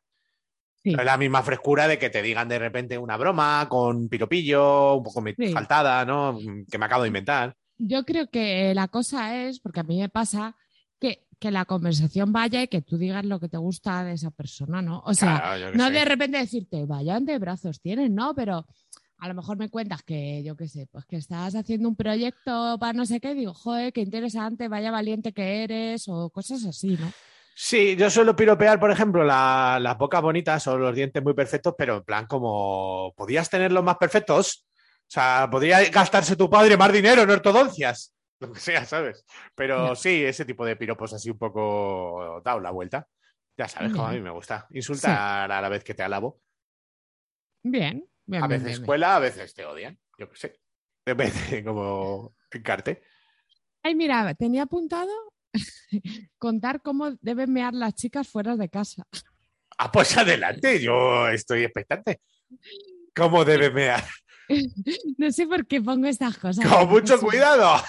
Sí. 0.83 0.91
No 0.93 0.99
es 0.99 1.05
la 1.05 1.17
misma 1.17 1.43
frescura 1.43 1.87
de 1.87 1.99
que 1.99 2.09
te 2.09 2.21
digan 2.21 2.47
de 2.49 2.57
repente 2.59 2.97
una 2.97 3.15
broma 3.17 3.67
con 3.69 4.09
piropillo, 4.09 4.95
un 4.95 5.03
poco 5.03 5.23
Sí. 5.37 5.51
faltada, 5.53 6.05
¿no? 6.05 6.37
Que 6.71 6.77
me 6.77 6.85
acabo 6.85 7.03
de 7.03 7.09
inventar. 7.09 7.55
Yo 7.77 8.03
creo 8.03 8.29
que 8.29 8.73
la 8.73 8.87
cosa 8.87 9.43
es, 9.43 9.59
porque 9.59 9.79
a 9.81 9.83
mí 9.83 9.99
me 9.99 10.09
pasa, 10.09 10.55
que, 10.99 11.27
que 11.39 11.49
la 11.51 11.65
conversación 11.65 12.31
vaya 12.31 12.61
y 12.63 12.67
que 12.67 12.81
tú 12.81 12.97
digas 12.97 13.25
lo 13.25 13.39
que 13.39 13.49
te 13.49 13.57
gusta 13.57 14.03
de 14.03 14.13
esa 14.13 14.29
persona, 14.31 14.81
¿no? 14.81 15.01
O 15.05 15.13
sea, 15.13 15.39
Claro, 15.39 15.75
no 15.75 15.87
sé. 15.87 15.93
de 15.93 16.05
repente 16.05 16.37
decirte, 16.37 16.85
vaya 16.85 17.19
brazos 17.39 17.79
tienes, 17.81 18.09
¿no? 18.11 18.33
Pero 18.35 18.65
a 19.17 19.27
lo 19.27 19.33
mejor 19.35 19.57
me 19.57 19.69
cuentas 19.69 20.01
que, 20.03 20.43
yo 20.43 20.55
qué 20.55 20.67
sé, 20.67 20.87
pues 20.91 21.05
que 21.05 21.17
estás 21.17 21.53
haciendo 21.55 21.87
un 21.89 21.95
proyecto 21.95 22.77
para 22.79 22.93
no 22.93 23.05
sé 23.05 23.19
qué, 23.19 23.33
digo, 23.35 23.53
joder, 23.53 23.93
qué 23.93 24.01
interesante, 24.01 24.67
vaya 24.67 24.89
valiente 24.91 25.31
que 25.31 25.63
eres, 25.63 26.07
o 26.07 26.29
cosas 26.31 26.65
así, 26.65 26.97
¿no? 26.99 27.11
Sí, 27.53 27.95
yo 27.95 28.09
suelo 28.09 28.35
piropear, 28.35 28.79
por 28.79 28.91
ejemplo, 28.91 29.23
la- 29.23 29.77
las 29.79 29.97
bocas 29.97 30.21
bonitas 30.21 30.65
o 30.67 30.77
los 30.77 30.95
dientes 30.95 31.21
muy 31.23 31.33
perfectos, 31.33 31.75
pero 31.77 31.97
en 31.97 32.03
plan 32.03 32.25
como, 32.25 33.13
¿podías 33.15 33.49
tenerlos 33.49 33.83
más 33.83 33.97
perfectos? 33.97 34.65
O 35.01 35.13
sea, 35.13 35.47
podría 35.51 35.87
gastarse 35.89 36.35
tu 36.35 36.49
padre 36.49 36.77
más 36.77 36.91
dinero 36.91 37.21
en 37.21 37.29
ortodoncias, 37.29 38.15
lo 38.39 38.51
que 38.51 38.59
sea, 38.59 38.85
¿sabes? 38.85 39.25
Pero 39.53 39.95
sí, 39.95 40.23
ese 40.23 40.45
tipo 40.45 40.65
de 40.65 40.75
piropos 40.77 41.13
así 41.13 41.29
un 41.29 41.37
poco 41.37 42.41
dado 42.43 42.59
la 42.61 42.71
vuelta. 42.71 43.07
Ya 43.57 43.67
sabes 43.67 43.91
cómo 43.91 44.07
a 44.07 44.11
mí 44.11 44.21
me 44.21 44.31
gusta. 44.31 44.65
Insultar 44.71 45.51
a 45.51 45.61
la 45.61 45.69
vez 45.69 45.83
que 45.83 45.93
te 45.93 46.01
alabo. 46.01 46.41
Bien, 47.63 48.07
bien, 48.25 48.43
A 48.43 48.47
veces 48.47 48.65
bien, 48.65 48.77
bien. 48.79 48.85
cuela, 48.85 49.17
a 49.17 49.19
veces 49.19 49.53
te 49.53 49.65
odian. 49.65 49.99
Yo 50.17 50.29
qué 50.29 50.35
sé. 50.35 50.59
Depende 51.05 51.63
como 51.63 52.33
encarte. 52.49 53.03
Ay, 53.83 53.93
mira, 53.95 54.33
tenía 54.35 54.63
apuntado 54.63 55.11
contar 56.37 56.81
cómo 56.81 57.11
deben 57.21 57.51
mear 57.53 57.73
las 57.73 57.95
chicas 57.95 58.27
fuera 58.27 58.55
de 58.55 58.69
casa. 58.69 59.03
Ah, 59.77 59.91
pues 59.91 60.15
adelante, 60.17 60.79
yo 60.81 61.27
estoy 61.29 61.63
expectante. 61.63 62.21
¿Cómo 63.15 63.43
debe 63.45 63.69
mear? 63.71 64.03
No 65.17 65.31
sé 65.31 65.47
por 65.47 65.65
qué 65.65 65.81
pongo 65.81 66.07
estas 66.07 66.37
cosas. 66.37 66.67
Con 66.67 66.89
mucho 66.89 67.17
cuidado. 67.21 67.81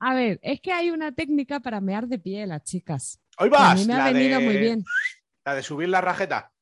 A 0.00 0.14
ver, 0.14 0.38
es 0.42 0.60
que 0.60 0.70
hay 0.70 0.90
una 0.90 1.12
técnica 1.12 1.60
para 1.60 1.80
mear 1.80 2.06
de 2.06 2.18
pie 2.18 2.46
las 2.46 2.62
chicas. 2.64 3.18
Hoy 3.38 3.48
a 3.48 3.50
vas. 3.52 3.80
mí 3.80 3.86
me 3.86 3.94
ha 3.94 4.10
venido 4.12 4.38
de- 4.38 4.44
muy 4.44 4.56
bien. 4.58 4.84
La 5.46 5.54
de 5.54 5.62
subir 5.62 5.88
la 5.88 6.02
rajeta. 6.02 6.52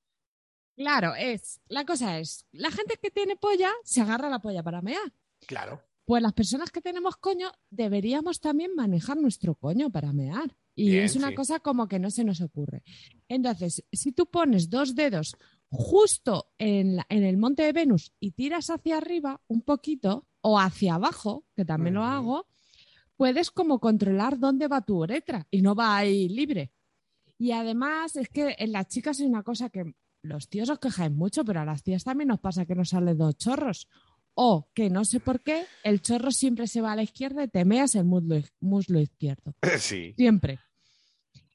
Claro, 0.76 1.14
es. 1.16 1.60
La 1.68 1.84
cosa 1.84 2.18
es, 2.20 2.46
la 2.52 2.70
gente 2.70 2.96
que 3.02 3.10
tiene 3.10 3.34
polla 3.36 3.72
se 3.82 4.00
agarra 4.00 4.28
la 4.30 4.38
polla 4.38 4.62
para 4.62 4.80
mear. 4.80 5.12
Claro. 5.46 5.82
Pues 6.04 6.22
las 6.22 6.32
personas 6.32 6.70
que 6.70 6.80
tenemos 6.80 7.16
coño 7.16 7.50
deberíamos 7.70 8.40
también 8.40 8.74
manejar 8.74 9.16
nuestro 9.16 9.54
coño 9.54 9.90
para 9.90 10.12
mear. 10.12 10.56
Y 10.74 10.90
Bien, 10.92 11.04
es 11.04 11.14
una 11.16 11.28
sí. 11.28 11.34
cosa 11.34 11.60
como 11.60 11.86
que 11.88 11.98
no 11.98 12.10
se 12.10 12.24
nos 12.24 12.40
ocurre. 12.40 12.82
Entonces, 13.28 13.84
si 13.92 14.12
tú 14.12 14.26
pones 14.26 14.70
dos 14.70 14.94
dedos 14.94 15.36
justo 15.68 16.46
en, 16.58 16.96
la- 16.96 17.06
en 17.08 17.22
el 17.22 17.36
monte 17.36 17.62
de 17.62 17.72
Venus 17.72 18.12
y 18.18 18.32
tiras 18.32 18.70
hacia 18.70 18.96
arriba 18.96 19.40
un 19.46 19.62
poquito 19.62 20.26
o 20.40 20.58
hacia 20.58 20.94
abajo, 20.94 21.44
que 21.54 21.64
también 21.64 21.94
lo 21.94 22.02
hago, 22.04 22.46
puedes 23.16 23.50
como 23.50 23.78
controlar 23.78 24.38
dónde 24.38 24.66
va 24.68 24.80
tu 24.80 25.02
uretra 25.02 25.46
y 25.50 25.62
no 25.62 25.74
va 25.74 25.96
ahí 25.96 26.28
libre. 26.28 26.72
Y 27.38 27.52
además 27.52 28.16
es 28.16 28.28
que 28.28 28.56
en 28.58 28.72
las 28.72 28.88
chicas 28.88 29.20
hay 29.20 29.26
una 29.26 29.42
cosa 29.42 29.68
que 29.70 29.94
los 30.22 30.48
tíos 30.48 30.68
os 30.70 30.78
quejáis 30.78 31.12
mucho, 31.12 31.44
pero 31.44 31.60
a 31.60 31.64
las 31.64 31.82
tías 31.82 32.04
también 32.04 32.28
nos 32.28 32.40
pasa 32.40 32.66
que 32.66 32.74
nos 32.74 32.90
salen 32.90 33.16
dos 33.16 33.36
chorros. 33.36 33.88
O 34.34 34.68
que 34.74 34.90
no 34.90 35.04
sé 35.04 35.20
por 35.20 35.40
qué, 35.40 35.66
el 35.82 36.00
chorro 36.00 36.30
siempre 36.30 36.66
se 36.66 36.80
va 36.80 36.92
a 36.92 36.96
la 36.96 37.02
izquierda 37.02 37.42
y 37.44 37.48
te 37.48 37.64
meas 37.64 37.94
el 37.94 38.04
muslo, 38.04 38.36
muslo 38.60 39.00
izquierdo. 39.00 39.54
Sí. 39.78 40.14
Siempre. 40.16 40.58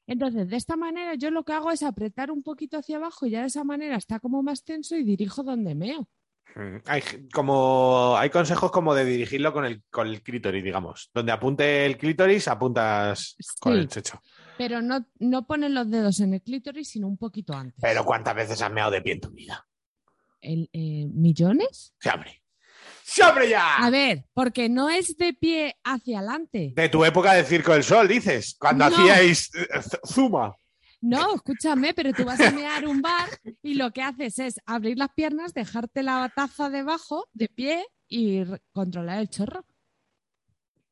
Entonces, 0.06 0.48
de 0.48 0.56
esta 0.56 0.76
manera 0.76 1.14
yo 1.14 1.30
lo 1.30 1.44
que 1.44 1.52
hago 1.52 1.70
es 1.72 1.82
apretar 1.82 2.30
un 2.30 2.42
poquito 2.42 2.78
hacia 2.78 2.96
abajo 2.96 3.26
y 3.26 3.30
ya 3.30 3.40
de 3.40 3.48
esa 3.48 3.64
manera 3.64 3.96
está 3.96 4.20
como 4.20 4.42
más 4.42 4.62
tenso 4.62 4.96
y 4.96 5.02
dirijo 5.02 5.42
donde 5.42 5.74
meo. 5.74 6.08
Mm, 6.54 6.76
Hay, 6.86 7.02
como, 7.32 8.16
hay 8.16 8.30
consejos 8.30 8.70
como 8.70 8.94
de 8.94 9.04
dirigirlo 9.04 9.52
con 9.52 9.64
el, 9.64 9.82
con 9.90 10.06
el 10.06 10.22
clítoris, 10.22 10.62
digamos. 10.62 11.10
Donde 11.12 11.32
apunte 11.32 11.84
el 11.84 11.98
clítoris, 11.98 12.46
apuntas 12.46 13.36
con 13.58 13.72
el 13.72 13.88
checho. 13.88 14.22
Pero 14.56 14.80
no, 14.80 15.04
no 15.18 15.46
ponen 15.46 15.74
los 15.74 15.90
dedos 15.90 16.20
en 16.20 16.34
el 16.34 16.42
clítoris, 16.42 16.88
sino 16.88 17.08
un 17.08 17.18
poquito 17.18 17.52
antes. 17.54 17.80
Pero 17.80 18.04
¿cuántas 18.04 18.34
veces 18.36 18.62
has 18.62 18.72
meado 18.72 18.92
de 18.92 19.02
pie 19.02 19.14
en 19.14 19.20
tu 19.20 19.30
vida? 19.30 19.66
El, 20.40 20.70
eh, 20.72 21.06
¿Millones? 21.12 21.94
¡Se 21.98 22.10
abre! 22.10 22.42
¡Se 23.08 23.22
abre 23.22 23.48
ya! 23.48 23.76
A 23.76 23.88
ver, 23.88 24.24
porque 24.34 24.68
no 24.68 24.90
es 24.90 25.16
de 25.16 25.32
pie 25.32 25.76
hacia 25.84 26.18
adelante. 26.18 26.72
De 26.74 26.88
tu 26.88 27.04
época 27.04 27.34
de 27.34 27.44
Circo 27.44 27.72
del 27.72 27.84
Sol, 27.84 28.08
dices. 28.08 28.56
Cuando 28.58 28.90
No. 28.90 28.96
hacíais 28.96 29.48
eh, 29.54 29.80
Zuma. 30.04 30.52
No, 31.00 31.36
escúchame, 31.36 31.94
pero 31.94 32.12
tú 32.12 32.24
vas 32.24 32.40
a 32.40 32.50
mear 32.50 32.84
un 32.84 33.00
bar 33.00 33.28
y 33.62 33.74
lo 33.74 33.92
que 33.92 34.02
haces 34.02 34.40
es 34.40 34.60
abrir 34.66 34.98
las 34.98 35.10
piernas, 35.14 35.54
dejarte 35.54 36.02
la 36.02 36.32
taza 36.34 36.68
debajo, 36.68 37.28
de 37.32 37.48
pie 37.48 37.86
y 38.08 38.42
controlar 38.72 39.20
el 39.20 39.28
chorro. 39.30 39.64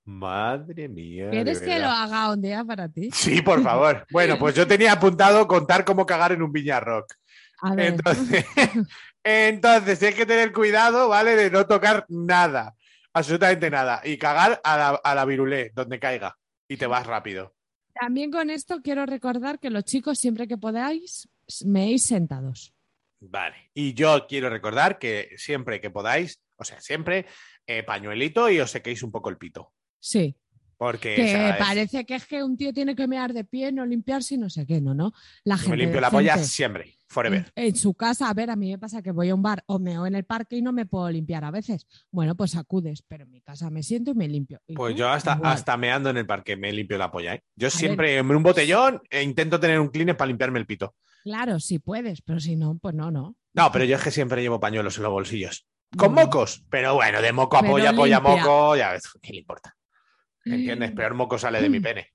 Madre 0.04 0.88
mía. 0.88 1.30
¿Quieres 1.30 1.60
que 1.60 1.80
lo 1.80 1.86
haga 1.88 2.30
un 2.30 2.42
día 2.42 2.62
para 2.64 2.88
ti? 2.88 3.10
Sí, 3.12 3.42
por 3.42 3.60
favor. 3.62 4.06
Bueno, 4.12 4.38
pues 4.38 4.54
yo 4.54 4.66
tenía 4.68 4.92
apuntado 4.92 5.48
contar 5.48 5.84
cómo 5.84 6.06
cagar 6.06 6.30
en 6.30 6.42
un 6.42 6.52
Viña 6.52 6.78
Rock. 6.78 7.14
A 7.62 7.74
ver, 7.74 7.94
Entonces, 7.94 8.44
entonces 9.24 10.02
hay 10.02 10.14
que 10.14 10.26
tener 10.26 10.52
cuidado, 10.52 11.08
¿vale? 11.08 11.34
De 11.34 11.50
no 11.50 11.66
tocar 11.66 12.04
nada, 12.08 12.74
absolutamente 13.12 13.70
nada. 13.70 14.00
Y 14.04 14.18
cagar 14.18 14.60
a 14.62 14.76
la, 14.76 14.88
a 14.90 15.14
la 15.14 15.24
virulé, 15.24 15.72
donde 15.74 15.98
caiga. 15.98 16.36
Y 16.68 16.76
te 16.76 16.86
vas 16.86 17.06
rápido. 17.06 17.54
también 17.98 18.30
con 18.30 18.50
esto 18.50 18.80
quiero 18.82 19.06
recordar 19.06 19.58
que 19.58 19.70
los 19.70 19.84
chicos, 19.84 20.18
siempre 20.18 20.46
que 20.48 20.58
podáis, 20.58 21.28
meéis 21.64 22.04
sentados. 22.04 22.74
Vale. 23.20 23.70
Y 23.72 23.94
yo 23.94 24.26
quiero 24.26 24.50
recordar 24.50 24.98
que 24.98 25.30
siempre 25.36 25.80
que 25.80 25.90
podáis, 25.90 26.40
o 26.56 26.64
sea, 26.64 26.80
siempre 26.80 27.26
eh, 27.66 27.82
pañuelito 27.82 28.50
y 28.50 28.60
os 28.60 28.70
sequéis 28.70 29.02
un 29.02 29.10
poco 29.10 29.30
el 29.30 29.38
pito. 29.38 29.72
Sí, 29.98 30.36
Porque 30.84 31.14
que 31.16 31.54
parece 31.58 32.04
que 32.04 32.14
es 32.14 32.26
que 32.26 32.42
un 32.42 32.56
tío 32.56 32.72
tiene 32.72 32.94
que 32.94 33.06
mear 33.08 33.32
de 33.32 33.44
pie, 33.44 33.72
no 33.72 33.86
limpiarse 33.86 34.34
y 34.34 34.38
no 34.38 34.50
sé 34.50 34.66
qué, 34.66 34.80
no, 34.80 34.94
no. 34.94 35.12
La 35.44 35.56
yo 35.56 35.62
gente 35.62 35.70
me 35.76 35.82
limpio 35.82 36.00
la 36.00 36.10
polla 36.10 36.36
siempre, 36.38 36.94
forever. 37.08 37.52
En, 37.56 37.66
en 37.68 37.76
su 37.76 37.94
casa, 37.94 38.28
a 38.28 38.34
ver, 38.34 38.50
a 38.50 38.56
mí 38.56 38.70
me 38.70 38.78
pasa 38.78 39.00
que 39.02 39.10
voy 39.12 39.30
a 39.30 39.34
un 39.34 39.42
bar 39.42 39.62
o 39.66 39.78
meo 39.78 40.06
en 40.06 40.14
el 40.14 40.24
parque 40.24 40.56
y 40.56 40.62
no 40.62 40.72
me 40.72 40.86
puedo 40.86 41.10
limpiar 41.10 41.44
a 41.44 41.50
veces. 41.50 41.86
Bueno, 42.10 42.34
pues 42.34 42.54
acudes, 42.56 43.02
pero 43.06 43.24
en 43.24 43.30
mi 43.30 43.40
casa 43.40 43.70
me 43.70 43.82
siento 43.82 44.10
y 44.10 44.14
me 44.14 44.28
limpio. 44.28 44.60
¿Y 44.66 44.74
Pues 44.74 44.92
tú? 44.94 44.98
yo 45.00 45.08
hasta, 45.08 45.34
Igual. 45.36 45.52
hasta 45.52 45.76
meando 45.76 46.10
en 46.10 46.16
el 46.18 46.26
parque 46.26 46.56
me 46.56 46.72
limpio 46.72 46.98
la 46.98 47.10
polla, 47.10 47.34
¿eh? 47.34 47.42
Yo 47.56 47.70
siempre 47.70 48.18
en 48.18 48.30
un 48.30 48.42
botellón 48.42 49.00
e 49.10 49.22
intento 49.22 49.58
tener 49.58 49.80
un 49.80 49.88
cleaner 49.88 50.16
para 50.16 50.28
limpiarme 50.28 50.58
el 50.58 50.66
pito. 50.66 50.94
Claro, 51.22 51.58
si 51.60 51.78
puedes, 51.78 52.20
pero 52.20 52.38
si 52.40 52.56
no, 52.56 52.76
pues 52.76 52.94
no, 52.94 53.10
no. 53.10 53.36
No, 53.54 53.72
pero 53.72 53.84
yo 53.86 53.96
es 53.96 54.02
que 54.02 54.10
siempre 54.10 54.42
llevo 54.42 54.60
pañuelos 54.60 54.96
en 54.98 55.04
los 55.04 55.12
bolsillos. 55.12 55.66
Con 55.96 56.12
mocos, 56.12 56.64
pero 56.68 56.94
bueno, 56.94 57.22
de 57.22 57.32
moco 57.32 57.56
a 57.56 57.60
Pero 57.60 57.72
polla, 57.72 57.92
polla 57.94 58.16
a 58.16 58.20
limpia. 58.20 58.42
moco, 58.44 58.76
ya 58.76 58.90
ves, 58.92 59.04
¿qué 59.22 59.32
le 59.32 59.38
importa? 59.38 59.76
¿Entiendes? 60.44 60.92
Peor 60.92 61.14
moco 61.14 61.38
sale 61.38 61.60
de 61.60 61.68
mi 61.70 61.80
pene. 61.80 62.12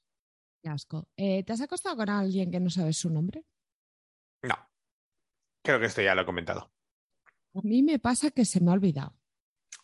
Qué 0.62 0.68
asco. 0.70 1.08
Eh, 1.16 1.42
¿Te 1.44 1.52
has 1.52 1.60
acostado 1.60 1.96
con 1.96 2.08
alguien 2.10 2.50
que 2.50 2.60
no 2.60 2.70
sabes 2.70 2.96
su 2.96 3.10
nombre? 3.10 3.44
No. 4.42 4.56
Creo 5.62 5.78
que 5.80 5.86
esto 5.86 6.02
ya 6.02 6.14
lo 6.14 6.22
he 6.22 6.26
comentado. 6.26 6.72
A 7.54 7.60
mí 7.62 7.82
me 7.82 7.98
pasa 7.98 8.30
que 8.30 8.44
se 8.44 8.60
me 8.60 8.70
ha 8.70 8.74
olvidado. 8.74 9.14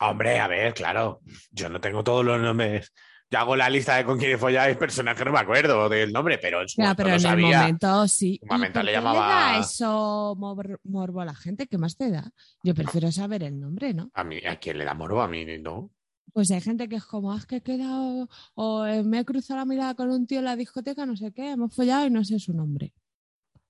Hombre, 0.00 0.38
a 0.40 0.48
ver, 0.48 0.74
claro. 0.74 1.20
Yo 1.50 1.68
no 1.68 1.80
tengo 1.80 2.02
todos 2.02 2.24
los 2.24 2.40
nombres. 2.40 2.92
Yo 3.30 3.38
hago 3.38 3.56
la 3.56 3.70
lista 3.70 3.96
de 3.96 4.04
con 4.04 4.18
quién 4.18 4.38
folláis, 4.38 4.76
personaje 4.76 5.24
no 5.24 5.32
me 5.32 5.38
acuerdo 5.38 5.88
del 5.88 6.12
nombre, 6.12 6.36
pero 6.36 6.60
en 6.60 6.68
su 6.68 6.80
momento 6.82 7.02
pero 7.02 7.14
en 7.14 7.20
sabía. 7.20 7.46
el 7.48 7.56
momento 7.62 8.08
sí. 8.08 8.38
Un 8.42 8.48
momento 8.48 8.78
¿Y 8.78 8.82
por 8.82 8.84
le 8.84 8.92
llamaba- 8.92 9.26
da 9.54 9.58
eso 9.60 10.34
mor- 10.36 10.80
morbo 10.84 11.20
a 11.22 11.24
la 11.24 11.34
gente? 11.34 11.66
¿Qué 11.66 11.78
más 11.78 11.96
te 11.96 12.10
da? 12.10 12.30
Yo 12.62 12.74
prefiero 12.74 13.10
saber 13.10 13.42
el 13.44 13.58
nombre, 13.58 13.94
¿no? 13.94 14.10
A 14.12 14.22
mí, 14.24 14.38
¿a 14.44 14.56
quién 14.56 14.76
le 14.76 14.84
da 14.84 14.92
morbo? 14.92 15.22
A 15.22 15.28
mí 15.28 15.46
no. 15.60 15.90
Pues 16.32 16.50
hay 16.50 16.60
gente 16.60 16.88
que 16.88 16.96
es 16.96 17.04
como, 17.04 17.32
"Ah, 17.32 17.36
es 17.38 17.46
que 17.46 17.56
he 17.56 17.62
quedado, 17.62 18.28
o 18.54 18.86
eh, 18.86 19.02
me 19.02 19.20
he 19.20 19.24
cruzado 19.24 19.58
la 19.60 19.64
mirada 19.66 19.94
con 19.94 20.10
un 20.10 20.26
tío 20.26 20.38
en 20.38 20.46
la 20.46 20.56
discoteca, 20.56 21.04
no 21.06 21.16
sé 21.16 21.32
qué, 21.32 21.50
hemos 21.50 21.74
follado 21.74 22.06
y 22.06 22.10
no 22.10 22.24
sé 22.24 22.38
su 22.38 22.52
nombre. 22.54 22.92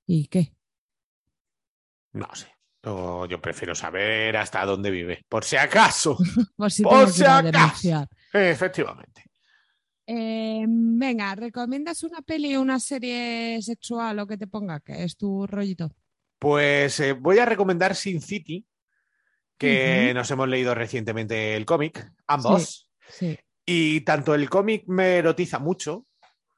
¿Y 0.06 0.26
qué? 0.28 0.54
No 2.12 2.28
sé. 2.34 2.48
Yo, 2.84 3.26
yo 3.26 3.40
prefiero 3.40 3.74
saber 3.74 4.36
hasta 4.36 4.64
dónde 4.64 4.90
vive. 4.90 5.24
Por 5.28 5.44
si 5.44 5.56
acaso. 5.56 6.16
Por 6.56 6.70
si 6.70 6.82
Por 6.82 6.94
acaso. 6.94 8.06
Efectivamente. 8.32 9.24
Eh, 10.06 10.64
venga, 10.68 11.34
¿recomiendas 11.36 12.02
una 12.02 12.22
peli 12.22 12.56
o 12.56 12.60
una 12.60 12.80
serie 12.80 13.62
sexual 13.62 14.18
o 14.18 14.26
que 14.26 14.36
te 14.36 14.46
ponga? 14.48 14.80
Que 14.80 15.04
es 15.04 15.16
tu 15.16 15.46
rollito. 15.46 15.90
Pues 16.38 16.98
eh, 17.00 17.12
voy 17.12 17.38
a 17.38 17.46
recomendar 17.46 17.94
Sin 17.94 18.20
City, 18.20 18.66
que 19.68 20.14
nos 20.14 20.30
hemos 20.30 20.48
leído 20.48 20.74
recientemente 20.74 21.56
el 21.56 21.64
cómic, 21.64 22.10
ambos. 22.26 22.88
Sí. 23.08 23.38
Y 23.64 24.00
tanto 24.02 24.34
el 24.34 24.48
cómic 24.50 24.84
me 24.86 25.16
erotiza 25.18 25.58
mucho, 25.58 26.06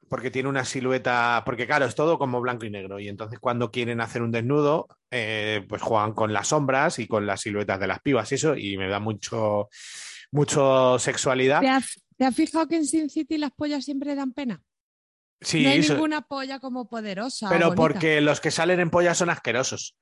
porque 0.09 0.31
tiene 0.31 0.49
una 0.49 0.65
silueta, 0.65 1.41
porque 1.45 1.65
claro, 1.65 1.85
es 1.85 1.95
todo 1.95 2.17
como 2.17 2.39
blanco 2.41 2.65
y 2.65 2.69
negro. 2.69 2.99
Y 2.99 3.07
entonces 3.07 3.39
cuando 3.39 3.71
quieren 3.71 4.01
hacer 4.01 4.21
un 4.21 4.31
desnudo, 4.31 4.87
eh, 5.11 5.65
pues 5.67 5.81
juegan 5.81 6.13
con 6.13 6.31
las 6.33 6.49
sombras 6.49 6.99
y 6.99 7.07
con 7.07 7.25
las 7.25 7.41
siluetas 7.41 7.79
de 7.79 7.87
las 7.87 7.99
pibas 8.01 8.31
y 8.31 8.35
eso, 8.35 8.55
y 8.55 8.77
me 8.77 8.87
da 8.87 8.99
mucho, 8.99 9.69
mucho 10.31 10.97
sexualidad. 10.99 11.61
¿Te 11.61 11.69
has, 11.69 12.01
te 12.17 12.25
has 12.25 12.35
fijado 12.35 12.67
que 12.67 12.75
en 12.77 12.85
Sin 12.85 13.09
City 13.09 13.37
las 13.37 13.51
pollas 13.51 13.83
siempre 13.85 14.15
dan 14.15 14.33
pena? 14.33 14.61
Sí, 15.41 15.63
no 15.63 15.69
hay 15.69 15.79
eso- 15.79 15.93
ninguna 15.93 16.21
polla 16.21 16.59
como 16.59 16.87
poderosa. 16.89 17.49
pero 17.49 17.67
bonita. 17.67 17.81
porque 17.81 18.21
los 18.21 18.39
que 18.39 18.51
salen 18.51 18.79
en 18.79 18.89
pollas 18.89 19.17
son 19.17 19.29
asquerosos. 19.29 19.95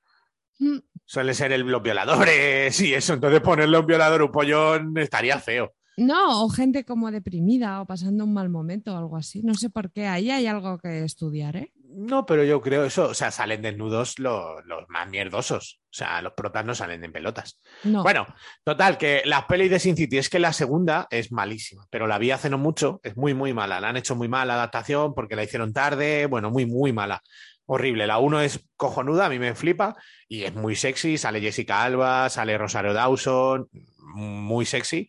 Mm, 0.58 0.78
Suelen 1.06 1.34
ser 1.34 1.52
el- 1.52 1.62
los 1.62 1.82
violadores 1.82 2.80
y 2.80 2.94
eso. 2.94 3.12
Entonces 3.14 3.40
ponerle 3.40 3.76
a 3.76 3.80
un 3.80 3.86
violador 3.86 4.22
un 4.22 4.30
pollón 4.32 4.96
estaría 4.98 5.38
feo. 5.38 5.74
No, 5.96 6.44
o 6.44 6.48
gente 6.48 6.84
como 6.84 7.10
deprimida 7.12 7.80
o 7.80 7.86
pasando 7.86 8.24
un 8.24 8.32
mal 8.34 8.48
momento 8.48 8.94
o 8.94 8.98
algo 8.98 9.16
así. 9.16 9.42
No 9.42 9.54
sé 9.54 9.70
por 9.70 9.92
qué. 9.92 10.06
Ahí 10.08 10.30
hay 10.30 10.46
algo 10.46 10.78
que 10.78 11.04
estudiar, 11.04 11.56
¿eh? 11.56 11.72
No, 11.96 12.26
pero 12.26 12.42
yo 12.42 12.60
creo 12.60 12.84
eso. 12.84 13.10
O 13.10 13.14
sea, 13.14 13.30
salen 13.30 13.62
desnudos 13.62 14.18
los, 14.18 14.64
los 14.66 14.88
más 14.88 15.08
mierdosos. 15.08 15.78
O 15.84 15.92
sea, 15.96 16.20
los 16.22 16.32
protas 16.32 16.64
no 16.64 16.74
salen 16.74 17.04
en 17.04 17.12
pelotas. 17.12 17.60
No. 17.84 18.02
Bueno, 18.02 18.26
total, 18.64 18.98
que 18.98 19.22
las 19.26 19.44
pelis 19.44 19.70
de 19.70 19.78
Sin 19.78 19.96
City 19.96 20.18
es 20.18 20.28
que 20.28 20.40
la 20.40 20.52
segunda 20.52 21.06
es 21.10 21.30
malísima, 21.30 21.86
pero 21.90 22.08
la 22.08 22.18
vi 22.18 22.32
hace 22.32 22.50
no 22.50 22.58
mucho, 22.58 22.98
es 23.04 23.16
muy, 23.16 23.32
muy 23.32 23.52
mala. 23.54 23.80
La 23.80 23.90
han 23.90 23.96
hecho 23.96 24.16
muy 24.16 24.26
mala 24.26 24.54
adaptación 24.54 25.14
porque 25.14 25.36
la 25.36 25.44
hicieron 25.44 25.72
tarde, 25.72 26.26
bueno, 26.26 26.50
muy, 26.50 26.66
muy 26.66 26.92
mala. 26.92 27.22
Horrible. 27.66 28.06
La 28.06 28.18
uno 28.18 28.40
es 28.40 28.60
cojonuda, 28.76 29.26
a 29.26 29.28
mí 29.30 29.38
me 29.38 29.54
flipa 29.54 29.96
y 30.28 30.44
es 30.44 30.54
muy 30.54 30.76
sexy. 30.76 31.16
Sale 31.18 31.40
Jessica 31.40 31.82
Alba, 31.82 32.28
sale 32.28 32.58
Rosario 32.58 32.92
Dawson, 32.92 33.68
muy 34.00 34.66
sexy. 34.66 35.08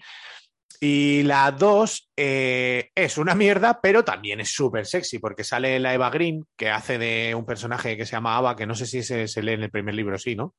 Y 0.79 1.23
la 1.23 1.51
2 1.51 2.11
es 2.15 3.17
una 3.17 3.33
mierda, 3.33 3.79
pero 3.81 4.03
también 4.03 4.41
es 4.41 4.53
súper 4.53 4.85
sexy, 4.85 5.19
porque 5.19 5.43
sale 5.43 5.79
la 5.79 5.93
Eva 5.93 6.09
Green, 6.09 6.45
que 6.55 6.69
hace 6.69 6.97
de 6.97 7.33
un 7.33 7.45
personaje 7.45 7.95
que 7.95 8.05
se 8.05 8.11
llama 8.11 8.37
Ava, 8.37 8.55
que 8.55 8.67
no 8.67 8.75
sé 8.75 8.85
si 8.85 9.01
se, 9.01 9.27
se 9.27 9.41
lee 9.41 9.53
en 9.53 9.63
el 9.63 9.71
primer 9.71 9.95
libro, 9.95 10.17
sí, 10.17 10.35
¿no? 10.35 10.53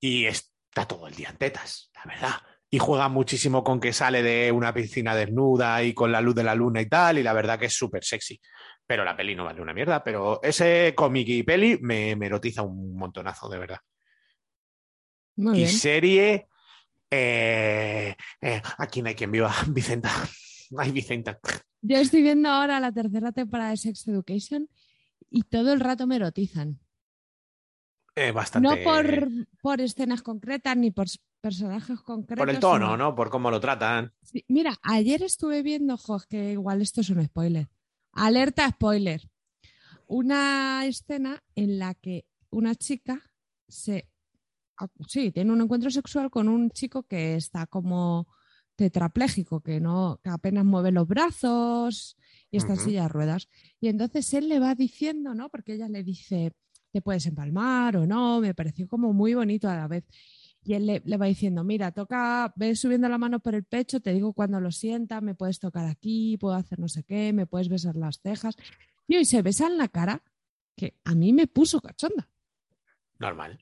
Y 0.00 0.24
está 0.24 0.86
todo 0.86 1.08
el 1.08 1.14
día 1.14 1.28
en 1.28 1.36
tetas, 1.36 1.90
la 1.94 2.04
verdad. 2.04 2.34
Y 2.70 2.78
juega 2.78 3.08
muchísimo 3.08 3.62
con 3.62 3.80
que 3.80 3.92
sale 3.92 4.22
de 4.22 4.50
una 4.50 4.72
piscina 4.74 5.14
desnuda 5.14 5.82
y 5.82 5.92
con 5.92 6.10
la 6.10 6.20
luz 6.20 6.34
de 6.34 6.44
la 6.44 6.54
luna 6.54 6.80
y 6.80 6.86
tal, 6.86 7.18
y 7.18 7.22
la 7.22 7.34
verdad 7.34 7.58
que 7.58 7.66
es 7.66 7.74
súper 7.74 8.04
sexy. 8.04 8.40
Pero 8.88 9.04
la 9.04 9.14
peli 9.14 9.34
no 9.36 9.44
vale 9.44 9.60
una 9.60 9.74
mierda, 9.74 10.02
pero 10.02 10.40
ese 10.42 10.94
cómic 10.96 11.28
y 11.28 11.42
peli 11.42 11.78
me, 11.82 12.16
me 12.16 12.24
erotiza 12.24 12.62
un 12.62 12.96
montonazo, 12.96 13.46
de 13.50 13.58
verdad. 13.58 13.78
Muy 15.36 15.58
y 15.58 15.60
bien. 15.64 15.70
serie. 15.70 16.48
Eh, 17.10 18.16
eh, 18.40 18.62
aquí 18.78 19.02
no 19.02 19.08
hay 19.08 19.14
quien 19.14 19.30
viva, 19.30 19.54
Vicenta. 19.68 20.10
Ay, 20.78 20.90
Vicenta. 20.90 21.38
Yo 21.82 21.98
estoy 21.98 22.22
viendo 22.22 22.48
ahora 22.48 22.80
la 22.80 22.90
tercera 22.90 23.30
temporada 23.30 23.70
de 23.70 23.76
Sex 23.76 24.08
Education 24.08 24.70
y 25.30 25.42
todo 25.42 25.74
el 25.74 25.80
rato 25.80 26.06
me 26.06 26.16
erotizan. 26.16 26.80
Eh, 28.16 28.32
bastante. 28.32 28.68
No 28.68 28.82
por, 28.82 29.28
por 29.60 29.80
escenas 29.82 30.22
concretas 30.22 30.76
ni 30.78 30.90
por 30.92 31.06
personajes 31.42 32.00
concretos. 32.00 32.46
por 32.46 32.50
el 32.54 32.58
tono, 32.58 32.86
sino- 32.86 32.96
¿no? 32.96 33.14
Por 33.14 33.28
cómo 33.28 33.50
lo 33.50 33.60
tratan. 33.60 34.14
Sí, 34.22 34.46
Mira, 34.48 34.74
ayer 34.82 35.22
estuve 35.22 35.62
viendo, 35.62 35.98
jo, 35.98 36.18
que 36.26 36.52
igual 36.52 36.80
esto 36.80 37.02
es 37.02 37.10
un 37.10 37.22
spoiler. 37.22 37.68
Alerta 38.18 38.68
spoiler. 38.68 39.20
Una 40.06 40.84
escena 40.86 41.42
en 41.54 41.78
la 41.78 41.94
que 41.94 42.26
una 42.50 42.74
chica 42.74 43.22
se 43.68 44.08
sí, 45.06 45.30
tiene 45.30 45.52
un 45.52 45.60
encuentro 45.60 45.90
sexual 45.90 46.30
con 46.30 46.48
un 46.48 46.70
chico 46.70 47.04
que 47.04 47.36
está 47.36 47.66
como 47.66 48.28
tetrapléjico, 48.76 49.60
que 49.60 49.80
no, 49.80 50.20
que 50.22 50.30
apenas 50.30 50.64
mueve 50.64 50.92
los 50.92 51.06
brazos 51.06 52.16
y 52.50 52.58
está 52.58 52.74
en 52.74 52.78
silla 52.78 53.02
de 53.02 53.08
ruedas. 53.08 53.48
Y 53.80 53.88
entonces 53.88 54.32
él 54.34 54.48
le 54.48 54.60
va 54.60 54.74
diciendo, 54.74 55.34
¿no? 55.34 55.48
Porque 55.48 55.74
ella 55.74 55.88
le 55.88 56.04
dice, 56.04 56.52
te 56.92 57.02
puedes 57.02 57.26
empalmar 57.26 57.96
o 57.96 58.06
no, 58.06 58.40
me 58.40 58.54
pareció 58.54 58.86
como 58.88 59.12
muy 59.12 59.34
bonito 59.34 59.68
a 59.68 59.76
la 59.76 59.88
vez. 59.88 60.04
Y 60.64 60.74
él 60.74 60.86
le, 60.86 61.02
le 61.04 61.16
va 61.16 61.26
diciendo, 61.26 61.64
mira, 61.64 61.92
toca, 61.92 62.52
ves 62.56 62.80
subiendo 62.80 63.08
la 63.08 63.16
mano 63.16 63.40
por 63.40 63.54
el 63.54 63.64
pecho, 63.64 64.00
te 64.00 64.12
digo 64.12 64.32
cuando 64.32 64.60
lo 64.60 64.70
sientas, 64.70 65.22
me 65.22 65.34
puedes 65.34 65.58
tocar 65.58 65.86
aquí, 65.86 66.36
puedo 66.38 66.54
hacer 66.54 66.78
no 66.78 66.88
sé 66.88 67.04
qué, 67.04 67.32
me 67.32 67.46
puedes 67.46 67.68
besar 67.68 67.96
las 67.96 68.20
cejas. 68.20 68.56
Y 69.06 69.24
se 69.24 69.40
besan 69.42 69.78
la 69.78 69.88
cara, 69.88 70.22
que 70.76 70.94
a 71.04 71.14
mí 71.14 71.32
me 71.32 71.46
puso 71.46 71.80
cachonda. 71.80 72.28
Normal. 73.18 73.58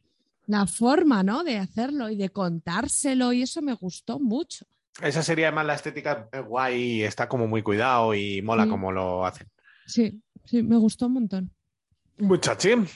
La 0.46 0.66
forma, 0.66 1.22
¿no? 1.22 1.44
De 1.44 1.58
hacerlo 1.58 2.08
y 2.10 2.16
de 2.16 2.30
contárselo, 2.30 3.32
y 3.32 3.42
eso 3.42 3.62
me 3.62 3.74
gustó 3.74 4.18
mucho. 4.18 4.66
Esa 5.02 5.22
sería 5.22 5.48
además 5.48 5.66
la 5.66 5.74
estética 5.74 6.28
eh, 6.32 6.40
guay, 6.40 7.02
está 7.02 7.28
como 7.28 7.46
muy 7.46 7.62
cuidado 7.62 8.14
y 8.14 8.42
mola 8.42 8.64
Sí. 8.64 8.70
como 8.70 8.92
lo 8.92 9.26
hacen. 9.26 9.48
Sí, 9.86 10.20
sí, 10.44 10.62
me 10.62 10.76
gustó 10.76 11.06
un 11.06 11.12
montón. 11.14 11.50
Muchachín. 12.18 12.86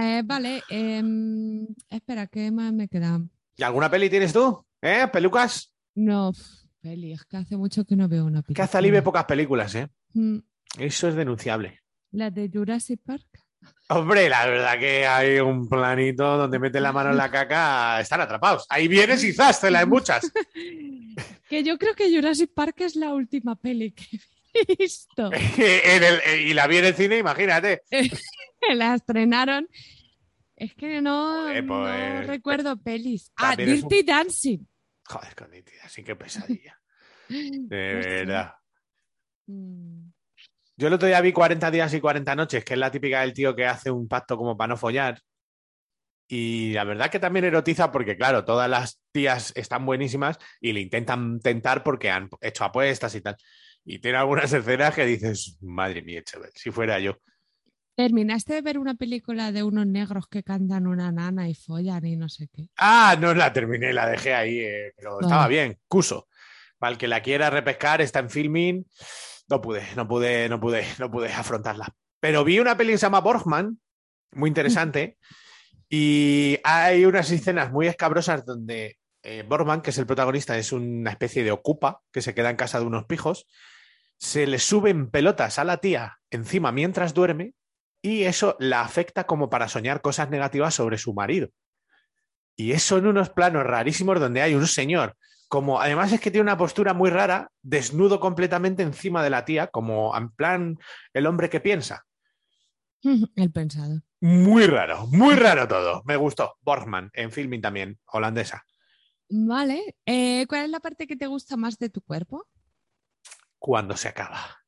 Eh, 0.00 0.22
vale, 0.24 0.62
em, 0.68 1.66
espera, 1.88 2.26
¿qué 2.26 2.50
más 2.50 2.72
me 2.72 2.88
queda? 2.88 3.20
¿Y 3.56 3.62
alguna 3.62 3.90
peli 3.90 4.10
tienes 4.10 4.32
tú? 4.32 4.64
¿Eh? 4.82 5.06
¿Pelucas? 5.12 5.72
No, 5.94 6.32
peli, 6.80 7.12
es 7.12 7.24
que 7.24 7.36
hace 7.36 7.56
mucho 7.56 7.84
que 7.84 7.94
no 7.96 8.08
veo 8.08 8.24
una 8.24 8.40
Que 8.42 8.46
película. 8.48 8.64
Azalí 8.64 8.90
ve 8.90 9.02
pocas 9.02 9.24
películas, 9.24 9.74
¿eh? 9.76 9.88
Mm, 10.14 10.38
Eso 10.78 11.08
es 11.08 11.14
denunciable. 11.14 11.80
La 12.10 12.30
de 12.30 12.50
Jurassic 12.52 13.00
Park. 13.04 13.26
Hombre, 13.88 14.28
la 14.28 14.44
verdad 14.46 14.78
que 14.78 15.06
hay 15.06 15.38
un 15.38 15.68
planito 15.68 16.36
donde 16.36 16.58
meten 16.58 16.82
la 16.82 16.92
mano 16.92 17.10
en 17.10 17.16
la 17.16 17.30
caca, 17.30 18.00
están 18.00 18.20
atrapados. 18.20 18.66
Ahí 18.68 18.88
vienes 18.88 19.22
y 19.24 19.32
zas, 19.32 19.60
te 19.60 19.70
la 19.70 19.80
hay 19.80 19.86
muchas. 19.86 20.30
Que 21.48 21.62
yo 21.62 21.76
creo 21.78 21.94
que 21.94 22.10
Jurassic 22.12 22.50
Park 22.54 22.80
es 22.80 22.96
la 22.96 23.12
última 23.12 23.54
peli 23.54 23.92
que 23.92 24.18
he 24.54 24.76
visto. 24.76 25.30
En 25.58 26.02
el- 26.02 26.40
y 26.48 26.54
la 26.54 26.66
vi 26.66 26.78
en 26.78 26.86
el 26.86 26.94
cine, 26.94 27.18
imagínate. 27.18 27.82
la 28.74 28.94
estrenaron. 28.94 29.68
Es 30.56 30.74
que 30.74 31.00
no, 31.02 31.42
Joder, 31.42 31.64
no 31.64 31.82
pues, 31.82 32.26
recuerdo 32.28 32.76
pelis. 32.76 33.32
Ah, 33.36 33.56
un- 33.58 33.64
Dirty 33.64 34.02
Dancing. 34.04 34.66
Joder, 35.06 35.34
con 35.34 35.50
nítida, 35.50 35.88
sí 35.88 36.02
que 36.04 36.16
pesadilla. 36.16 36.80
De 37.28 37.94
No 37.94 38.00
verdad. 38.00 38.54
Mm, 39.46 40.10
Yo 40.76 40.86
el 40.88 40.92
otro 40.94 41.08
día 41.08 41.20
vi 41.20 41.32
40 41.32 41.70
días 41.70 41.92
y 41.94 42.00
40 42.00 42.34
noches, 42.36 42.64
que 42.64 42.74
es 42.74 42.78
la 42.80 42.90
típica 42.90 43.20
del 43.20 43.32
tío 43.32 43.54
que 43.54 43.66
hace 43.66 43.90
un 43.90 44.08
pacto 44.08 44.36
como 44.36 44.56
para 44.56 44.68
no 44.68 44.76
follar. 44.76 45.20
Y 46.26 46.72
la 46.72 46.84
verdad 46.84 47.10
que 47.10 47.18
también 47.20 47.44
erotiza 47.44 47.92
porque, 47.92 48.16
claro, 48.16 48.44
todas 48.44 48.68
las 48.70 49.00
tías 49.12 49.52
están 49.56 49.84
buenísimas 49.84 50.38
y 50.60 50.72
le 50.72 50.80
intentan 50.80 51.38
tentar 51.40 51.82
porque 51.84 52.10
han 52.10 52.30
hecho 52.40 52.64
apuestas 52.64 53.14
y 53.14 53.20
tal. 53.20 53.36
Y 53.84 53.98
tiene 53.98 54.16
algunas 54.18 54.50
escenas 54.52 54.94
que 54.94 55.04
dices, 55.04 55.58
madre 55.60 56.00
mía, 56.02 56.22
chaval, 56.22 56.50
si 56.54 56.70
fuera 56.70 56.98
yo. 56.98 57.18
¿Terminaste 57.96 58.54
de 58.54 58.62
ver 58.62 58.78
una 58.78 58.94
película 58.94 59.52
de 59.52 59.62
unos 59.62 59.86
negros 59.86 60.26
que 60.26 60.42
cantan 60.42 60.86
una 60.88 61.12
nana 61.12 61.48
y 61.48 61.54
follan 61.54 62.04
y 62.04 62.16
no 62.16 62.28
sé 62.28 62.48
qué? 62.52 62.68
Ah, 62.76 63.16
no 63.20 63.34
la 63.34 63.52
terminé, 63.52 63.92
la 63.92 64.08
dejé 64.08 64.34
ahí, 64.34 64.58
eh, 64.58 64.92
pero 64.96 65.14
Vale. 65.16 65.26
estaba 65.26 65.48
bien, 65.48 65.78
Cuso. 65.86 66.28
Para 66.78 66.92
el 66.92 66.98
que 66.98 67.06
la 67.06 67.22
quiera 67.22 67.50
repescar, 67.50 68.00
está 68.00 68.18
en 68.18 68.30
filming. 68.30 68.84
No 69.48 69.60
pude, 69.60 69.82
no 69.94 70.08
pude, 70.08 70.48
no 70.48 70.58
pude, 70.58 70.84
no 70.98 71.10
pude 71.10 71.32
afrontarla. 71.32 71.94
Pero 72.18 72.42
vi 72.42 72.58
una 72.58 72.76
peli 72.76 72.92
que 72.92 72.98
se 72.98 73.06
llama 73.06 73.20
Borgman, 73.20 73.78
muy 74.32 74.48
interesante, 74.48 75.18
y 75.88 76.58
hay 76.64 77.04
unas 77.04 77.30
escenas 77.30 77.70
muy 77.70 77.86
escabrosas 77.86 78.44
donde 78.44 78.98
eh, 79.22 79.44
Borgman, 79.46 79.82
que 79.82 79.90
es 79.90 79.98
el 79.98 80.06
protagonista, 80.06 80.58
es 80.58 80.72
una 80.72 81.10
especie 81.10 81.44
de 81.44 81.52
ocupa 81.52 82.02
que 82.10 82.22
se 82.22 82.34
queda 82.34 82.50
en 82.50 82.56
casa 82.56 82.80
de 82.80 82.86
unos 82.86 83.04
pijos, 83.04 83.46
se 84.16 84.46
le 84.46 84.58
suben 84.58 85.10
pelotas 85.10 85.58
a 85.58 85.64
la 85.64 85.76
tía 85.76 86.18
encima 86.30 86.72
mientras 86.72 87.14
duerme 87.14 87.54
y 88.04 88.24
eso 88.24 88.54
la 88.58 88.82
afecta 88.82 89.24
como 89.24 89.48
para 89.48 89.66
soñar 89.66 90.02
cosas 90.02 90.28
negativas 90.28 90.74
sobre 90.74 90.98
su 90.98 91.14
marido. 91.14 91.48
Y 92.54 92.72
eso 92.72 92.98
en 92.98 93.06
unos 93.06 93.30
planos 93.30 93.64
rarísimos 93.64 94.20
donde 94.20 94.42
hay 94.42 94.54
un 94.54 94.66
señor, 94.66 95.16
como 95.48 95.80
además 95.80 96.12
es 96.12 96.20
que 96.20 96.30
tiene 96.30 96.42
una 96.42 96.58
postura 96.58 96.92
muy 96.92 97.08
rara, 97.08 97.50
desnudo 97.62 98.20
completamente 98.20 98.82
encima 98.82 99.22
de 99.22 99.30
la 99.30 99.46
tía, 99.46 99.68
como 99.68 100.14
en 100.18 100.28
plan 100.28 100.78
el 101.14 101.26
hombre 101.26 101.48
que 101.48 101.60
piensa. 101.60 102.04
El 103.36 103.50
pensado. 103.50 104.02
Muy 104.20 104.66
raro, 104.66 105.06
muy 105.06 105.34
raro 105.34 105.66
todo. 105.66 106.02
Me 106.04 106.16
gustó. 106.16 106.58
Borgman, 106.60 107.10
en 107.14 107.32
filming 107.32 107.62
también, 107.62 107.98
holandesa. 108.04 108.66
Vale. 109.30 109.96
eh, 110.04 110.44
¿Cuál 110.46 110.64
es 110.66 110.70
la 110.70 110.80
parte 110.80 111.06
que 111.06 111.16
te 111.16 111.26
gusta 111.26 111.56
más 111.56 111.78
de 111.78 111.88
tu 111.88 112.02
cuerpo? 112.02 112.46
Cuando 113.58 113.96
se 113.96 114.08
acaba. 114.08 114.58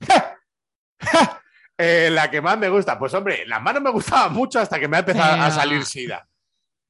Eh, 1.80 2.10
la 2.10 2.30
que 2.30 2.40
más 2.40 2.58
me 2.58 2.68
gusta, 2.68 2.98
pues 2.98 3.12
hombre, 3.14 3.44
las 3.46 3.62
manos 3.62 3.82
me 3.82 3.90
gustaban 3.90 4.32
mucho 4.32 4.58
hasta 4.60 4.78
que 4.78 4.86
me 4.88 4.96
ha 4.98 5.00
empezado 5.00 5.40
a 5.42 5.50
salir 5.50 5.84
sida. 5.84 6.26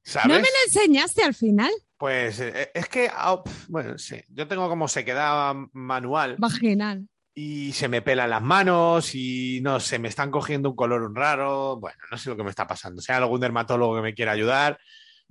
¿Sabes? 0.03 0.27
¿No 0.27 0.33
me 0.35 0.41
lo 0.41 0.47
enseñaste 0.65 1.23
al 1.23 1.33
final? 1.33 1.71
Pues 1.97 2.39
eh, 2.39 2.71
es 2.73 2.89
que, 2.89 3.09
ah, 3.13 3.41
bueno, 3.67 3.97
sí, 3.97 4.19
yo 4.29 4.47
tengo 4.47 4.67
como 4.67 4.87
sequedad 4.87 5.53
manual 5.73 6.35
Vaginal. 6.39 7.07
y 7.35 7.71
se 7.73 7.87
me 7.87 8.01
pelan 8.01 8.31
las 8.31 8.41
manos 8.41 9.13
y 9.13 9.59
no 9.61 9.79
sé, 9.79 9.99
me 9.99 10.07
están 10.07 10.31
cogiendo 10.31 10.71
un 10.71 10.75
color 10.75 11.13
raro. 11.15 11.77
Bueno, 11.79 11.99
no 12.09 12.17
sé 12.17 12.29
lo 12.31 12.35
que 12.37 12.43
me 12.43 12.49
está 12.49 12.65
pasando. 12.65 13.01
Si 13.01 13.11
hay 13.11 13.19
algún 13.19 13.39
dermatólogo 13.39 13.95
que 13.95 14.01
me 14.01 14.13
quiera 14.15 14.31
ayudar, 14.31 14.79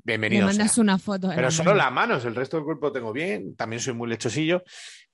Me 0.04 0.12
bienvenido. 0.12 0.46
mandas 0.46 0.72
sea. 0.72 0.82
una 0.82 0.98
foto. 0.98 1.28
Pero 1.30 1.42
la 1.42 1.50
solo 1.50 1.70
mano. 1.72 1.82
las 1.84 1.92
manos, 1.92 2.24
el 2.24 2.34
resto 2.36 2.56
del 2.56 2.64
cuerpo 2.64 2.92
tengo 2.92 3.12
bien. 3.12 3.56
También 3.56 3.80
soy 3.80 3.94
muy 3.94 4.08
lechosillo. 4.08 4.62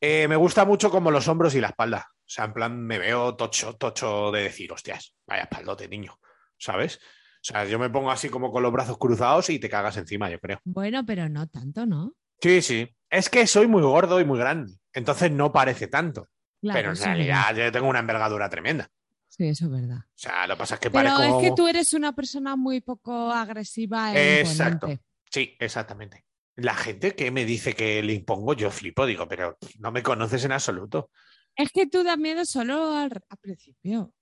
Eh, 0.01 0.29
me 0.29 0.37
gusta 0.37 0.67
mucho 0.67 0.91
como 0.91 1.11
los 1.11 1.27
hombros 1.27 1.55
y 1.55 1.61
la 1.63 1.69
espalda. 1.69 2.07
O 2.27 2.29
sea, 2.29 2.47
en 2.47 2.53
plan, 2.53 2.81
me 2.81 2.99
veo 2.99 3.37
tocho, 3.37 3.75
tocho 3.77 4.33
de 4.33 4.43
decir, 4.43 4.73
hostias, 4.73 5.15
vaya 5.27 5.45
espaldote, 5.45 5.89
niño. 5.89 6.19
¿Sabes? 6.59 6.97
O 6.97 7.45
sea, 7.49 7.65
yo 7.65 7.79
me 7.79 7.89
pongo 7.91 8.11
así 8.11 8.29
como 8.29 8.51
con 8.51 8.63
los 8.65 8.73
brazos 8.73 8.99
cruzados 8.99 9.49
y 9.51 9.61
te 9.61 9.69
cagas 9.69 9.97
encima, 9.97 10.29
yo 10.29 10.41
creo. 10.41 10.61
Bueno, 10.65 11.07
pero 11.07 11.29
no 11.29 11.47
tanto, 11.47 11.87
¿no? 11.87 12.15
Sí, 12.41 12.61
sí. 12.63 12.89
Es 13.09 13.31
que 13.31 13.47
soy 13.47 13.69
muy 13.69 13.83
gordo 13.83 14.21
y 14.21 14.25
muy 14.25 14.39
grande. 14.39 14.73
Entonces 14.93 15.31
no 15.31 15.53
parece 15.53 15.87
tanto. 15.87 16.29
Claro, 16.61 16.79
pero 16.79 16.91
en 16.91 16.97
realidad 16.97 17.55
yo 17.55 17.71
tengo 17.71 17.89
una 17.89 18.01
envergadura 18.01 18.49
tremenda. 18.49 18.89
Sí, 19.29 19.47
eso 19.49 19.67
es 19.67 19.71
verdad. 19.71 19.99
O 19.99 20.13
sea, 20.17 20.47
lo 20.47 20.55
que 20.55 20.59
pasa 20.59 20.75
es 20.75 20.81
que 20.81 20.91
Pero 20.91 21.11
parezco. 21.11 21.41
es 21.41 21.49
que 21.49 21.55
tú 21.55 21.69
eres 21.69 21.93
una 21.95 22.13
persona 22.15 22.57
muy 22.57 22.81
poco 22.81 23.31
agresiva 23.31 24.13
e 24.15 24.41
Exacto. 24.41 24.73
imponente. 24.87 25.05
Sí, 25.31 25.57
exactamente. 25.61 26.25
La 26.57 26.75
gente 26.75 27.15
que 27.15 27.31
me 27.31 27.45
dice 27.45 27.75
que 27.75 28.03
le 28.03 28.15
impongo, 28.15 28.55
yo 28.55 28.71
flipo, 28.71 29.05
digo, 29.05 29.29
pero 29.29 29.59
no 29.79 29.93
me 29.93 30.03
conoces 30.03 30.45
en 30.45 30.53
absoluto. 30.53 31.11
Es 31.57 31.71
que 31.73 31.87
tú 31.87 32.05
das 32.05 32.19
miedo 32.19 32.45
solo 32.45 32.93
al, 32.97 33.11
al 33.29 33.39
principio. 33.41 34.13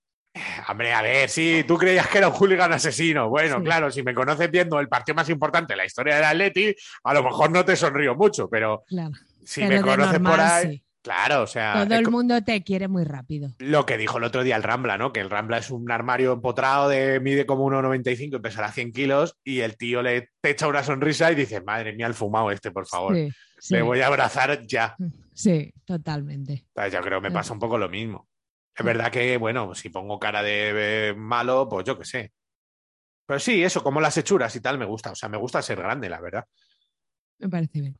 Hombre, 0.69 0.93
a 0.93 1.01
ver, 1.03 1.29
sí, 1.29 1.65
tú 1.67 1.77
creías 1.79 2.09
que 2.09 2.19
era 2.19 2.29
un 2.29 2.35
hooligan 2.35 2.73
asesino. 2.73 3.29
Bueno, 3.29 3.59
Sí. 3.59 3.63
claro, 3.65 3.91
si 3.91 4.03
me 4.03 4.15
conoces 4.15 4.51
viendo 4.51 4.81
el 4.81 4.89
partido 4.89 5.15
más 5.15 5.29
importante 5.31 5.75
de 5.75 5.77
la 5.77 5.85
historia 5.87 6.17
del 6.17 6.25
Atleti, 6.25 6.75
a 7.05 7.15
lo 7.15 7.23
mejor 7.23 7.51
no 7.51 7.65
te 7.65 7.77
sonrío 7.77 8.17
mucho, 8.17 8.49
pero 8.49 8.83
Claro. 8.89 9.13
si 9.45 9.61
Pero 9.61 9.77
me 9.77 9.83
conoces 9.83 10.19
por 10.19 10.41
ahí, 10.41 10.73
sí. 10.79 10.85
claro, 11.03 11.43
o 11.43 11.47
sea, 11.47 11.85
Todo 11.87 11.95
el 11.97 12.11
mundo 12.11 12.43
te 12.43 12.65
quiere 12.65 12.89
muy 12.89 13.05
rápido. 13.05 13.55
lo 13.61 13.87
que 13.87 13.97
dijo 13.97 14.19
el 14.19 14.25
otro 14.25 14.43
día 14.43 14.57
el 14.57 14.65
Rambla, 14.65 14.99
¿no? 14.99 15.13
Que 15.13 15.21
el 15.21 15.31
Rambla 15.31 15.59
es 15.59 15.71
un 15.71 15.89
armario 15.93 16.33
empotrado 16.33 16.89
de 16.89 17.21
mide 17.21 17.47
como 17.47 17.65
1,95 17.67 18.37
y 18.39 18.41
pesará 18.41 18.73
100 18.73 18.91
kilos 18.93 19.37
y 19.45 19.61
el 19.61 19.77
tío 19.77 20.03
le 20.03 20.31
te 20.41 20.51
echa 20.51 20.67
una 20.67 20.83
sonrisa 20.83 21.31
y 21.31 21.37
dice, 21.37 21.61
madre 21.61 21.93
mía, 21.93 22.09
el 22.09 22.15
fumado 22.15 22.51
este, 22.51 22.73
por 22.73 22.89
favor. 22.89 23.15
Sí, 23.61 23.73
Le 23.73 23.83
voy 23.83 24.01
a 24.01 24.09
abrazar 24.09 24.67
ya. 24.67 24.97
Sí, 25.35 25.73
totalmente. 25.85 26.67
Yo 26.91 27.01
creo 27.03 27.21
que 27.21 27.29
me 27.29 27.35
pasa 27.35 27.53
un 27.53 27.59
poco 27.59 27.77
lo 27.79 27.89
mismo. 27.89 28.29
Es 28.77 28.85
verdad 28.85 29.11
que, 29.13 29.37
bueno, 29.37 29.75
si 29.75 29.89
pongo 29.89 30.19
cara 30.19 30.43
de 30.43 31.09
eh, 31.11 31.15
malo, 31.15 31.69
pues 31.69 31.85
yo 31.87 31.97
qué 31.99 32.05
sé. 32.05 32.33
Pero 33.27 33.39
sí, 33.41 33.63
eso, 33.63 33.83
como 33.83 34.01
las 34.01 34.17
hechuras 34.17 34.55
y 34.57 34.61
tal, 34.61 34.79
me 34.79 34.85
gusta. 34.85 35.13
O 35.13 35.15
sea, 35.15 35.29
me 35.29 35.37
gusta 35.37 35.63
ser 35.63 35.79
grande, 35.79 36.09
la 36.09 36.21
verdad. 36.21 36.45
Me 37.39 37.49
parece 37.49 37.81
bien. 37.81 37.97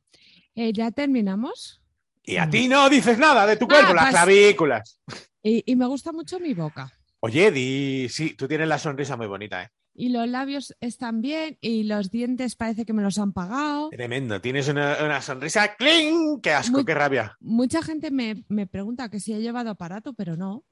Eh, 0.53 0.71
¿Ya 0.73 0.91
terminamos? 0.91 1.81
Y 2.23 2.37
a 2.37 2.49
ti 2.49 2.67
no 2.67 2.89
dices 2.89 3.17
nada 3.19 3.45
de 3.45 3.55
tu 3.57 3.67
cuerpo, 3.67 3.91
Ah, 3.91 3.93
las 3.95 4.03
pues- 4.05 4.15
clavículas. 4.15 5.01
Y, 5.43 5.63
y 5.71 5.75
me 5.75 5.85
gusta 5.85 6.11
mucho 6.11 6.39
mi 6.39 6.53
boca. 6.53 6.91
Oye, 7.19 7.51
di, 7.51 8.07
sí, 8.09 8.35
tú 8.35 8.47
tienes 8.47 8.67
la 8.67 8.77
sonrisa 8.79 9.15
muy 9.15 9.27
bonita, 9.27 9.63
¿eh? 9.63 9.69
Y 9.97 10.09
los 10.09 10.27
labios 10.27 10.75
están 10.81 11.21
bien 11.21 11.57
y 11.61 11.83
los 11.83 12.11
dientes 12.11 12.57
parece 12.57 12.85
que 12.85 12.91
me 12.91 13.01
los 13.01 13.17
han 13.17 13.31
pagado. 13.31 13.89
Tremendo. 13.91 14.41
Tienes 14.41 14.67
una, 14.67 14.97
una 15.05 15.21
sonrisa, 15.21 15.73
¡cling! 15.77 16.41
¡Qué 16.41 16.51
asco, 16.51 16.73
Muy- 16.79 16.85
qué 16.85 16.93
rabia! 16.93 17.37
Mucha 17.39 17.81
gente 17.81 18.11
me, 18.11 18.43
me 18.49 18.67
pregunta 18.67 19.09
que 19.09 19.21
si 19.21 19.31
he 19.33 19.39
llevado 19.41 19.69
aparato, 19.69 20.13
pero 20.13 20.35
no. 20.35 20.65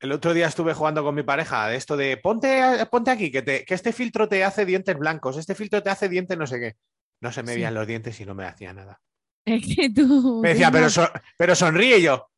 El 0.00 0.12
otro 0.12 0.34
día 0.34 0.46
estuve 0.46 0.74
jugando 0.74 1.02
con 1.02 1.14
mi 1.14 1.22
pareja 1.22 1.66
de 1.68 1.76
esto 1.76 1.96
de 1.96 2.18
ponte, 2.18 2.62
ponte 2.90 3.10
aquí, 3.10 3.32
que, 3.32 3.40
te, 3.42 3.64
que 3.64 3.72
este 3.74 3.92
filtro 3.92 4.28
te 4.28 4.44
hace 4.44 4.66
dientes 4.66 4.96
blancos, 4.98 5.38
este 5.38 5.54
filtro 5.54 5.82
te 5.82 5.88
hace 5.90 6.08
dientes 6.10 6.36
no 6.38 6.46
sé 6.46 6.60
qué. 6.60 6.76
No 7.22 7.32
se 7.32 7.42
me 7.42 7.48
Sí. 7.48 7.54
veían 7.56 7.74
los 7.74 7.86
dientes 7.86 8.20
y 8.20 8.26
no 8.26 8.34
me 8.34 8.44
hacía 8.44 8.72
nada. 8.74 9.00
Es 9.46 9.74
que 9.74 9.88
tú 9.88 10.40
Me 10.42 10.50
decía, 10.50 10.70
pero, 10.70 10.88
tienes 10.88 10.92
so- 10.92 11.10
pero 11.38 11.54
sonríe 11.56 12.02
yo. 12.02 12.28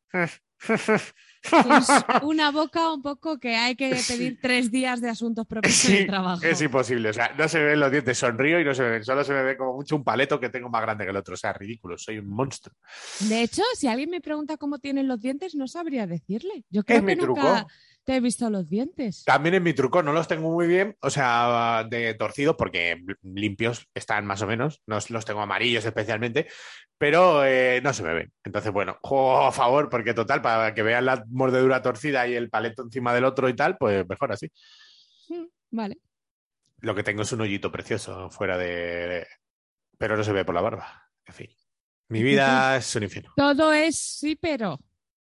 Tienes 1.49 1.87
una 2.23 2.51
boca 2.51 2.91
un 2.93 3.01
poco 3.01 3.39
que 3.39 3.55
hay 3.55 3.75
que 3.75 3.89
pedir 4.07 4.39
tres 4.41 4.71
días 4.71 5.01
de 5.01 5.09
asuntos 5.09 5.45
propios 5.47 5.73
en 5.85 5.91
Sí, 5.91 5.97
el 5.97 6.07
trabajo. 6.07 6.43
es 6.43 6.61
imposible. 6.61 7.09
O 7.09 7.13
sea, 7.13 7.33
no 7.37 7.47
se 7.47 7.57
me 7.59 7.65
ven 7.65 7.79
los 7.79 7.91
dientes, 7.91 8.17
sonrío 8.17 8.59
y 8.59 8.63
no 8.65 8.73
se 8.73 8.83
me 8.83 8.89
ven. 8.91 9.03
Solo 9.03 9.23
se 9.23 9.33
me 9.33 9.43
ve 9.43 9.57
como 9.57 9.73
mucho 9.73 9.95
un 9.95 10.03
paleto 10.03 10.39
que 10.39 10.49
tengo 10.49 10.69
más 10.69 10.81
grande 10.81 11.03
que 11.05 11.09
el 11.11 11.17
otro. 11.17 11.33
O 11.33 11.37
sea, 11.37 11.53
ridículo, 11.53 11.97
soy 11.97 12.19
un 12.19 12.29
monstruo. 12.29 12.75
De 13.21 13.41
hecho, 13.41 13.63
si 13.75 13.87
alguien 13.87 14.09
me 14.09 14.21
pregunta 14.21 14.57
cómo 14.57 14.79
tienen 14.79 15.07
los 15.07 15.21
dientes, 15.21 15.55
no 15.55 15.67
sabría 15.67 16.07
decirle. 16.07 16.65
Yo 16.69 16.83
creo 16.83 16.97
Es 16.99 17.03
mi 17.03 17.15
que 17.15 17.25
nunca 17.25 17.41
truco. 17.41 17.67
Te 18.03 18.15
he 18.15 18.19
visto 18.19 18.49
los 18.49 18.67
dientes. 18.67 19.23
También 19.25 19.55
en 19.55 19.63
mi 19.63 19.73
truco 19.73 20.01
no 20.01 20.13
los 20.13 20.27
tengo 20.27 20.49
muy 20.49 20.67
bien, 20.67 20.95
o 21.01 21.09
sea, 21.09 21.85
de 21.89 22.13
torcidos, 22.15 22.55
porque 22.55 23.01
limpios 23.21 23.87
están 23.93 24.25
más 24.25 24.41
o 24.41 24.47
menos. 24.47 24.81
No 24.87 24.97
los 25.09 25.25
tengo 25.25 25.41
amarillos 25.41 25.85
especialmente, 25.85 26.47
pero 26.97 27.45
eh, 27.45 27.79
no 27.83 27.93
se 27.93 28.03
me 28.03 28.13
ven. 28.13 28.33
Entonces, 28.43 28.71
bueno, 28.71 28.97
juego 29.01 29.45
a 29.45 29.51
favor, 29.51 29.89
porque 29.89 30.13
total, 30.13 30.41
para 30.41 30.73
que 30.73 30.83
vean 30.83 31.05
la 31.05 31.23
mordedura 31.29 31.81
torcida 31.81 32.27
y 32.27 32.33
el 32.33 32.49
paleto 32.49 32.83
encima 32.83 33.13
del 33.13 33.25
otro 33.25 33.47
y 33.49 33.55
tal, 33.55 33.77
pues 33.77 34.07
mejor 34.07 34.31
así. 34.31 34.51
Mm, 35.29 35.45
Vale. 35.71 35.97
Lo 36.79 36.95
que 36.95 37.03
tengo 37.03 37.21
es 37.21 37.31
un 37.31 37.41
hoyito 37.41 37.71
precioso 37.71 38.29
fuera 38.31 38.57
de. 38.57 39.27
Pero 39.97 40.17
no 40.17 40.23
se 40.23 40.33
ve 40.33 40.43
por 40.43 40.55
la 40.55 40.61
barba. 40.61 41.09
En 41.25 41.33
fin. 41.33 41.49
Mi 42.07 42.23
vida 42.23 42.77
es 42.77 42.95
un 42.95 43.03
infierno. 43.03 43.33
Todo 43.35 43.71
es 43.71 43.97
sí, 43.97 44.35
pero. 44.35 44.79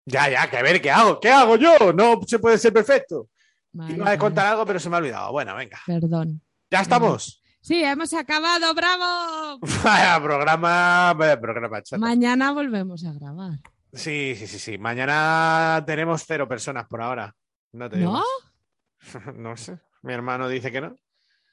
Ya, 0.06 0.28
ya, 0.28 0.50
que 0.50 0.58
a 0.58 0.62
ver, 0.62 0.80
¿qué 0.82 0.90
hago? 0.90 1.18
¿Qué 1.20 1.30
hago 1.30 1.56
yo? 1.56 1.92
No 1.94 2.20
se 2.26 2.38
puede 2.38 2.58
ser 2.58 2.72
perfecto. 2.72 3.28
Vale, 3.72 3.94
Iba 3.94 4.02
a 4.02 4.06
vale. 4.06 4.18
contar 4.18 4.46
algo, 4.46 4.66
pero 4.66 4.78
se 4.78 4.88
me 4.90 4.96
ha 4.96 4.98
olvidado. 4.98 5.32
Bueno, 5.32 5.54
venga. 5.56 5.78
Perdón. 5.86 6.42
Ya 6.70 6.80
estamos. 6.80 7.42
Sí, 7.60 7.82
hemos 7.82 8.12
acabado, 8.12 8.74
bravo. 8.74 9.58
Vaya 9.84 10.20
programa, 10.22 11.14
vaya 11.14 11.40
programa 11.40 11.82
chato. 11.82 11.98
Mañana 11.98 12.52
volvemos 12.52 13.04
a 13.06 13.12
grabar. 13.14 13.52
Sí, 13.92 14.34
sí, 14.36 14.46
sí, 14.46 14.58
sí. 14.58 14.76
Mañana 14.78 15.82
tenemos 15.86 16.24
cero 16.26 16.46
personas 16.46 16.86
por 16.86 17.00
ahora. 17.00 17.34
No 17.72 17.88
te 17.88 17.96
digo 17.96 18.12
¿No? 18.12 18.18
más. 18.18 19.34
no 19.34 19.56
sé. 19.56 19.78
Mi 20.02 20.12
hermano 20.12 20.46
dice 20.48 20.70
que 20.70 20.82
no. 20.82 20.98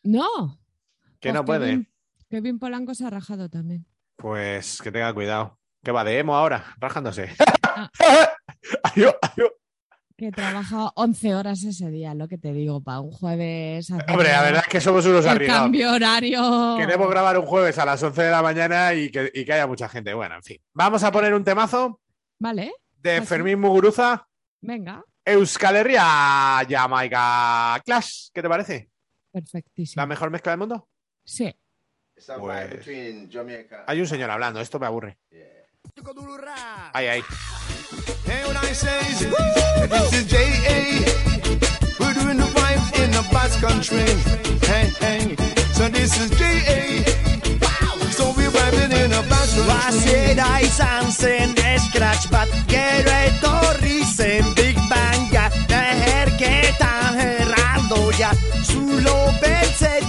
No. 0.04 0.60
Que 1.22 1.30
Pues 1.30 1.34
no 1.34 1.45
puede. 1.45 1.66
Kevin, 1.68 1.89
Kevin 2.30 2.60
Polanco 2.60 2.93
se 2.93 3.06
ha 3.06 3.10
rajado 3.10 3.47
también. 3.49 3.86
Pues 4.18 4.82
que 4.82 4.91
tenga 4.91 5.14
cuidado. 5.14 5.58
Que 5.84 5.91
va 5.91 6.04
de 6.04 6.20
emo 6.20 6.36
ahora, 6.36 6.76
rajándose. 6.78 7.34
Ah. 7.64 7.89
Adiós, 8.84 9.16
adiós. 9.22 9.52
Que 10.18 10.32
trabaja 10.32 10.91
11 10.95 11.34
horas 11.34 11.64
ese 11.64 11.89
día, 11.89 12.14
lo 12.14 12.28
que 12.28 12.38
te 12.38 12.54
digo, 12.54 12.82
para 12.84 12.99
un 12.99 13.12
jueves. 13.12 13.89
Hombre, 13.89 14.30
la 14.30 14.43
verdad 14.43 14.62
es 14.64 14.68
que 14.68 14.80
somos 14.80 15.04
unos 15.08 15.26
arriesgados. 15.26 15.64
cambio 15.64 15.91
horario. 15.93 16.76
Queremos 16.78 17.10
grabar 17.10 17.39
un 17.39 17.45
jueves 17.47 17.78
a 17.80 17.86
las 17.86 18.04
11 18.04 18.22
de 18.22 18.30
la 18.30 18.43
mañana 18.43 18.93
y 18.93 19.10
que, 19.10 19.32
y 19.34 19.43
que 19.43 19.54
haya 19.54 19.66
mucha 19.66 19.89
gente. 19.89 20.14
Bueno, 20.14 20.36
en 20.36 20.43
fin. 20.43 20.62
Vamos 20.74 21.04
a 21.04 21.12
poner 21.12 21.34
un 21.34 21.43
temazo 21.43 21.99
Vale, 22.38 22.72
de 22.97 23.18
Así. 23.18 23.26
Fermín 23.26 23.60
Muguruza, 23.60 24.28
venga. 24.62 25.04
Euskal 25.26 25.78
Herria, 25.78 26.66
Jamaica 26.70 27.82
Clash. 27.84 28.30
¿Qué 28.32 28.43
te 28.43 28.49
parece? 28.49 28.89
Perfectísimo. 29.32 30.02
¿La 30.02 30.06
mejor 30.06 30.30
mezcla 30.30 30.52
del 30.52 30.60
mundo? 30.60 30.88
Sí. 31.24 31.52
Pues-. 32.39 32.88
Hay 33.88 33.99
un 33.99 34.08
señor 34.08 34.30
hablando, 34.30 34.62
esto 34.62 34.80
me 34.80 34.86
aburre. 34.86 35.18
Ay, 36.93 37.07
ay. 37.09 37.21
Hey, 38.23 38.47
when 38.47 38.55
I 38.55 38.71
say, 38.71 38.99
this 39.89 40.13
is 40.13 40.25
J.A. 40.25 41.03
We're 41.99 42.13
doing 42.13 42.37
the 42.37 42.47
vibe 42.55 43.03
in 43.03 43.11
the 43.11 43.27
Basque 43.31 43.59
country. 43.59 44.07
Hey, 44.67 44.87
hey. 45.03 45.35
So 45.73 45.89
this 45.89 46.17
is 46.19 46.29
J.A. 46.39 47.03
So 48.11 48.31
we're 48.37 48.49
vibing 48.49 48.93
in 49.03 49.11
the 49.11 49.23
Basque 49.27 49.57
country. 49.57 49.67
Wasiedaj 49.67 50.63
sam 50.71 51.11
syn, 51.11 51.55
scratch 51.91 52.29
but 52.31 52.47
get 52.67 53.03
gierę 53.03 53.31
to 53.41 53.51
risem, 53.83 54.55
Big 54.55 54.75
bang, 54.89 55.27
Banga, 55.31 55.49
na 55.69 55.81
herkę 56.05 56.73
tam 56.79 57.15
heraldo 57.17 58.11
ya. 58.19 58.31
sulo 58.63 59.33
bez 59.41 59.61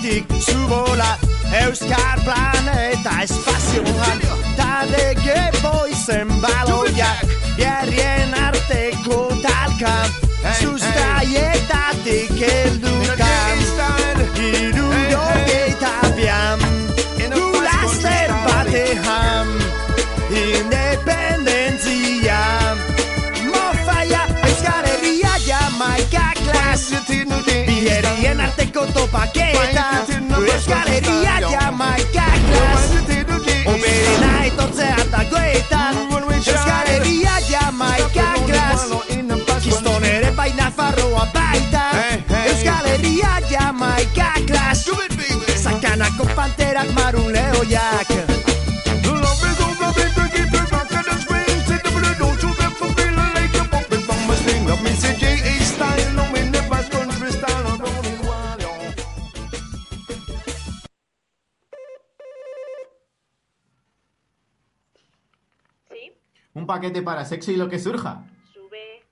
Urritik 0.03 0.27
zubola 0.43 1.15
Euskar 1.63 2.19
planeta 2.25 3.23
espazioan 3.23 4.19
Ta 4.57 4.83
dege 4.91 5.51
boizen 5.63 6.29
baloiak 6.43 7.23
Bierrien 7.55 8.35
arteko 8.35 9.31
talkan 9.45 10.11
Sustraietatik 10.59 12.35
eldukan 12.35 13.59
Iruro 14.43 15.23
geita 15.47 15.95
bian 16.19 16.59
Gulazter 17.31 18.35
batean 18.43 19.47
Independentzia. 20.35 22.43
Mofaia 23.47 24.27
Euskar 24.49 24.83
herria 24.83 25.39
jamaika 25.47 26.35
klasitik 26.43 27.23
nuke 27.31 27.72
arteko 28.41 28.87
topaketa 28.87 29.85
Euskal 30.37 30.89
Herria 30.89 31.41
Jamaika 31.41 32.25
klas 32.49 33.03
Oberena 33.03 33.22
paquete 66.83 67.03
para 67.03 67.25
sexo 67.25 67.53
y 67.53 67.57
lo 67.57 67.69
que 67.69 67.79
surja. 67.79 68.25
sube. 68.53 69.05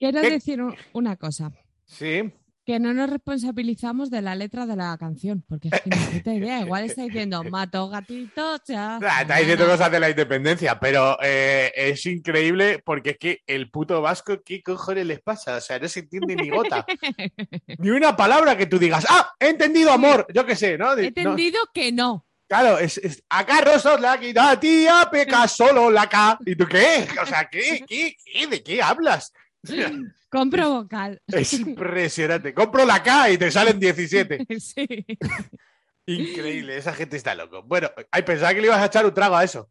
Quiero 0.00 0.20
¿Qué? 0.22 0.30
decir 0.30 0.62
un- 0.62 0.74
una 0.94 1.16
cosa. 1.16 1.52
Sí. 1.84 2.32
Que 2.64 2.80
no 2.80 2.94
nos 2.94 3.10
responsabilizamos 3.10 4.08
de 4.08 4.22
la 4.22 4.34
letra 4.34 4.64
de 4.64 4.74
la 4.76 4.96
canción, 4.96 5.44
porque 5.46 5.68
es 5.70 5.78
que 5.82 5.90
no 5.90 5.96
puta 6.12 6.32
idea. 6.32 6.60
Igual 6.62 6.84
está 6.84 7.02
diciendo 7.02 7.44
mato 7.44 7.86
gatito, 7.90 8.56
cha. 8.66 8.96
Ah, 9.02 9.20
Está 9.20 9.36
diciendo 9.36 9.66
cosas 9.66 9.92
de 9.92 10.00
la 10.00 10.08
independencia, 10.08 10.80
pero 10.80 11.18
eh, 11.22 11.70
es 11.76 12.06
increíble 12.06 12.82
porque 12.82 13.10
es 13.10 13.18
que 13.18 13.42
el 13.46 13.70
puto 13.70 14.00
vasco, 14.00 14.40
¿qué 14.42 14.62
cojones 14.62 15.04
les 15.04 15.20
pasa? 15.20 15.58
O 15.58 15.60
sea, 15.60 15.78
no 15.78 15.86
se 15.88 16.00
entiende 16.00 16.34
ni 16.36 16.48
gota. 16.48 16.86
ni 17.78 17.90
una 17.90 18.16
palabra 18.16 18.56
que 18.56 18.64
tú 18.64 18.78
digas, 18.78 19.04
¡ah! 19.10 19.34
He 19.38 19.48
entendido 19.50 19.92
amor, 19.92 20.26
yo 20.32 20.46
qué 20.46 20.56
sé, 20.56 20.78
¿no? 20.78 20.96
De- 20.96 21.02
He 21.08 21.10
no. 21.10 21.32
entendido 21.32 21.58
que 21.74 21.92
no. 21.92 22.24
Claro, 22.46 22.78
es, 22.78 22.98
es 22.98 23.22
acá 23.28 23.60
Rosos 23.62 24.00
la 24.00 24.18
quita 24.20 24.58
tía, 24.60 25.08
peca 25.10 25.48
solo 25.48 25.90
la 25.90 26.08
K. 26.08 26.38
¿Y 26.44 26.54
tú 26.56 26.66
qué? 26.66 27.06
O 27.22 27.26
sea, 27.26 27.48
¿qué? 27.50 27.84
¿Qué? 27.86 28.16
¿Qué? 28.24 28.46
¿De 28.46 28.62
qué 28.62 28.82
hablas? 28.82 29.32
Compro 30.30 30.70
vocal. 30.70 31.20
Es 31.26 31.52
impresionante. 31.54 32.52
Compro 32.52 32.84
la 32.84 33.02
K 33.02 33.30
y 33.30 33.38
te 33.38 33.50
salen 33.50 33.78
17. 33.80 34.46
Sí. 34.60 34.86
Increíble, 36.06 36.76
esa 36.76 36.92
gente 36.92 37.16
está 37.16 37.34
loco. 37.34 37.62
Bueno, 37.62 37.90
ay, 38.10 38.22
pensaba 38.22 38.52
que 38.52 38.60
le 38.60 38.66
ibas 38.66 38.78
a 38.80 38.86
echar 38.86 39.06
un 39.06 39.14
trago 39.14 39.36
a 39.36 39.44
eso. 39.44 39.70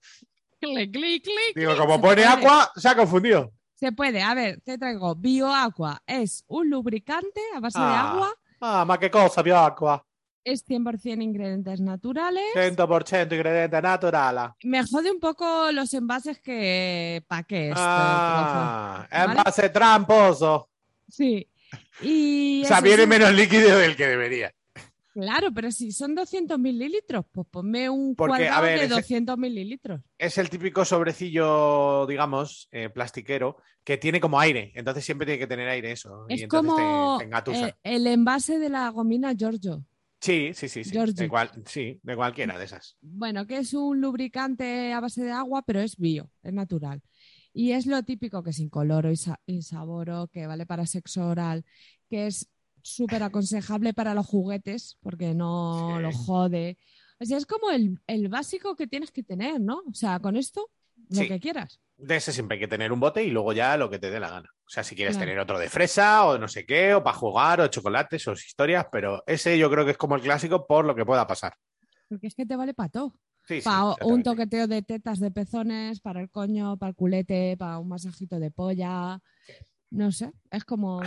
Clic, 0.59 0.91
clic, 0.91 1.23
clic, 1.23 1.55
Digo, 1.55 1.77
como 1.77 2.01
pone 2.01 2.23
agua, 2.23 2.71
se 2.75 2.89
ha 2.89 2.95
confundido. 2.95 3.51
Se 3.75 3.91
puede. 3.91 4.21
A 4.23 4.33
ver, 4.33 4.59
te 4.61 4.77
traigo 4.79 5.13
BioAqua. 5.13 6.01
Es 6.07 6.43
un 6.47 6.69
lubricante 6.71 7.39
a 7.55 7.59
base 7.59 7.77
de 7.77 7.85
Ah. 7.85 8.11
agua. 8.11 8.33
Ah, 8.61 8.85
ma 8.85 8.97
qué 8.97 9.11
cosa, 9.11 9.41
agua. 9.41 10.03
Es 10.45 10.65
100% 10.67 11.21
ingredientes 11.23 11.79
naturales. 11.79 12.43
100% 12.55 13.33
ingrediente 13.33 13.81
natural. 13.81 14.53
Me 14.63 14.83
jode 14.85 15.11
un 15.11 15.19
poco 15.19 15.71
los 15.71 15.93
envases 15.93 16.39
que 16.41 17.23
pa' 17.27 17.43
qué 17.43 17.69
este 17.69 17.79
Ah, 17.81 19.07
trozo, 19.07 19.25
¿vale? 19.27 19.31
envase 19.39 19.69
tramposo. 19.69 20.69
Sí. 21.07 21.47
Y 22.01 22.61
O 22.63 22.67
sea, 22.67 22.81
viene 22.81 23.03
sí, 23.03 23.07
menos 23.09 23.31
líquido 23.33 23.77
del 23.77 23.95
que 23.95 24.07
debería. 24.07 24.53
Claro, 25.13 25.49
pero 25.53 25.71
si 25.71 25.91
son 25.91 26.15
200 26.15 26.57
mililitros, 26.57 27.23
pues 27.31 27.45
ponme 27.49 27.87
un 27.87 28.15
Porque, 28.15 28.31
cuadrado 28.47 28.63
ver, 28.63 28.79
de 28.79 28.85
ese- 28.85 28.95
200 28.95 29.37
mililitros. 29.37 30.01
Es 30.17 30.39
el 30.39 30.49
típico 30.49 30.83
sobrecillo, 30.85 32.07
digamos, 32.07 32.67
eh, 32.71 32.89
plastiquero, 32.89 33.57
que 33.83 33.97
tiene 33.97 34.19
como 34.19 34.39
aire. 34.39 34.71
Entonces 34.75 35.05
siempre 35.05 35.25
tiene 35.27 35.37
que 35.39 35.45
tener 35.47 35.69
aire 35.69 35.91
eso. 35.91 36.25
y 36.29 36.33
Es 36.33 36.41
entonces 36.41 36.71
como 36.73 37.17
te, 37.19 37.25
eh, 37.67 37.75
el 37.83 38.07
envase 38.07 38.57
de 38.57 38.69
la 38.69 38.89
gomina 38.89 39.33
Giorgio. 39.35 39.83
Sí, 40.23 40.51
sí, 40.53 40.67
sí. 40.69 40.83
sí. 40.83 40.91
De, 41.13 41.29
cual- 41.29 41.51
sí, 41.65 41.99
de 42.01 42.15
cualquiera 42.15 42.57
de 42.57 42.65
esas. 42.65 42.97
Bueno, 43.01 43.45
que 43.45 43.57
es 43.57 43.73
un 43.73 43.99
lubricante 44.01 44.93
a 44.93 44.99
base 44.99 45.23
de 45.23 45.31
agua, 45.31 45.63
pero 45.65 45.81
es 45.81 45.97
bio, 45.97 46.29
es 46.41 46.53
natural. 46.53 47.01
Y 47.53 47.71
es 47.71 47.85
lo 47.85 48.01
típico 48.03 48.41
que 48.41 48.49
es 48.49 48.59
incoloro, 48.59 49.09
insaboro, 49.45 50.27
que 50.27 50.47
vale 50.47 50.65
para 50.65 50.85
sexo 50.87 51.27
oral, 51.27 51.65
que 52.09 52.27
es 52.27 52.49
súper 52.81 53.21
aconsejable 53.23 53.93
para 53.93 54.13
los 54.13 54.25
juguetes, 54.25 54.97
porque 55.01 55.33
no 55.33 55.95
Sí. 55.97 56.01
lo 56.01 56.11
jode. 56.11 56.77
O 57.19 57.25
sea, 57.25 57.37
es 57.37 57.45
como 57.45 57.69
el, 57.69 57.99
el 58.07 58.27
básico 58.27 58.75
que 58.75 58.87
tienes 58.87 59.11
que 59.11 59.23
tener, 59.23 59.61
¿no? 59.61 59.83
O 59.87 59.93
sea, 59.93 60.19
con 60.19 60.35
esto, 60.35 60.69
lo 61.09 61.21
Sí. 61.21 61.27
que 61.27 61.39
quieras. 61.39 61.79
De 61.95 62.15
ese 62.15 62.31
siempre 62.33 62.55
hay 62.55 62.59
que 62.61 62.67
tener 62.67 62.91
un 62.91 62.99
bote 62.99 63.23
y 63.23 63.29
luego 63.29 63.53
ya 63.53 63.77
lo 63.77 63.89
que 63.89 63.99
te 63.99 64.09
dé 64.09 64.19
la 64.19 64.29
gana. 64.29 64.49
O 64.65 64.69
sea, 64.69 64.83
si 64.83 64.95
quieres 64.95 65.15
Claro. 65.15 65.27
tener 65.27 65.39
otro 65.39 65.59
de 65.59 65.69
fresa 65.69 66.25
o 66.25 66.37
no 66.37 66.47
sé 66.47 66.65
qué, 66.65 66.93
o 66.95 67.03
para 67.03 67.15
jugar, 67.17 67.61
o 67.61 67.67
chocolates, 67.67 68.27
o 68.27 68.33
historias, 68.33 68.87
pero 68.91 69.23
ese 69.27 69.57
yo 69.57 69.69
creo 69.69 69.85
que 69.85 69.91
es 69.91 69.97
como 69.97 70.15
el 70.15 70.21
clásico 70.21 70.65
por 70.65 70.85
lo 70.85 70.95
que 70.95 71.05
pueda 71.05 71.27
pasar. 71.27 71.53
Porque 72.09 72.27
es 72.27 72.35
que 72.35 72.45
te 72.45 72.55
vale 72.55 72.73
para 72.73 72.89
todo. 72.89 73.13
Sí, 73.45 73.59
sí, 73.59 73.65
Para 73.65 73.95
un 74.05 74.23
toqueteo 74.23 74.67
de 74.67 74.81
tetas 74.81 75.19
de 75.19 75.29
pezones, 75.29 75.99
para 75.99 76.21
el 76.21 76.29
coño, 76.29 76.77
para 76.77 76.91
el 76.91 76.95
culete, 76.95 77.55
para 77.57 77.77
un 77.79 77.89
masajito 77.89 78.39
de 78.39 78.51
polla. 78.51 79.19
No 79.91 80.11
sé, 80.11 80.31
es 80.49 80.63
como. 80.63 81.01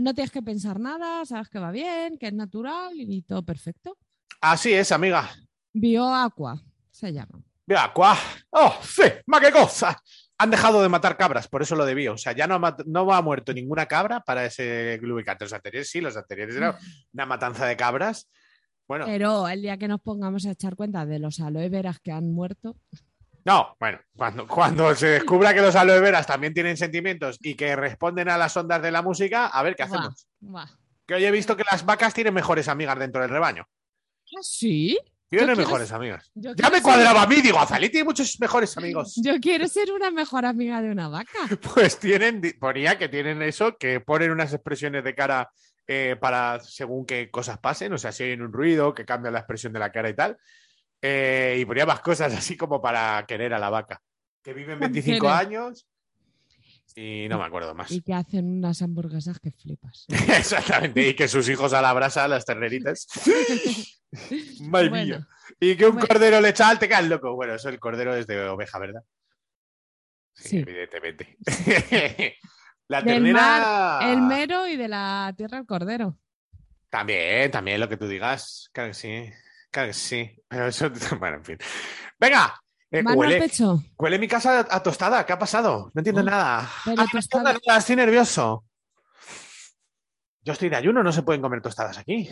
No 0.00 0.14
tienes 0.14 0.30
que 0.30 0.42
pensar 0.42 0.80
nada, 0.80 1.24
sabes 1.24 1.48
que 1.48 1.58
va 1.58 1.70
bien, 1.70 2.16
que 2.18 2.28
es 2.28 2.32
natural 2.32 2.92
y 2.96 3.22
todo 3.22 3.44
perfecto. 3.44 3.98
Así 4.40 4.72
es, 4.72 4.90
amiga. 4.92 5.30
Bioaqua 5.72 6.62
se 6.90 7.12
llama. 7.12 7.42
Mira, 7.66 7.92
cuá. 7.92 8.16
¡Oh, 8.50 8.78
sí! 8.82 9.02
¡Ma 9.26 9.40
qué 9.40 9.50
cosa! 9.50 10.00
Han 10.38 10.50
dejado 10.50 10.82
de 10.82 10.88
matar 10.88 11.16
cabras, 11.16 11.48
por 11.48 11.62
eso 11.62 11.76
lo 11.76 11.86
debía. 11.86 12.12
O 12.12 12.18
sea, 12.18 12.32
ya 12.32 12.46
no 12.46 12.54
ha, 12.56 12.76
no 12.86 13.12
ha 13.12 13.22
muerto 13.22 13.52
ninguna 13.52 13.86
cabra 13.86 14.20
para 14.20 14.44
ese 14.44 14.98
lubricante. 15.00 15.44
Los 15.44 15.52
anteriores 15.52 15.88
sí, 15.88 16.00
los 16.00 16.16
anteriores 16.16 16.56
era 16.56 16.78
una 17.12 17.26
matanza 17.26 17.66
de 17.66 17.76
cabras. 17.76 18.28
Bueno, 18.86 19.06
Pero 19.06 19.48
el 19.48 19.62
día 19.62 19.78
que 19.78 19.88
nos 19.88 20.00
pongamos 20.00 20.44
a 20.44 20.50
echar 20.50 20.76
cuenta 20.76 21.06
de 21.06 21.18
los 21.18 21.40
aloe 21.40 21.70
veras 21.70 22.00
que 22.00 22.12
han 22.12 22.30
muerto, 22.32 22.76
no, 23.44 23.76
bueno, 23.78 24.00
cuando, 24.16 24.48
cuando 24.48 24.94
se 24.94 25.06
descubra 25.06 25.52
que 25.52 25.60
los 25.60 25.76
aloe 25.76 26.00
veras 26.00 26.26
también 26.26 26.54
tienen 26.54 26.78
sentimientos 26.78 27.38
y 27.42 27.54
que 27.54 27.76
responden 27.76 28.30
a 28.30 28.38
las 28.38 28.56
ondas 28.56 28.80
de 28.80 28.90
la 28.90 29.02
música, 29.02 29.48
a 29.48 29.62
ver 29.62 29.76
qué 29.76 29.82
hacemos. 29.82 30.26
buah. 30.40 30.66
Que 31.06 31.14
hoy 31.14 31.24
he 31.26 31.30
visto 31.30 31.54
que 31.54 31.64
las 31.70 31.84
vacas 31.84 32.14
tienen 32.14 32.32
mejores 32.32 32.68
amigas 32.68 32.98
dentro 32.98 33.20
del 33.20 33.30
rebaño. 33.30 33.66
¿Ah, 33.68 34.40
¿Sí? 34.40 34.98
Tienen 35.38 35.54
quiero- 35.56 35.68
mejores 35.70 35.92
amigas. 35.92 36.30
yo 36.34 36.52
Ya 36.54 36.68
me 36.70 36.76
ser- 36.76 36.82
cuadraba 36.82 37.22
a 37.22 37.26
mí, 37.26 37.36
digo, 37.40 37.58
Azalí 37.58 37.88
tiene 37.90 38.04
muchos 38.04 38.38
mejores 38.40 38.76
amigos. 38.76 39.14
Yo 39.22 39.34
quiero 39.40 39.66
ser 39.68 39.92
una 39.92 40.10
mejor 40.10 40.44
amiga 40.44 40.80
de 40.82 40.90
una 40.90 41.08
vaca. 41.08 41.30
Pues 41.74 41.98
tienen, 41.98 42.40
ponía 42.60 42.98
que 42.98 43.08
tienen 43.08 43.42
eso, 43.42 43.76
que 43.76 44.00
ponen 44.00 44.30
unas 44.30 44.52
expresiones 44.52 45.04
de 45.04 45.14
cara 45.14 45.50
eh, 45.86 46.16
para 46.20 46.60
según 46.60 47.04
qué 47.04 47.30
cosas 47.30 47.58
pasen, 47.58 47.92
o 47.92 47.98
sea, 47.98 48.10
si 48.12 48.22
hay 48.24 48.32
un 48.32 48.52
ruido, 48.52 48.94
que 48.94 49.04
cambia 49.04 49.30
la 49.30 49.40
expresión 49.40 49.72
de 49.72 49.78
la 49.80 49.92
cara 49.92 50.08
y 50.08 50.14
tal. 50.14 50.36
Eh, 51.02 51.58
y 51.60 51.64
ponía 51.66 51.84
más 51.84 52.00
cosas 52.00 52.32
así 52.34 52.56
como 52.56 52.80
para 52.80 53.24
querer 53.28 53.52
a 53.52 53.58
la 53.58 53.68
vaca. 53.68 54.00
Que 54.42 54.54
viven 54.54 54.78
25 54.80 55.26
Querer. 55.26 55.36
años 55.38 55.86
y 56.94 57.28
no 57.28 57.38
me 57.38 57.44
acuerdo 57.44 57.74
más. 57.74 57.90
Y 57.90 58.00
que 58.02 58.14
hacen 58.14 58.58
unas 58.58 58.80
hamburguesas 58.82 59.38
que 59.40 59.50
flipas. 59.50 60.06
Exactamente, 60.08 61.08
y 61.08 61.14
que 61.14 61.28
sus 61.28 61.48
hijos 61.48 61.72
a 61.72 61.82
la 61.82 61.92
brasa, 61.92 62.28
las 62.28 62.44
terneritas. 62.44 63.06
Madre 64.60 64.88
Bueno, 64.90 65.04
mía. 65.06 65.28
Y 65.60 65.76
que 65.76 65.86
un 65.86 65.94
bueno. 65.94 66.06
cordero 66.08 66.40
le 66.40 66.50
echa 66.50 66.68
al 66.68 66.78
te 66.78 66.88
caes 66.88 67.08
loco. 67.08 67.34
Bueno, 67.34 67.54
eso 67.54 67.68
el 67.68 67.78
cordero 67.80 68.14
es 68.14 68.26
de 68.26 68.48
oveja, 68.48 68.78
¿verdad? 68.78 69.02
Sí, 70.34 70.48
Sí. 70.48 70.56
evidentemente. 70.58 71.36
La 72.88 73.00
Del 73.00 73.14
ternera. 73.14 73.40
mar, 73.40 74.10
el 74.10 74.20
mero 74.22 74.68
y 74.68 74.76
de 74.76 74.88
la 74.88 75.32
tierra 75.36 75.56
el 75.58 75.64
cordero. 75.66 76.18
También, 76.90 77.50
también 77.50 77.80
lo 77.80 77.88
que 77.88 77.96
tú 77.96 78.06
digas. 78.06 78.68
Claro 78.72 78.90
que 78.90 78.94
sí. 78.94 79.30
Claro 79.70 79.88
que 79.88 79.94
sí. 79.94 80.36
Pero 80.46 80.66
eso. 80.68 80.90
Bueno, 81.18 81.38
en 81.38 81.44
fin. 81.44 81.58
Venga. 82.20 82.60
Eh, 82.98 83.02
Mano 83.02 83.10
al 83.22 83.28
huele, 83.28 83.38
pecho. 83.40 83.82
huele 83.98 84.18
mi 84.18 84.28
casa 84.28 84.66
a 84.70 84.82
tostada. 84.82 85.24
¿Qué 85.26 85.32
ha 85.32 85.38
pasado? 85.38 85.90
No 85.94 86.00
entiendo 86.00 86.20
Oh, 86.22 86.24
nada. 86.24 86.68
pero 86.84 87.02
Ah, 87.02 87.06
tostada- 87.10 87.52
nada, 87.66 87.78
Estoy 87.78 87.96
nervioso. 87.96 88.64
Yo 90.42 90.52
estoy 90.52 90.68
de 90.68 90.76
ayuno, 90.76 91.02
no 91.02 91.12
se 91.12 91.22
pueden 91.22 91.40
comer 91.42 91.60
tostadas 91.62 91.98
aquí. 91.98 92.28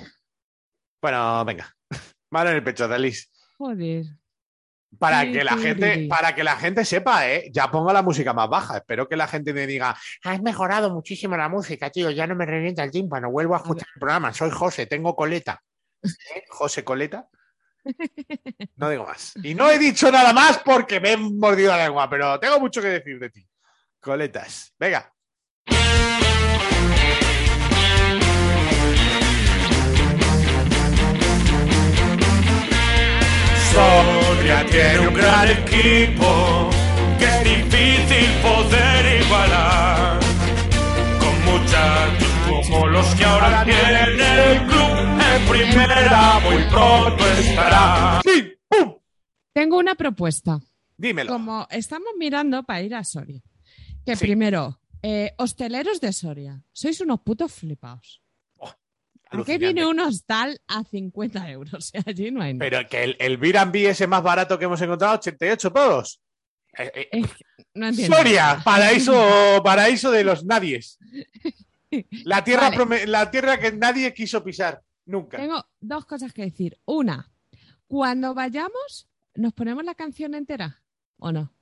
Bueno, 1.00 1.44
venga. 1.44 1.74
Mano 2.30 2.50
en 2.50 2.56
el 2.56 2.64
pecho, 2.64 2.86
Delis. 2.88 3.30
Joder. 3.58 4.04
Para 4.98 5.22
que 5.24 5.42
la 5.42 5.56
gente, 5.56 6.06
para 6.08 6.34
que 6.34 6.44
la 6.44 6.56
gente 6.56 6.84
sepa, 6.84 7.26
¿eh? 7.26 7.50
Ya 7.50 7.70
pongo 7.70 7.92
la 7.94 8.02
música 8.02 8.34
más 8.34 8.48
baja. 8.50 8.76
Espero 8.76 9.08
que 9.08 9.16
la 9.16 9.26
gente 9.26 9.54
me 9.54 9.66
diga, 9.66 9.96
has 10.22 10.42
mejorado 10.42 10.90
muchísimo 10.90 11.34
la 11.34 11.48
música, 11.48 11.88
tío. 11.88 12.10
Ya 12.10 12.26
no 12.26 12.34
me 12.34 12.44
revienta 12.44 12.84
el 12.84 12.90
tímpano. 12.90 13.30
Vuelvo 13.30 13.54
a 13.54 13.58
escuchar 13.58 13.88
el 13.94 13.98
programa. 13.98 14.34
Soy 14.34 14.50
José, 14.50 14.84
tengo 14.84 15.16
coleta. 15.16 15.62
¿Eh? 16.34 16.44
José 16.50 16.84
Coleta. 16.84 17.26
No 18.76 18.90
digo 18.90 19.06
más. 19.06 19.34
Y 19.42 19.54
no 19.54 19.70
he 19.70 19.78
dicho 19.78 20.10
nada 20.10 20.32
más 20.32 20.58
porque 20.58 21.00
me 21.00 21.12
he 21.12 21.16
mordido 21.16 21.76
la 21.76 21.84
lengua, 21.84 22.08
pero 22.08 22.38
tengo 22.38 22.60
mucho 22.60 22.80
que 22.80 22.88
decir 22.88 23.18
de 23.18 23.30
ti. 23.30 23.46
Coletas. 24.00 24.72
Venga. 24.78 25.12
Soria 33.72 34.66
tiene 34.66 35.08
un 35.08 35.14
gran 35.14 35.48
equipo 35.48 36.70
que 37.18 37.24
es 37.24 37.44
difícil 37.44 38.30
poder 38.42 39.22
igualar. 39.22 40.20
Con 41.18 41.44
muchachos 41.44 42.32
como 42.44 42.86
los 42.88 43.06
que 43.14 43.24
ahora 43.24 43.64
tienen 43.64 44.20
el 44.20 44.66
club 44.66 45.01
en 45.34 45.48
primera, 45.48 46.38
muy 46.40 46.62
pronto 46.64 47.26
estará. 47.38 48.20
¡Sí! 48.24 48.52
¡Pum! 48.68 48.94
Tengo 49.52 49.78
una 49.78 49.94
propuesta. 49.94 50.60
Dímelo. 50.96 51.32
Como 51.32 51.66
estamos 51.70 52.08
mirando 52.18 52.62
para 52.64 52.82
ir 52.82 52.94
a 52.94 53.04
Soria. 53.04 53.40
Que 54.04 54.16
Sí. 54.16 54.24
primero, 54.26 54.80
eh, 55.02 55.32
hosteleros 55.38 56.00
de 56.00 56.12
Soria, 56.12 56.60
sois 56.72 57.00
unos 57.00 57.20
putos 57.20 57.52
flipaos. 57.52 58.20
¿A 58.60 58.66
qué 58.66 59.36
Alucinante. 59.54 59.58
viene 59.64 59.86
un 59.86 59.98
hostal 60.00 60.60
a 60.68 60.84
50 60.84 61.48
euros? 61.50 61.90
Allí 62.06 62.30
no 62.30 62.42
hay 62.42 62.52
nada. 62.54 62.70
Pero 62.70 62.88
que 62.88 63.02
el, 63.04 63.16
el 63.18 63.38
B&B 63.38 63.88
ese 63.88 64.06
más 64.06 64.22
barato 64.22 64.58
que 64.58 64.66
hemos 64.66 64.80
encontrado, 64.82 65.14
88 65.14 65.72
pavos. 65.72 66.20
Eh, 66.76 67.08
eh, 67.12 67.22
no 67.74 67.88
entiendo. 67.88 68.16
Soria, 68.16 68.60
paraíso, 68.62 69.60
paraíso 69.64 70.10
de 70.10 70.24
los 70.24 70.44
nadies. 70.44 70.98
La 72.24 72.42
tierra, 72.42 72.70
Vale. 72.70 73.06
la 73.06 73.30
tierra 73.30 73.58
que 73.58 73.70
nadie 73.72 74.14
quiso 74.14 74.42
pisar, 74.42 74.80
nunca. 75.06 75.36
Tengo 75.38 75.64
dos 75.80 76.06
cosas 76.06 76.32
que 76.32 76.42
decir. 76.42 76.78
Una, 76.84 77.30
cuando 77.86 78.34
vayamos, 78.34 79.08
¿nos 79.34 79.52
ponemos 79.52 79.84
la 79.84 79.94
canción 79.94 80.34
entera 80.34 80.82
o 81.18 81.32
no? 81.32 81.52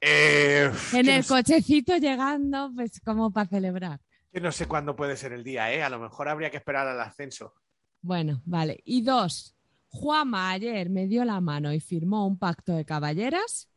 Eh, 0.00 0.70
En 0.92 1.08
el 1.08 1.16
no 1.18 1.22
sé- 1.22 1.28
cochecito 1.28 1.96
llegando, 1.96 2.70
pues 2.74 3.00
como 3.00 3.30
para 3.32 3.48
celebrar. 3.48 4.00
que 4.32 4.40
no 4.40 4.52
sé 4.52 4.66
cuándo 4.66 4.94
puede 4.96 5.16
ser 5.16 5.32
el 5.32 5.42
día, 5.44 5.72
¿eh? 5.72 5.82
A 5.82 5.90
lo 5.90 5.98
mejor 5.98 6.28
habría 6.28 6.50
que 6.50 6.56
esperar 6.58 6.86
al 6.86 7.00
ascenso. 7.00 7.54
Bueno, 8.00 8.40
vale. 8.44 8.80
Y 8.84 9.02
dos, 9.02 9.56
Juanma 9.88 10.50
ayer 10.52 10.88
me 10.88 11.06
dio 11.06 11.24
la 11.24 11.40
mano 11.40 11.72
y 11.72 11.80
firmó 11.80 12.26
un 12.26 12.38
pacto 12.38 12.72
de 12.74 12.84
caballeras 12.84 13.68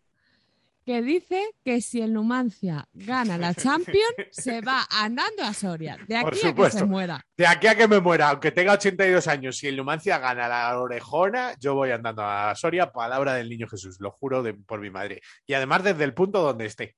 que 0.85 1.01
dice 1.01 1.41
que 1.63 1.81
si 1.81 2.01
el 2.01 2.13
Numancia 2.13 2.87
gana 2.93 3.37
la 3.37 3.53
Champions, 3.53 4.13
se 4.31 4.61
va 4.61 4.85
andando 4.91 5.43
a 5.43 5.53
Soria. 5.53 5.97
De 6.07 6.17
aquí 6.17 6.47
a 6.47 6.53
que 6.53 6.69
se 6.71 6.85
muera. 6.85 7.25
De 7.37 7.47
aquí 7.47 7.67
a 7.67 7.75
que 7.75 7.87
me 7.87 7.99
muera, 7.99 8.29
aunque 8.29 8.51
tenga 8.51 8.73
82 8.73 9.27
años, 9.27 9.57
si 9.57 9.67
el 9.67 9.77
Numancia 9.77 10.17
gana 10.19 10.47
la 10.47 10.77
orejona, 10.79 11.55
yo 11.59 11.75
voy 11.75 11.91
andando 11.91 12.23
a 12.23 12.53
Soria, 12.55 12.91
palabra 12.91 13.33
del 13.35 13.49
niño 13.49 13.67
Jesús, 13.67 13.97
lo 13.99 14.11
juro 14.11 14.43
de- 14.43 14.53
por 14.53 14.79
mi 14.81 14.89
madre. 14.89 15.21
Y 15.45 15.53
además 15.53 15.83
desde 15.83 16.03
el 16.03 16.13
punto 16.13 16.41
donde 16.41 16.65
esté. 16.65 16.95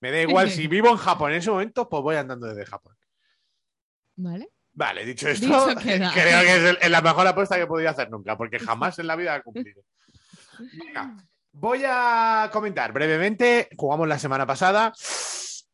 Me 0.00 0.10
da 0.10 0.20
igual, 0.20 0.50
si 0.50 0.66
vivo 0.66 0.88
en 0.90 0.96
Japón 0.96 1.30
en 1.32 1.38
ese 1.38 1.50
momento, 1.50 1.88
pues 1.88 2.02
voy 2.02 2.16
andando 2.16 2.46
desde 2.48 2.66
Japón. 2.66 2.96
¿Vale? 4.16 4.48
Vale, 4.74 5.04
dicho 5.04 5.28
esto, 5.28 5.46
Dicho 5.46 5.80
creo 5.80 6.10
que 6.12 6.56
es, 6.70 6.76
el- 6.82 6.90
la 6.92 7.00
mejor 7.02 7.26
apuesta 7.26 7.56
que 7.56 7.62
he 7.62 7.66
podido 7.66 7.90
hacer 7.90 8.10
nunca, 8.10 8.36
porque 8.36 8.58
jamás 8.58 8.98
en 8.98 9.06
la 9.06 9.16
vida 9.16 9.36
he 9.36 9.42
cumplido. 9.42 9.82
Venga, 10.58 11.16
voy 11.52 11.82
a 11.86 12.50
comentar 12.52 12.92
brevemente. 12.92 13.68
Jugamos 13.76 14.08
la 14.08 14.18
semana 14.18 14.46
pasada. 14.46 14.92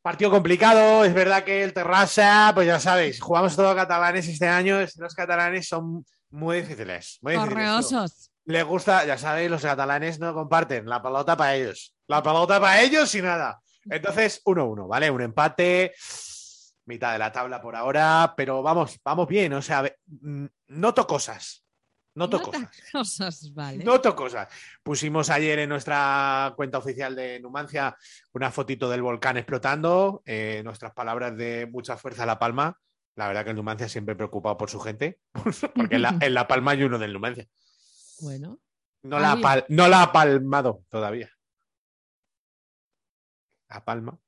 Partido 0.02 0.30
complicado, 0.30 1.04
es 1.04 1.12
verdad 1.12 1.44
que 1.44 1.62
el 1.62 1.72
Terrassa, 1.72 2.52
pues 2.54 2.66
ya 2.66 2.78
sabéis, 2.78 3.20
jugamos 3.20 3.56
todos 3.56 3.74
catalanes 3.74 4.28
este 4.28 4.46
año. 4.46 4.78
Los 4.96 5.14
catalanes 5.14 5.68
son 5.68 6.04
muy 6.30 6.60
difíciles. 6.60 7.18
Muy 7.20 7.32
difíciles. 7.32 7.54
Correosos. 7.54 8.30
Les 8.44 8.64
gusta, 8.64 9.04
ya 9.04 9.18
sabéis, 9.18 9.50
los 9.50 9.60
catalanes 9.60 10.18
no 10.20 10.32
comparten 10.32 10.86
la 10.86 11.02
pelota 11.02 11.36
para 11.36 11.54
ellos. 11.54 11.94
La 12.06 12.22
pelota 12.22 12.60
para 12.60 12.80
ellos 12.80 13.14
y 13.14 13.20
nada. 13.20 13.60
Entonces, 13.90 14.40
1-1, 14.44 14.88
¿vale? 14.88 15.10
Un 15.10 15.20
empate, 15.20 15.92
mitad 16.86 17.12
de 17.12 17.18
la 17.18 17.32
tabla 17.32 17.60
por 17.60 17.76
ahora, 17.76 18.32
pero 18.36 18.62
vamos, 18.62 18.98
vamos 19.04 19.28
bien. 19.28 19.52
O 19.52 19.60
sea, 19.60 19.82
mm, 20.06 20.46
noto 20.68 21.06
cosas. 21.06 21.64
Noto 22.18 22.38
Nota 22.38 22.50
cosas. 22.50 22.82
cosas, 22.92 23.54
vale. 23.54 23.84
Noto 23.84 24.14
cosas. 24.16 24.48
Pusimos 24.82 25.30
ayer 25.30 25.58
en 25.60 25.68
nuestra 25.68 26.52
cuenta 26.56 26.78
oficial 26.78 27.14
de 27.14 27.38
Numancia 27.40 27.96
una 28.32 28.50
fotito 28.50 28.90
del 28.90 29.02
volcán 29.02 29.36
explotando. 29.36 30.22
eh, 30.26 30.60
nuestras 30.64 30.92
palabras 30.92 31.36
de 31.36 31.66
mucha 31.70 31.96
fuerza 31.96 32.24
a 32.24 32.26
La 32.26 32.38
Palma. 32.38 32.78
La 33.14 33.26
verdad 33.28 33.44
que 33.44 33.50
el 33.50 33.56
Numancia 33.56 33.88
siempre 33.88 34.14
preocupado 34.16 34.56
por 34.58 34.68
su 34.70 34.78
gente, 34.80 35.18
porque 35.74 35.96
en 35.96 36.02
la, 36.02 36.16
en 36.20 36.34
La 36.34 36.46
Palma 36.46 36.72
hay 36.72 36.82
uno 36.82 36.98
del 36.98 37.12
Numancia. 37.12 37.46
Bueno, 38.20 38.58
No 39.02 39.18
la, 39.18 39.36
pal- 39.36 39.64
no 39.68 39.86
la 39.88 40.02
ha 40.02 40.12
palmado 40.12 40.82
todavía. 40.88 41.30
La 43.68 43.84
palma. 43.84 44.18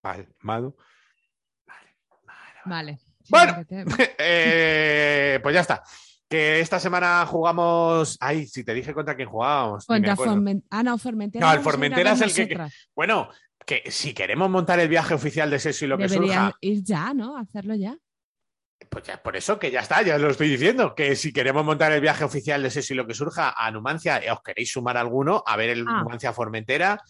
Palmado. 0.00 0.76
vale. 2.66 2.98
Bueno. 3.28 3.54
Siguiente. 3.66 4.14
Eh, 4.18 5.40
pues 5.42 5.54
ya 5.54 5.60
está. 5.62 5.82
Que 6.34 6.58
esta 6.60 6.80
semana 6.80 7.24
jugamos. 7.26 8.16
Ay, 8.20 8.46
si 8.46 8.64
te 8.64 8.74
dije 8.74 8.92
contra 8.92 9.14
quién 9.14 9.28
jugábamos. 9.28 9.86
Contra. 9.86 10.16
Formentera. 10.16 10.66
Ah, 10.70 10.82
no, 10.82 10.98
Formentera. 10.98 11.46
No, 11.46 11.52
el 11.52 11.60
Formentera 11.60 12.12
es 12.12 12.20
el 12.22 12.34
que-. 12.48 12.58
Bueno, 12.94 13.28
que 13.64 13.84
si 13.90 14.12
queremos 14.12 14.50
montar 14.50 14.80
el 14.80 14.88
viaje 14.88 15.14
oficial 15.14 15.48
de 15.48 15.60
Sexo 15.60 15.84
y 15.84 15.88
lo 15.88 15.96
que 15.96 16.08
surja, 16.08 16.52
ir 16.60 16.82
ya, 16.82 17.14
¿no? 17.14 17.36
Hacerlo 17.36 17.76
ya. 17.76 17.96
pues 18.90 19.04
ya 19.04 19.22
por 19.22 19.36
eso 19.36 19.58
que 19.58 19.70
ya 19.70 19.80
está, 19.80 20.02
ya 20.02 20.18
lo 20.18 20.28
estoy 20.28 20.48
diciendo. 20.48 20.94
Que 20.94 21.14
si 21.16 21.32
queremos 21.32 21.64
montar 21.64 21.92
el 21.92 22.00
viaje 22.00 22.24
oficial 22.24 22.62
de 22.62 22.70
Sexo 22.70 22.94
y 22.94 22.96
lo 22.96 23.06
que 23.06 23.14
surja 23.14 23.54
a 23.56 23.70
Numancia, 23.70 24.18
eh, 24.18 24.30
os 24.32 24.42
queréis 24.42 24.72
sumar 24.72 24.96
alguno, 24.96 25.42
a 25.46 25.56
ver 25.56 25.70
el 25.70 25.84
Ah. 25.88 26.02
Numancia 26.02 26.32
Formentera. 26.32 27.00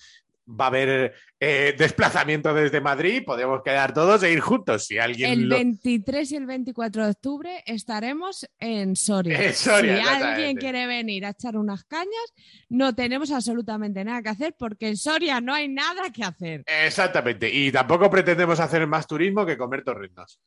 Va 0.47 0.67
a 0.67 0.69
haber 0.69 1.15
eh, 1.41 1.75
desplazamiento 1.79 2.53
desde 2.53 2.81
Madrid, 2.81 3.23
podemos 3.25 3.63
quedar 3.63 3.95
todos 3.95 4.23
e 4.23 4.31
ir 4.31 4.41
juntos. 4.41 4.85
Si 4.85 4.99
alguien 4.99 5.31
El 5.33 5.49
lo- 5.49 5.57
23 5.57 6.33
y 6.33 6.37
el 6.37 6.45
24 6.45 7.05
de 7.05 7.11
octubre 7.13 7.63
estaremos 7.65 8.47
en 8.59 8.95
Soria. 8.95 9.41
En 9.43 9.55
Soria, 9.55 9.97
si 10.05 10.23
alguien 10.23 10.57
quiere 10.59 10.87
venir 10.87 11.25
a 11.25 11.31
echar 11.31 11.57
unas 11.57 11.85
cañas, 11.85 12.35
no 12.69 12.95
tenemos 12.95 13.31
absolutamente 13.31 14.05
nada 14.05 14.23
que 14.23 14.29
hacer 14.29 14.55
porque 14.59 14.89
en 14.89 14.99
Soria 14.99 15.41
no 15.41 15.55
hay 15.55 15.69
nada 15.69 16.11
que 16.13 16.25
hacer. 16.25 16.63
Exactamente. 16.67 17.49
Y 17.51 17.73
tampoco 17.73 18.11
pretendemos 18.11 18.61
hacer 18.61 18.87
más 18.87 19.07
turismo 19.07 19.47
que 19.47 19.57
comer 19.57 19.83
torrendos. 19.83 20.39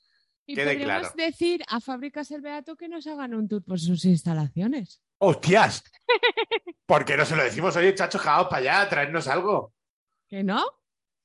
Y 0.46 0.56
Quede 0.56 0.74
podríamos 0.74 1.12
claro. 1.12 1.14
decir 1.18 1.64
a 1.68 1.82
Fábricas 1.82 2.30
El 2.32 2.42
Beato 2.42 2.76
que 2.78 2.88
nos 2.88 3.06
hagan 3.08 3.34
un 3.34 3.50
tour 3.50 3.64
por 3.66 3.80
sus 3.80 4.06
instalaciones. 4.06 5.02
¡Hostias! 5.18 5.84
¿Por 6.86 7.04
qué 7.04 7.18
no 7.18 7.26
se 7.26 7.36
lo 7.36 7.44
decimos? 7.44 7.76
Oye, 7.76 7.94
chacho, 7.96 8.18
jaos 8.20 8.48
para 8.48 8.60
allá, 8.82 8.90
traernos 8.90 9.28
algo. 9.28 9.74
¿Que 10.30 10.44
no? 10.44 10.64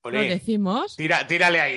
Lo 0.05 0.21
decimos. 0.21 0.97
tira- 0.97 1.25
tírale 1.29 1.61
ahí, 1.61 1.77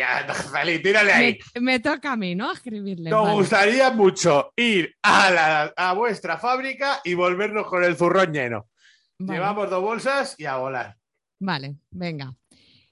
Zali, 0.51 0.81
tírale 0.81 1.13
ahí. 1.13 1.39
Me, 1.55 1.61
me 1.61 1.79
toca 1.79 2.13
a 2.13 2.17
mí, 2.17 2.33
¿no? 2.33 2.51
Escribirle. 2.51 3.09
Nos 3.11 3.23
vale. 3.23 3.35
gustaría 3.35 3.91
mucho 3.91 4.51
ir 4.55 4.95
a, 5.03 5.29
la- 5.29 5.73
a 5.77 5.93
vuestra 5.93 6.37
fábrica 6.37 7.01
y 7.03 7.13
volvernos 7.13 7.67
con 7.67 7.83
el 7.83 7.95
zurrón 7.95 8.33
lleno. 8.33 8.67
Vale. 9.19 9.37
Llevamos 9.39 9.69
dos 9.69 9.81
bolsas 9.81 10.35
y 10.39 10.45
a 10.45 10.57
volar. 10.57 10.97
Vale, 11.39 11.75
venga. 11.91 12.33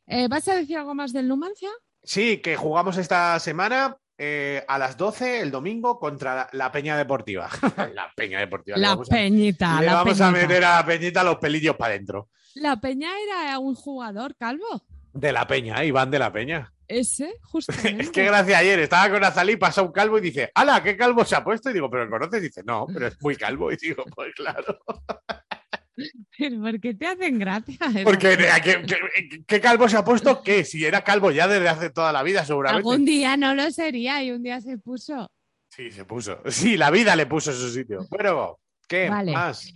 Eh, 0.05 0.27
¿Vas 0.27 0.47
a 0.49 0.55
decir 0.55 0.77
algo 0.77 0.93
más 0.93 1.11
del 1.13 1.27
Numancia? 1.27 1.69
Sí, 2.03 2.37
que 2.37 2.55
jugamos 2.55 2.97
esta 2.97 3.39
semana 3.39 3.97
eh, 4.25 4.63
a 4.69 4.77
las 4.79 4.95
12 4.95 5.41
el 5.41 5.51
domingo 5.51 5.99
contra 5.99 6.33
la, 6.35 6.49
la 6.53 6.71
Peña 6.71 6.95
Deportiva. 6.97 7.49
la 7.93 8.09
Peña 8.15 8.39
Deportiva. 8.39 8.77
le 8.77 8.81
La 8.83 8.89
vamos 8.89 9.11
a- 9.11 9.15
Peñita. 9.15 9.79
le 9.81 9.85
la 9.87 9.93
vamos 9.95 10.21
a 10.21 10.31
meter 10.31 10.63
a 10.63 10.75
la 10.77 10.85
Peñita 10.85 11.23
los 11.25 11.35
pelillos 11.37 11.75
para 11.75 11.93
adentro. 11.93 12.29
La 12.55 12.79
Peña 12.79 13.09
era 13.27 13.59
un 13.59 13.75
jugador 13.75 14.35
calvo. 14.37 14.83
De 15.11 15.31
la 15.33 15.45
Peña, 15.45 15.83
Iván 15.83 16.09
de 16.09 16.19
la 16.19 16.31
Peña. 16.31 16.71
Ese, 16.87 17.35
justamente. 17.41 18.03
Es 18.03 18.09
que 18.11 18.23
gracias 18.23 18.59
ayer 18.59 18.79
estaba 18.79 19.09
con 19.13 19.23
Azalí, 19.23 19.57
pasa 19.57 19.81
un 19.81 19.91
calvo 19.91 20.17
y 20.17 20.21
dice, 20.21 20.51
¡Hala, 20.55 20.81
qué 20.81 20.95
calvo 20.95 21.25
se 21.25 21.35
ha 21.35 21.43
puesto! 21.43 21.69
Y 21.69 21.73
digo, 21.73 21.89
¿pero 21.89 22.05
lo 22.05 22.11
conoces? 22.11 22.39
Y 22.39 22.45
dice, 22.47 22.63
no, 22.63 22.85
pero 22.91 23.07
es 23.07 23.21
muy 23.21 23.35
calvo. 23.35 23.71
Y 23.71 23.75
digo, 23.77 24.03
pues 24.15 24.33
claro. 24.35 24.79
Pero 26.37 26.61
¿por 26.61 26.79
qué 26.79 26.93
te 26.93 27.05
hacen 27.07 27.39
gracia? 27.39 27.77
Porque 28.03 28.35
cosas? 28.37 28.61
¿qué, 28.61 28.83
qué- 28.85 29.43
qué 29.45 29.61
calvo 29.61 29.87
se 29.87 29.97
ha 29.97 30.03
puesto? 30.03 30.41
¿Qué? 30.41 30.63
Si 30.63 30.83
era 30.85 31.03
calvo 31.03 31.31
ya 31.31 31.47
desde 31.47 31.69
hace 31.69 31.89
toda 31.89 32.11
la 32.11 32.23
vida, 32.23 32.43
seguramente. 32.45 32.77
Algún 32.87 33.05
día 33.05 33.37
no 33.37 33.53
lo 33.55 33.69
sería 33.71 34.23
y 34.23 34.31
un 34.31 34.41
día 34.43 34.59
se 34.61 34.77
puso. 34.77 35.31
Sí, 35.69 35.91
se 35.91 36.05
puso. 36.05 36.41
Sí, 36.49 36.77
la 36.77 36.89
vida 36.91 37.15
le 37.15 37.25
puso 37.25 37.51
en 37.51 37.57
su 37.57 37.69
sitio. 37.69 38.05
Bueno, 38.09 38.59
¿qué 38.87 39.09
Vale. 39.09 39.31
más? 39.33 39.73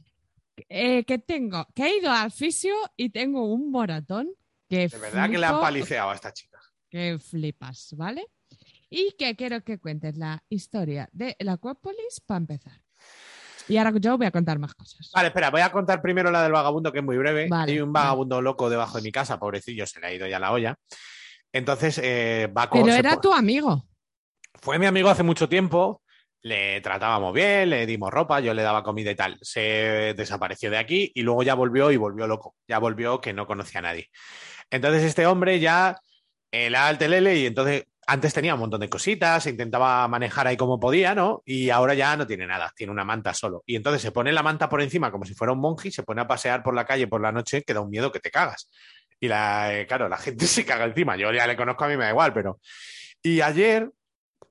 Eh, 0.69 1.03
que 1.05 1.19
tengo, 1.19 1.67
que 1.75 1.83
he 1.85 1.97
ido 1.99 2.09
al 2.11 2.31
fisio 2.31 2.73
y 2.95 3.09
tengo 3.11 3.45
un 3.53 3.69
moratón 3.69 4.27
que 4.67 4.87
De 4.87 4.97
verdad 4.97 5.29
que 5.29 5.37
le 5.37 5.45
han 5.45 5.59
paliceado 5.61 6.09
a 6.09 6.15
esta 6.15 6.33
chica. 6.33 6.57
que 6.89 7.19
flipas, 7.19 7.93
¿vale? 7.95 8.25
Y 8.89 9.11
que 9.19 9.35
quiero 9.35 9.63
que 9.63 9.77
cuentes 9.77 10.17
la 10.17 10.41
historia 10.49 11.09
de 11.11 11.35
la 11.41 11.53
Acuópolis 11.53 12.21
para 12.25 12.37
empezar. 12.39 12.81
Y 13.67 13.77
ahora 13.77 13.91
yo 13.95 14.17
voy 14.17 14.27
a 14.27 14.31
contar 14.31 14.59
más 14.59 14.73
cosas. 14.73 15.11
Vale, 15.13 15.27
espera, 15.27 15.49
voy 15.49 15.61
a 15.61 15.71
contar 15.71 16.01
primero 16.01 16.31
la 16.31 16.43
del 16.43 16.51
vagabundo, 16.51 16.91
que 16.91 16.99
es 16.99 17.05
muy 17.05 17.17
breve. 17.17 17.47
Vale, 17.49 17.71
Hay 17.71 17.79
un 17.79 17.91
vagabundo 17.91 18.41
loco 18.41 18.69
debajo 18.69 18.97
de 18.97 19.03
mi 19.03 19.11
casa, 19.11 19.39
pobrecillo, 19.39 19.85
se 19.85 19.99
le 19.99 20.07
ha 20.07 20.13
ido 20.13 20.27
ya 20.27 20.39
la 20.39 20.51
olla. 20.51 20.75
Entonces, 21.51 21.99
eh, 22.03 22.51
va 22.55 22.69
con. 22.69 22.83
Pero 22.83 22.95
era 22.95 23.19
tu 23.19 23.33
amigo. 23.33 23.85
Fue 24.53 24.79
mi 24.79 24.85
amigo 24.85 25.09
hace 25.09 25.23
mucho 25.23 25.47
tiempo, 25.47 26.01
le 26.41 26.81
tratábamos 26.81 27.33
bien, 27.33 27.69
le 27.69 27.85
dimos 27.85 28.11
ropa, 28.11 28.39
yo 28.39 28.53
le 28.53 28.63
daba 28.63 28.83
comida 28.83 29.11
y 29.11 29.15
tal. 29.15 29.37
Se 29.41 30.13
desapareció 30.15 30.71
de 30.71 30.77
aquí 30.77 31.11
y 31.13 31.21
luego 31.21 31.43
ya 31.43 31.53
volvió 31.53 31.91
y 31.91 31.97
volvió 31.97 32.27
loco. 32.27 32.55
Ya 32.67 32.79
volvió 32.79 33.21
que 33.21 33.33
no 33.33 33.45
conocía 33.45 33.79
a 33.79 33.83
nadie. 33.83 34.09
Entonces 34.69 35.03
este 35.03 35.25
hombre 35.25 35.59
ya 35.59 35.99
el 36.51 36.97
telele 36.97 37.35
y 37.37 37.45
entonces 37.45 37.85
antes 38.09 38.33
tenía 38.33 38.53
un 38.53 38.61
montón 38.61 38.79
de 38.79 38.89
cositas, 38.89 39.43
se 39.43 39.49
intentaba 39.49 40.07
manejar 40.07 40.47
ahí 40.47 40.55
como 40.55 40.79
podía, 40.79 41.13
¿no? 41.13 41.43
Y 41.45 41.69
ahora 41.69 41.93
ya 41.93 42.15
no 42.15 42.25
tiene 42.25 42.47
nada, 42.47 42.71
tiene 42.73 42.91
una 42.91 43.03
manta 43.03 43.33
solo. 43.33 43.63
Y 43.65 43.75
entonces 43.75 44.01
se 44.01 44.13
pone 44.13 44.31
la 44.31 44.43
manta 44.43 44.69
por 44.69 44.81
encima 44.81 45.11
como 45.11 45.25
si 45.25 45.33
fuera 45.33 45.51
un 45.51 45.59
monje 45.59 45.89
y 45.89 45.91
se 45.91 46.03
pone 46.03 46.21
a 46.21 46.27
pasear 46.27 46.63
por 46.63 46.73
la 46.73 46.85
calle 46.85 47.07
por 47.07 47.21
la 47.21 47.33
noche 47.33 47.63
que 47.63 47.73
da 47.73 47.81
un 47.81 47.89
miedo 47.89 48.09
que 48.09 48.21
te 48.21 48.31
cagas. 48.31 48.69
Y 49.19 49.27
la, 49.27 49.77
eh, 49.77 49.85
claro, 49.85 50.07
la 50.07 50.17
gente 50.17 50.47
se 50.47 50.65
caga 50.65 50.85
encima. 50.85 51.17
Yo 51.17 51.33
ya 51.33 51.45
le 51.45 51.57
conozco, 51.57 51.83
a 51.83 51.89
mí 51.89 51.97
me 51.97 52.05
da 52.05 52.11
igual, 52.11 52.33
pero... 52.33 52.61
Y 53.21 53.41
ayer 53.41 53.91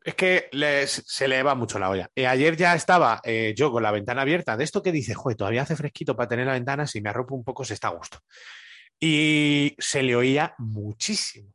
es 0.04 0.14
que 0.14 0.50
se 0.86 1.26
le 1.26 1.42
va 1.42 1.54
mucho 1.54 1.78
la 1.78 1.88
olla. 1.88 2.11
Eh, 2.14 2.26
ayer 2.26 2.57
ya 2.57 2.74
estaba 2.74 3.22
eh, 3.24 3.54
yo 3.57 3.72
con 3.72 3.82
la 3.82 3.90
ventana 3.90 4.20
abierta. 4.20 4.57
De 4.59 4.64
esto 4.64 4.82
que 4.82 4.92
dice, 4.92 5.14
joder, 5.14 5.38
todavía 5.38 5.62
hace 5.62 5.76
fresquito 5.76 6.14
para 6.14 6.28
tener 6.28 6.46
la 6.46 6.52
ventana, 6.52 6.86
si 6.86 7.00
me 7.00 7.09
arropo 7.09 7.34
un 7.34 7.42
poco 7.42 7.64
se 7.64 7.72
está 7.72 7.88
a 7.88 7.92
gusto. 7.92 8.18
Y 9.00 9.74
se 9.78 10.02
le 10.02 10.14
oía 10.14 10.54
muchísimo 10.59 11.54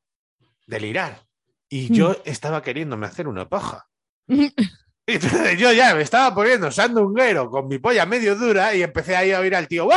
delirar. 0.65 1.30
Y 1.73 1.93
yo 1.93 2.17
estaba 2.25 2.61
queriéndome 2.61 3.07
hacer 3.07 3.27
una 3.27 3.47
paja. 3.49 3.87
Y 5.07 5.13
entonces 5.13 5.57
yo 5.57 5.73
ya 5.73 5.95
me 5.95 6.03
estaba 6.03 6.33
poniendo 6.33 6.69
sandunguero 6.69 7.49
con 7.49 7.67
mi 7.67 7.79
polla 7.79 8.05
medio 8.05 8.35
dura 8.35 8.75
y 8.75 8.83
empecé 8.83 9.15
ahí 9.15 9.31
a 9.31 9.39
oír 9.39 9.55
al 9.55 9.67
tío. 9.67 9.89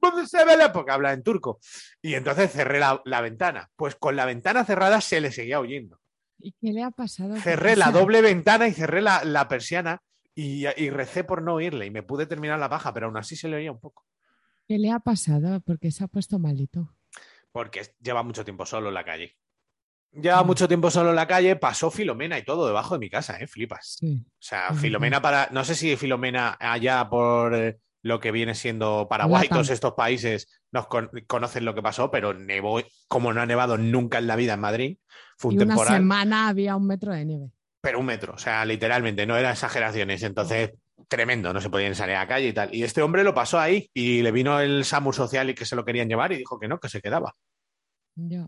¿Dónde 0.00 0.24
se 0.26 0.44
ve 0.44 0.56
la-?" 0.56 0.72
Porque 0.72 0.92
habla 0.92 1.12
en 1.12 1.24
turco. 1.24 1.58
Y 2.00 2.14
entonces 2.14 2.52
cerré 2.52 2.78
la, 2.78 3.02
la 3.04 3.20
ventana. 3.22 3.68
Pues 3.74 3.96
con 3.96 4.14
la 4.14 4.26
ventana 4.26 4.64
cerrada 4.64 5.00
se 5.00 5.20
le 5.20 5.32
seguía 5.32 5.58
oyendo. 5.58 6.00
¿Y 6.38 6.52
qué 6.52 6.72
le 6.72 6.84
ha 6.84 6.92
pasado? 6.92 7.36
Cerré 7.36 7.74
la 7.74 7.90
doble 7.90 8.22
ventana 8.22 8.68
y 8.68 8.72
cerré 8.72 9.02
la, 9.02 9.24
la 9.24 9.48
persiana 9.48 10.00
y, 10.32 10.64
y 10.64 10.90
recé 10.90 11.24
por 11.24 11.42
no 11.42 11.54
oírle 11.54 11.86
y 11.86 11.90
me 11.90 12.04
pude 12.04 12.24
terminar 12.24 12.60
la 12.60 12.70
paja, 12.70 12.94
pero 12.94 13.06
aún 13.06 13.16
así 13.16 13.34
se 13.34 13.48
le 13.48 13.56
oía 13.56 13.72
un 13.72 13.80
poco. 13.80 14.06
¿Qué 14.68 14.78
le 14.78 14.92
ha 14.92 15.00
pasado? 15.00 15.60
Porque 15.60 15.90
se 15.90 16.04
ha 16.04 16.06
puesto 16.06 16.38
malito. 16.38 16.94
Porque 17.50 17.82
lleva 18.00 18.22
mucho 18.22 18.44
tiempo 18.44 18.64
solo 18.64 18.88
en 18.88 18.94
la 18.94 19.04
calle. 19.04 19.36
Lleva 20.12 20.42
mucho 20.42 20.66
tiempo 20.66 20.90
solo 20.90 21.10
en 21.10 21.16
la 21.16 21.26
calle, 21.28 21.54
pasó 21.56 21.90
Filomena 21.90 22.36
y 22.38 22.44
todo 22.44 22.66
debajo 22.66 22.94
de 22.94 22.98
mi 22.98 23.08
casa, 23.10 23.36
¿eh? 23.38 23.46
Flipas. 23.46 23.96
Sí. 24.00 24.20
O 24.26 24.32
sea. 24.40 24.72
Filomena 24.74 25.22
para. 25.22 25.48
No 25.52 25.64
sé 25.64 25.74
si 25.76 25.96
Filomena 25.96 26.56
allá 26.58 27.08
por 27.08 27.54
eh, 27.54 27.78
lo 28.02 28.18
que 28.18 28.32
viene 28.32 28.54
siendo 28.56 29.06
Paraguay, 29.08 29.44
Latam. 29.44 29.56
todos 29.58 29.70
estos 29.70 29.92
países 29.94 30.62
nos 30.72 30.88
con- 30.88 31.10
conocen 31.28 31.64
lo 31.64 31.74
que 31.74 31.82
pasó, 31.82 32.10
pero 32.10 32.34
nevó 32.34 32.80
como 33.08 33.32
no 33.32 33.40
ha 33.40 33.46
nevado 33.46 33.78
nunca 33.78 34.18
en 34.18 34.26
la 34.26 34.34
vida 34.36 34.54
en 34.54 34.60
Madrid. 34.60 34.98
Fue 35.38 35.50
un 35.50 35.54
Y 35.54 35.62
una 35.62 35.66
temporal, 35.74 35.94
semana 35.98 36.48
había 36.48 36.74
un 36.76 36.86
metro 36.88 37.12
de 37.12 37.24
nieve. 37.24 37.50
pero 37.80 38.00
un 38.00 38.06
metro. 38.06 38.34
O 38.34 38.38
sea, 38.38 38.64
literalmente, 38.64 39.26
no 39.26 39.36
eran 39.36 39.52
exageraciones. 39.52 40.22
Entonces, 40.24 40.72
tremendo, 41.08 41.52
no 41.52 41.60
se 41.60 41.70
podían 41.70 41.94
salir 41.94 42.16
a 42.16 42.20
la 42.20 42.28
calle 42.28 42.48
y 42.48 42.52
tal. 42.52 42.74
Y 42.74 42.82
este 42.82 43.00
hombre 43.00 43.22
lo 43.24 43.32
pasó 43.32 43.58
ahí 43.60 43.88
y 43.94 44.22
le 44.22 44.32
vino 44.32 44.58
el 44.60 44.84
SAMU 44.84 45.12
social 45.12 45.48
y 45.50 45.54
que 45.54 45.64
se 45.64 45.76
lo 45.76 45.84
querían 45.84 46.08
llevar 46.08 46.32
y 46.32 46.36
dijo 46.36 46.58
que 46.58 46.66
no, 46.68 46.78
que 46.80 46.88
se 46.88 47.00
quedaba. 47.00 47.34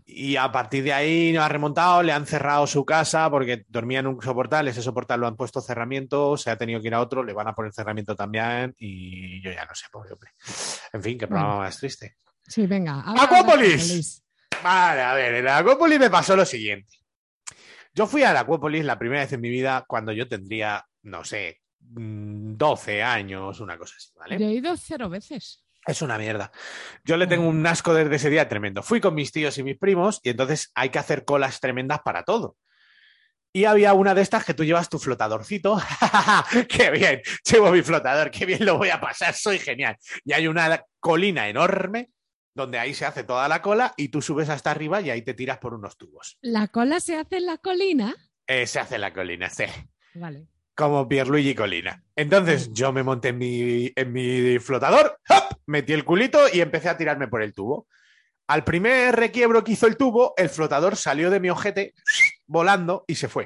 Y 0.05 0.35
a 0.35 0.51
partir 0.51 0.83
de 0.83 0.93
ahí 0.93 1.31
no 1.33 1.41
ha 1.41 1.49
remontado, 1.49 2.03
le 2.03 2.11
han 2.11 2.25
cerrado 2.25 2.67
su 2.67 2.85
casa 2.85 3.29
porque 3.29 3.65
dormía 3.67 3.99
en 3.99 4.07
un 4.07 4.21
soportal, 4.21 4.67
ese 4.67 4.81
soportal 4.81 5.19
lo 5.19 5.27
han 5.27 5.35
puesto 5.35 5.61
cerramiento, 5.61 6.37
se 6.37 6.49
ha 6.51 6.57
tenido 6.57 6.81
que 6.81 6.87
ir 6.87 6.93
a 6.93 7.01
otro, 7.01 7.23
le 7.23 7.33
van 7.33 7.47
a 7.47 7.53
poner 7.55 7.73
cerramiento 7.73 8.15
también 8.15 8.75
y 8.77 9.41
yo 9.41 9.51
ya 9.51 9.65
no 9.65 9.73
sé, 9.75 9.85
pobre 9.91 10.13
hombre. 10.13 10.31
En 10.91 11.01
fin, 11.01 11.17
qué 11.17 11.27
programa 11.27 11.55
Bueno. 11.55 11.65
más 11.65 11.77
triste. 11.77 12.15
Sí, 12.47 12.67
venga. 12.67 13.03
¡Acuópolis! 13.05 14.21
Vale, 14.63 15.01
a 15.01 15.13
ver, 15.13 15.35
en 15.35 15.45
la 15.45 15.57
Acuópolis 15.57 15.99
me 15.99 16.09
pasó 16.09 16.35
lo 16.35 16.45
siguiente. 16.45 16.97
Yo 17.93 18.07
fui 18.07 18.23
a 18.23 18.33
la 18.33 18.41
Acuópolis 18.41 18.83
la 18.85 18.97
primera 18.97 19.21
vez 19.21 19.33
en 19.33 19.41
mi 19.41 19.49
vida 19.49 19.83
cuando 19.87 20.11
yo 20.11 20.27
tendría, 20.27 20.83
no 21.03 21.23
sé, 21.23 21.61
mm, 21.79 22.55
12 22.55 23.03
años, 23.03 23.59
una 23.59 23.77
cosa 23.77 23.95
así, 23.97 24.09
¿vale? 24.15 24.39
Yo 24.39 24.47
he 24.47 24.53
ido 24.53 24.75
cero 24.77 25.09
veces. 25.09 25.62
Es 25.85 26.01
una 26.01 26.17
mierda. 26.17 26.51
Yo 27.03 27.17
le 27.17 27.27
tengo 27.27 27.47
un 27.47 27.65
asco 27.67 27.93
desde 27.93 28.15
ese 28.15 28.29
día 28.29 28.47
tremendo. 28.47 28.83
Fui 28.83 29.01
con 29.01 29.15
mis 29.15 29.31
tíos 29.31 29.57
y 29.57 29.63
mis 29.63 29.77
primos 29.77 30.19
y 30.23 30.29
entonces 30.29 30.71
hay 30.75 30.89
que 30.89 30.99
hacer 30.99 31.25
colas 31.25 31.59
tremendas 31.59 32.01
para 32.01 32.23
todo. 32.23 32.57
Y 33.55 33.65
había 33.65 33.93
una 33.93 34.15
de 34.15 34.21
estas 34.21 34.45
que 34.45 34.55
tú 34.55 34.63
llevas 34.63 34.89
tu 34.89 34.97
flotadorcito. 34.97 35.79
¡Qué 36.69 36.89
bien! 36.89 37.21
Llevo 37.43 37.71
mi 37.71 37.83
flotador, 37.83 38.31
qué 38.31 38.45
bien 38.45 38.65
lo 38.65 38.77
voy 38.77 38.89
a 38.89 38.99
pasar, 38.99 39.35
soy 39.35 39.59
genial. 39.59 39.97
Y 40.25 40.33
hay 40.33 40.47
una 40.47 40.83
colina 40.99 41.47
enorme 41.47 42.11
donde 42.55 42.79
ahí 42.79 42.93
se 42.93 43.05
hace 43.05 43.23
toda 43.23 43.47
la 43.47 43.61
cola 43.61 43.93
y 43.97 44.09
tú 44.09 44.21
subes 44.21 44.49
hasta 44.49 44.71
arriba 44.71 45.01
y 45.01 45.09
ahí 45.09 45.21
te 45.21 45.33
tiras 45.33 45.59
por 45.59 45.73
unos 45.73 45.97
tubos. 45.97 46.37
La 46.41 46.67
cola 46.67 46.99
se 46.99 47.15
hace 47.15 47.37
en 47.37 47.45
la 47.45 47.57
colina. 47.57 48.15
Eh, 48.47 48.65
se 48.65 48.79
hace 48.79 48.97
la 48.97 49.13
colina, 49.13 49.49
sí. 49.49 49.65
Vale. 50.15 50.47
Como 50.75 51.07
Pierluigi 51.07 51.53
Colina. 51.53 52.03
Entonces 52.15 52.71
yo 52.73 52.91
me 52.91 53.03
monté 53.03 53.29
en 53.29 53.37
mi, 53.37 53.91
en 53.95 54.11
mi 54.11 54.59
flotador, 54.59 55.19
¡hop! 55.29 55.57
metí 55.67 55.93
el 55.93 56.03
culito 56.03 56.39
y 56.51 56.61
empecé 56.61 56.89
a 56.89 56.97
tirarme 56.97 57.27
por 57.27 57.41
el 57.43 57.53
tubo. 57.53 57.87
Al 58.47 58.63
primer 58.63 59.15
requiebro 59.15 59.63
que 59.63 59.73
hizo 59.73 59.87
el 59.87 59.97
tubo, 59.97 60.33
el 60.35 60.49
flotador 60.49 60.95
salió 60.95 61.29
de 61.29 61.39
mi 61.39 61.49
ojete 61.49 61.93
volando 62.47 63.05
y 63.07 63.15
se 63.15 63.27
fue. 63.29 63.45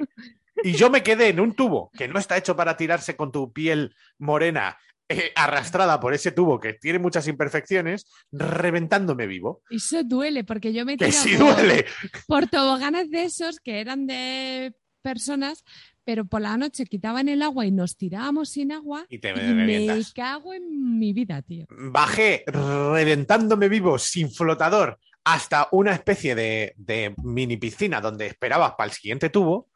Y 0.64 0.72
yo 0.72 0.90
me 0.90 1.02
quedé 1.04 1.28
en 1.28 1.38
un 1.38 1.54
tubo 1.54 1.90
que 1.96 2.08
no 2.08 2.18
está 2.18 2.36
hecho 2.36 2.56
para 2.56 2.76
tirarse 2.76 3.14
con 3.14 3.30
tu 3.30 3.52
piel 3.52 3.94
morena 4.18 4.76
eh, 5.08 5.32
arrastrada 5.36 6.00
por 6.00 6.14
ese 6.14 6.32
tubo 6.32 6.58
que 6.58 6.74
tiene 6.74 6.98
muchas 6.98 7.28
imperfecciones, 7.28 8.06
reventándome 8.32 9.26
vivo. 9.26 9.62
Y 9.70 9.76
eso 9.76 10.02
duele 10.02 10.44
porque 10.44 10.72
yo 10.72 10.84
me 10.84 10.96
sí 11.12 11.36
por- 11.36 11.54
duele. 11.56 11.86
por 12.26 12.48
toboganes 12.48 13.08
de 13.10 13.22
esos 13.24 13.60
que 13.60 13.80
eran 13.80 14.06
de 14.06 14.74
personas, 15.00 15.64
pero 16.08 16.24
por 16.24 16.40
la 16.40 16.56
noche 16.56 16.86
quitaban 16.86 17.28
el 17.28 17.42
agua 17.42 17.66
y 17.66 17.70
nos 17.70 17.98
tirábamos 17.98 18.48
sin 18.48 18.72
agua. 18.72 19.04
Y 19.10 19.18
te 19.18 19.28
y 19.28 19.34
me 19.34 20.02
cago 20.14 20.54
en 20.54 20.98
mi 20.98 21.12
vida, 21.12 21.42
tío. 21.42 21.66
bajé 21.68 22.44
reventándome 22.46 23.68
vivo 23.68 23.98
sin 23.98 24.30
flotador 24.30 24.98
hasta 25.24 25.68
una 25.70 25.92
especie 25.92 26.34
de, 26.34 26.72
de 26.78 27.14
mini 27.22 27.58
piscina 27.58 28.00
donde 28.00 28.26
esperabas 28.26 28.72
para 28.72 28.88
el 28.88 28.96
siguiente 28.96 29.28
tubo, 29.28 29.68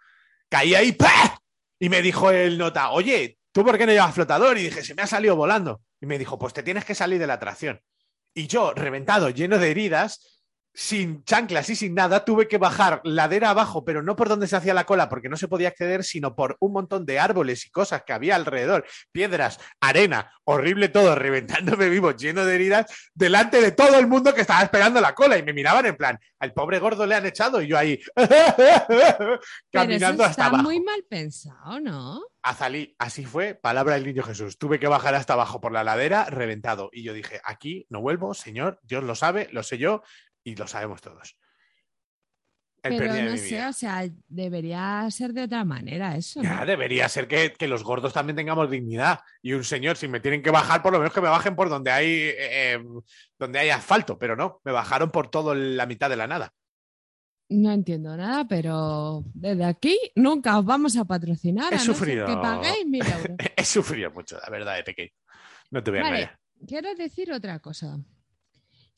caí 0.49 0.75
ahí 0.75 0.93
¡pah! 0.93 1.39
y 1.79 1.91
me 1.91 2.01
dijo 2.01 2.31
el 2.31 2.57
nota, 2.57 2.93
oye, 2.93 3.37
¿tú 3.53 3.63
por 3.63 3.77
qué 3.77 3.85
no 3.85 3.93
llevas 3.93 4.15
flotador? 4.15 4.57
Y 4.57 4.63
dije, 4.63 4.83
se 4.83 4.95
me 4.95 5.03
ha 5.03 5.07
salido 5.07 5.37
volando. 5.37 5.83
Y 6.01 6.07
me 6.07 6.19
dijo, 6.19 6.39
pues 6.39 6.55
te 6.55 6.63
tienes 6.63 6.87
que 6.87 6.95
salir 6.95 7.19
de 7.19 7.27
la 7.27 7.35
atracción. 7.35 7.79
Y 8.33 8.47
yo, 8.47 8.73
reventado, 8.73 9.29
lleno 9.29 9.59
de 9.59 9.71
heridas, 9.71 10.42
sin 10.75 11.23
chanclas 11.25 11.69
y 11.69 11.77
sin 11.77 11.95
nada, 11.95 12.25
tuve 12.25 12.49
que 12.49 12.57
bajar 12.57 13.01
ladera 13.05 13.51
abajo, 13.51 13.85
pero 13.85 14.03
no 14.03 14.17
por 14.17 14.29
donde 14.29 14.47
se 14.47 14.57
hacía 14.57 14.73
la 14.73 14.85
cola, 14.85 15.09
porque 15.09 15.29
no 15.29 15.37
se 15.37 15.49
podía 15.49 15.69
acceder, 15.69 16.03
sino 16.03 16.35
por 16.35 16.57
un 16.61 16.73
montón 16.73 17.05
de 17.05 17.19
árboles 17.19 17.67
y 17.67 17.71
cosas 17.71 18.05
que 18.05 18.13
había 18.13 18.37
alrededor, 18.37 18.87
piedras, 19.13 19.59
arena, 19.81 20.33
horrible 20.45 20.89
todo, 20.89 21.15
reventándome 21.17 21.89
vivo, 21.89 22.13
lleno 22.13 22.45
de 22.45 22.55
heridas, 22.55 22.87
delante 23.15 23.61
de 23.61 23.73
todo 23.73 23.99
el 23.99 24.07
mundo 24.07 24.35
que 24.35 24.41
estaba 24.41 24.63
esperando 24.63 25.01
la 25.01 25.15
cola 25.15 25.37
y 25.37 25.43
me 25.43 25.53
miraban 25.53 25.87
en 25.87 25.97
plan, 25.97 26.19
al 26.39 26.53
pobre 26.53 26.79
gordo 26.79 27.07
le 27.07 27.15
han 27.15 27.27
echado 27.27 27.61
y 27.61 27.69
yo 27.69 27.79
ahí 27.79 28.01
Pero 28.15 29.41
caminando 29.71 30.23
eso 30.23 30.31
hasta 30.31 30.43
está 30.43 30.47
abajo. 30.47 30.63
muy 30.63 30.81
mal 30.81 31.05
pensado, 31.09 31.81
¿no? 31.81 32.23
Azalí, 32.43 32.97
así 32.99 33.25
fue, 33.25 33.55
palabra 33.55 33.95
del 33.95 34.05
niño 34.05 34.25
Jesús. 34.25 34.59
Tuve 34.59 34.81
que 34.81 34.89
bajar 34.89 35.15
hasta 35.15 35.35
abajo 35.35 35.61
por 35.61 35.71
la 35.71 35.85
ladera, 35.85 36.25
reventado. 36.25 36.91
Y 36.93 37.05
yo 37.05 37.13
dije, 37.13 37.41
aquí 37.45 37.87
no 37.89 38.01
vuelvo, 38.01 38.35
señor, 38.35 38.81
Dios 38.83 39.05
lo 39.05 39.15
sabe, 39.15 39.49
lo 39.53 39.63
sé 39.63 39.79
yo 39.79 40.03
y 40.45 40.55
lo 40.57 40.67
sabemos 40.67 41.01
todos. 41.01 41.37
El 42.83 42.97
Pero 42.97 43.15
no 43.15 43.37
sé, 43.37 43.65
o 43.65 43.73
sea, 43.73 44.09
debería 44.27 45.07
ser 45.09 45.33
de 45.33 45.45
otra 45.45 45.65
manera 45.65 46.17
eso. 46.17 46.43
Ya, 46.43 46.61
¿no? 46.61 46.67
debería 46.67 47.09
ser 47.09 47.29
que, 47.29 47.53
que 47.53 47.69
los 47.69 47.85
gordos 47.85 48.13
también 48.13 48.35
tengamos 48.35 48.69
dignidad. 48.69 49.21
Y 49.41 49.53
un 49.53 49.63
señor, 49.63 49.97
si 49.97 50.09
me 50.09 50.19
tienen 50.19 50.43
que 50.43 50.51
bajar, 50.51 50.83
por 50.83 50.93
lo 50.93 50.99
menos 50.99 51.15
que 51.15 51.21
me 51.21 51.29
bajen 51.29 51.55
por 51.55 51.69
donde 51.69 51.93
hay, 51.93 52.09
eh, 52.09 52.35
eh, 52.39 52.85
donde 53.39 53.61
hay 53.61 53.71
asfalto. 53.71 54.19
Pero 54.19 54.35
no, 54.35 54.61
me 54.65 54.73
bajaron 54.73 55.13
por 55.13 55.31
todo 55.31 55.55
la 55.55 55.87
mitad 55.87 56.11
de 56.11 56.17
la 56.17 56.27
nada. 56.27 56.53
No 57.51 57.71
entiendo 57.71 58.17
nada, 58.17 58.47
pero 58.49 59.23
desde 59.33 59.65
aquí 59.65 59.97
nunca 60.17 60.59
os 60.59 60.65
vamos 60.65 60.97
a 60.97 61.05
patrocinar. 61.05 61.73
He 61.73 61.77
a 61.77 61.79
no 61.79 61.85
ser 61.85 61.95
sufrido. 61.95 62.27
que 62.27 62.35
paguéis 62.35 62.87
mil 62.87 63.07
euros. 63.07 63.37
He 63.57 63.65
sufrido 63.65 64.11
mucho, 64.11 64.39
la 64.43 64.51
verdad, 64.51 64.75
de 64.75 64.83
pequeño. 64.83 65.13
No 65.71 65.85
te 65.85 65.91
voy 65.93 66.01
a 66.01 66.03
Vale. 66.03 66.31
quiero 66.67 66.93
decir 66.97 67.33
otra 67.33 67.61
cosa. 67.61 67.97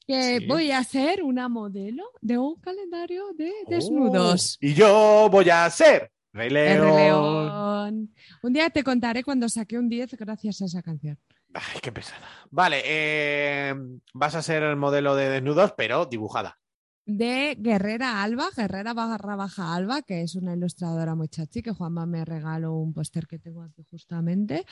Que 0.06 0.38
Sí. 0.40 0.46
voy 0.46 0.70
a 0.70 0.84
ser 0.84 1.22
una 1.22 1.48
modelo 1.48 2.04
de 2.20 2.36
un 2.38 2.56
calendario 2.60 3.32
de 3.36 3.52
desnudos. 3.68 4.58
Oh, 4.62 4.66
y 4.66 4.74
yo 4.74 5.28
voy 5.30 5.48
a 5.50 5.68
ser 5.70 6.12
Rey 6.32 6.50
León. 6.50 6.80
Rey 6.94 7.04
León. 7.04 8.14
Un 8.42 8.52
día 8.52 8.68
te 8.70 8.82
contaré 8.84 9.22
cuando 9.24 9.48
saqué 9.48 9.78
un 9.78 9.88
10 9.88 10.14
gracias 10.16 10.60
a 10.62 10.64
esa 10.66 10.82
canción. 10.82 11.18
Ay, 11.54 11.78
qué 11.80 11.92
pesada. 11.92 12.26
Vale, 12.50 12.82
eh, 12.84 13.74
vas 14.12 14.34
a 14.34 14.42
ser 14.42 14.62
el 14.64 14.76
modelo 14.76 15.14
de 15.14 15.28
desnudos, 15.30 15.72
pero 15.76 16.04
dibujada. 16.06 16.58
De 17.06 17.56
Guerrera 17.60 18.22
Alba, 18.22 18.48
Guerrera 18.56 18.94
barra 18.94 19.36
baja 19.36 19.74
Alba, 19.74 20.02
que 20.02 20.22
es 20.22 20.34
una 20.34 20.54
ilustradora 20.54 21.14
muy 21.14 21.28
chachi, 21.28 21.62
que 21.62 21.70
Juanma 21.72 22.06
me 22.06 22.24
regaló 22.24 22.72
un 22.74 22.92
póster 22.92 23.26
que 23.26 23.38
tengo 23.38 23.62
aquí 23.62 23.84
justamente. 23.90 24.64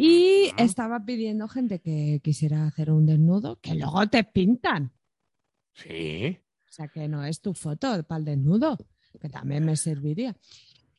Y 0.00 0.52
estaba 0.56 1.04
pidiendo 1.04 1.48
gente 1.48 1.80
que 1.80 2.20
quisiera 2.22 2.66
hacer 2.66 2.92
un 2.92 3.04
desnudo, 3.04 3.58
que 3.60 3.74
luego 3.74 4.06
te 4.06 4.22
pintan. 4.22 4.92
Sí. 5.74 6.38
O 6.68 6.70
sea, 6.72 6.86
que 6.86 7.08
no 7.08 7.24
es 7.24 7.40
tu 7.40 7.52
foto 7.52 8.00
para 8.04 8.18
el 8.20 8.24
desnudo, 8.24 8.78
que 9.20 9.28
también 9.28 9.64
me 9.64 9.76
serviría. 9.76 10.36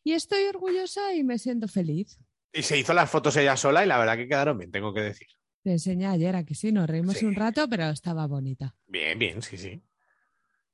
Y 0.04 0.12
estoy 0.12 0.43
orgullosa 0.43 1.14
y 1.16 1.24
me 1.24 1.38
siento 1.38 1.70
feliz. 1.70 2.20
Y 2.52 2.62
se 2.64 2.78
hizo 2.78 2.93
las 2.93 3.10
fotos 3.10 3.38
ella 3.38 3.56
sola 3.56 3.86
y 3.86 3.88
la 3.88 3.97
verdad 4.00 4.18
que 4.18 4.28
quedaron 4.28 4.58
bien, 4.58 4.70
tengo 4.72 4.93
que 4.93 5.02
decir. 5.02 5.28
Te 5.64 5.72
enseñé 5.72 6.08
ayer 6.08 6.36
aquí 6.36 6.54
sí, 6.56 6.72
nos 6.74 6.89
reímos 6.89 7.16
Sí. 7.16 7.26
un 7.26 7.36
rato, 7.36 7.70
pero 7.70 7.89
estaba 7.89 8.28
bonita. 8.28 8.76
Bien, 8.88 9.18
bien, 9.18 9.41
sí, 9.41 9.58
sí. 9.58 9.82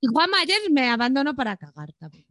Y 0.06 0.08
Juanma 0.08 0.38
ayer 0.40 0.60
me 0.72 0.92
abandonó 0.92 1.36
para 1.36 1.58
cagar 1.58 1.92
también. 1.94 2.26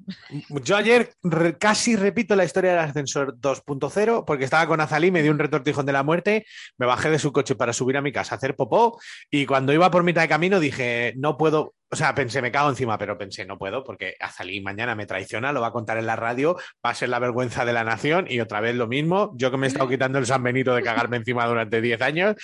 Yo 0.62 0.76
ayer 0.76 1.12
casi 1.58 1.96
repito 1.96 2.36
la 2.36 2.44
historia 2.44 2.70
del 2.70 2.78
ascensor 2.78 3.36
2.0 3.36 4.24
porque 4.24 4.44
estaba 4.44 4.68
con 4.68 4.80
Azalí, 4.80 5.10
me 5.10 5.22
dio 5.22 5.32
un 5.32 5.40
retortijón 5.40 5.84
de 5.84 5.92
la 5.92 6.04
muerte, 6.04 6.46
me 6.78 6.86
bajé 6.86 7.10
de 7.10 7.18
su 7.18 7.32
coche 7.32 7.56
para 7.56 7.72
subir 7.72 7.96
a 7.96 8.02
mi 8.02 8.12
casa 8.12 8.36
a 8.36 8.38
hacer 8.38 8.54
popó 8.54 9.00
y 9.28 9.44
cuando 9.44 9.72
iba 9.72 9.90
por 9.90 10.04
mitad 10.04 10.22
de 10.22 10.28
camino 10.28 10.60
dije, 10.60 11.14
no 11.16 11.36
puedo, 11.36 11.74
o 11.95 11.97
sea, 11.97 12.12
pensé, 12.12 12.42
me 12.42 12.51
cago 12.51 12.68
encima, 12.70 12.99
pero 12.99 13.16
pensé, 13.16 13.47
no 13.47 13.57
puedo 13.57 13.84
porque 13.84 14.16
Azalí 14.18 14.61
mañana 14.61 14.97
me 14.97 15.07
traiciona, 15.07 15.53
lo 15.53 15.61
va 15.61 15.68
a 15.68 15.72
contar 15.72 15.97
en 15.97 16.07
la 16.07 16.16
radio, 16.16 16.57
va 16.84 16.90
a 16.90 16.95
ser 16.95 17.09
la 17.09 17.20
vergüenza 17.20 17.64
de 17.64 17.72
la 17.72 17.84
nación 17.84 18.26
y 18.28 18.40
otra 18.40 18.61
vez 18.61 18.74
lo 18.74 18.88
mismo, 18.88 19.32
yo 19.36 19.53
que 19.53 19.57
me 19.57 19.66
he 19.66 19.68
estado 19.68 19.88
quitando 19.88 20.18
el 20.18 20.26
San 20.26 20.42
Benito 20.42 20.74
de 20.74 20.82
cagarme 20.82 21.18
encima 21.18 21.47
durante 21.47 21.80
10 21.80 22.03
años, 22.03 22.34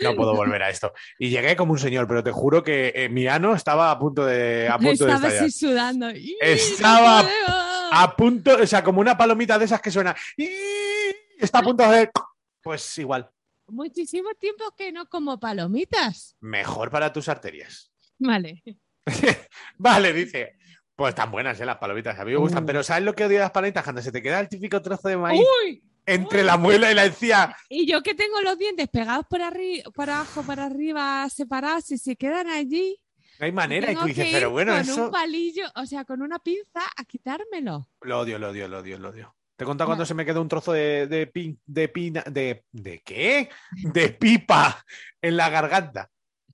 no 0.00 0.14
puedo 0.14 0.36
volver 0.36 0.62
a 0.62 0.70
esto. 0.70 0.92
Y 1.18 1.28
llegué 1.30 1.56
como 1.56 1.72
un 1.72 1.80
señor, 1.80 2.06
pero 2.06 2.22
te 2.22 2.30
juro 2.30 2.62
que 2.62 2.92
eh, 2.94 3.08
mi 3.08 3.26
ano 3.26 3.52
estaba 3.52 3.90
a 3.90 3.98
punto 3.98 4.24
de, 4.24 4.68
a 4.68 4.78
punto 4.78 5.04
de 5.04 5.12
Estaba 5.12 5.28
estallar. 5.28 5.44
así 5.44 5.58
sudando. 5.58 6.10
¡Y, 6.12 6.38
Estaba! 6.40 7.24
A 7.90 8.14
punto, 8.16 8.58
o 8.62 8.66
sea, 8.68 8.84
como 8.84 9.00
una 9.00 9.18
palomita 9.18 9.58
de 9.58 9.64
esas 9.64 9.80
que 9.80 9.90
suena. 9.90 10.14
Está 11.36 11.58
a 11.58 11.62
punto 11.62 11.82
de 11.82 11.88
hacer. 11.88 12.10
Pues 12.62 12.98
igual. 12.98 13.28
Muchísimo 13.66 14.28
tiempo 14.38 14.64
que 14.76 14.92
no 14.92 15.06
como 15.08 15.40
palomitas. 15.40 16.36
Mejor 16.40 16.90
para 16.90 17.12
tus 17.12 17.28
arterias. 17.28 17.90
Vale. 18.20 18.62
Vale, 19.78 20.12
dice. 20.12 20.56
Pues 20.94 21.14
tan 21.14 21.30
buenas, 21.30 21.58
¿eh? 21.60 21.64
Las 21.64 21.78
palomitas. 21.78 22.18
A 22.18 22.24
mí 22.24 22.32
me 22.32 22.36
gustan. 22.36 22.64
Uh. 22.64 22.66
Pero 22.66 22.82
¿sabes 22.82 23.04
lo 23.04 23.14
que 23.14 23.24
odio 23.24 23.36
de 23.38 23.42
las 23.44 23.50
palomitas? 23.52 23.82
Cuando 23.84 24.02
se 24.02 24.12
te 24.12 24.20
queda 24.22 24.38
el 24.40 24.48
típico 24.48 24.82
trozo 24.82 25.08
de 25.08 25.16
maíz 25.16 25.40
¡Uy! 25.64 25.82
entre 26.04 26.42
la 26.42 26.56
muela 26.58 26.90
y 26.90 26.94
la 26.94 27.04
encía. 27.06 27.56
Y 27.68 27.86
yo 27.90 28.02
que 28.02 28.14
tengo 28.14 28.40
los 28.42 28.58
dientes 28.58 28.88
pegados 28.88 29.24
por, 29.28 29.40
arriba, 29.40 29.90
por 29.94 30.10
abajo, 30.10 30.42
por 30.42 30.60
arriba, 30.60 31.26
separados, 31.30 31.90
y 31.92 31.98
se 31.98 32.16
quedan 32.16 32.48
allí. 32.48 32.98
No 33.38 33.46
hay 33.46 33.52
manera. 33.52 33.90
Y 33.90 33.96
tú 33.96 34.04
dices, 34.04 34.26
que 34.26 34.32
pero 34.32 34.50
bueno, 34.50 34.72
con 34.72 34.80
eso. 34.82 35.04
un 35.06 35.10
palillo, 35.10 35.64
o 35.76 35.86
sea, 35.86 36.04
con 36.04 36.20
una 36.20 36.38
pinza 36.38 36.82
a 36.96 37.04
quitármelo. 37.04 37.88
Lo 38.02 38.20
odio, 38.20 38.38
lo 38.38 38.50
odio, 38.50 38.68
lo 38.68 38.80
odio, 38.80 38.98
lo 38.98 39.08
odio. 39.08 39.34
¿Te 39.56 39.64
he 39.64 39.66
contado 39.66 39.88
cuando 39.88 40.04
Ya. 40.04 40.08
se 40.08 40.14
me 40.14 40.26
quedó 40.26 40.42
un 40.42 40.48
trozo 40.48 40.72
de, 40.72 41.06
de, 41.06 41.32
pin- 41.32 41.58
de 41.64 41.88
pina. 41.88 42.22
De, 42.26 42.64
¿De 42.72 43.00
qué? 43.02 43.48
De 43.72 44.10
pipa 44.10 44.84
en 45.22 45.36
la 45.38 45.48
garganta. 45.48 46.10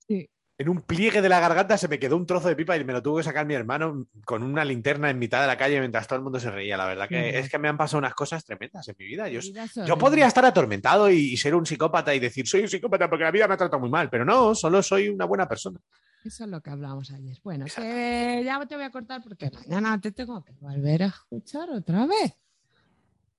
Sí. 0.06 0.28
En 0.58 0.68
un 0.68 0.80
pliegue 0.80 1.20
de 1.20 1.28
la 1.28 1.40
garganta 1.40 1.76
se 1.76 1.88
me 1.88 1.98
quedó 1.98 2.16
un 2.16 2.26
trozo 2.26 2.48
de 2.48 2.56
pipa 2.56 2.76
y 2.76 2.84
me 2.84 2.92
lo 2.92 3.02
tuvo 3.02 3.18
que 3.18 3.22
sacar 3.22 3.44
mi 3.44 3.54
hermano 3.54 4.06
con 4.24 4.42
una 4.42 4.64
linterna 4.64 5.10
en 5.10 5.18
mitad 5.18 5.40
de 5.42 5.46
la 5.46 5.56
calle 5.56 5.78
mientras 5.80 6.06
todo 6.06 6.16
el 6.16 6.22
mundo 6.22 6.40
se 6.40 6.50
reía. 6.50 6.76
La 6.76 6.86
verdad 6.86 7.08
que 7.08 7.38
es 7.38 7.50
que 7.50 7.58
me 7.58 7.68
han 7.68 7.76
pasado 7.76 7.98
unas 7.98 8.14
cosas 8.14 8.44
tremendas 8.44 8.88
en 8.88 8.96
mi 8.98 9.06
vida. 9.06 9.28
Yo, 9.28 9.40
Vida 9.40 9.66
yo 9.86 9.98
podría 9.98 10.26
estar 10.26 10.44
atormentado 10.44 11.10
y, 11.10 11.32
y 11.32 11.36
ser 11.36 11.54
un 11.54 11.66
psicópata 11.66 12.14
y 12.14 12.20
decir 12.20 12.46
soy 12.48 12.62
un 12.62 12.68
psicópata 12.68 13.08
porque 13.10 13.24
la 13.24 13.30
vida 13.30 13.46
me 13.46 13.54
ha 13.54 13.58
tratado 13.58 13.80
muy 13.80 13.90
mal, 13.90 14.08
pero 14.08 14.24
no, 14.24 14.54
solo 14.54 14.82
soy 14.82 15.08
una 15.08 15.26
buena 15.26 15.46
persona. 15.46 15.78
Eso 16.24 16.44
es 16.44 16.50
lo 16.50 16.60
que 16.60 16.70
hablábamos 16.70 17.10
ayer. 17.12 17.38
Bueno, 17.44 17.66
que 17.66 18.42
ya 18.44 18.66
te 18.66 18.74
voy 18.74 18.84
a 18.84 18.90
cortar 18.90 19.22
porque 19.22 19.50
mañana 19.68 20.00
te 20.00 20.10
tengo 20.10 20.42
que 20.42 20.52
volver 20.54 21.04
a 21.04 21.06
escuchar 21.06 21.70
otra 21.70 22.06
vez. 22.06 22.34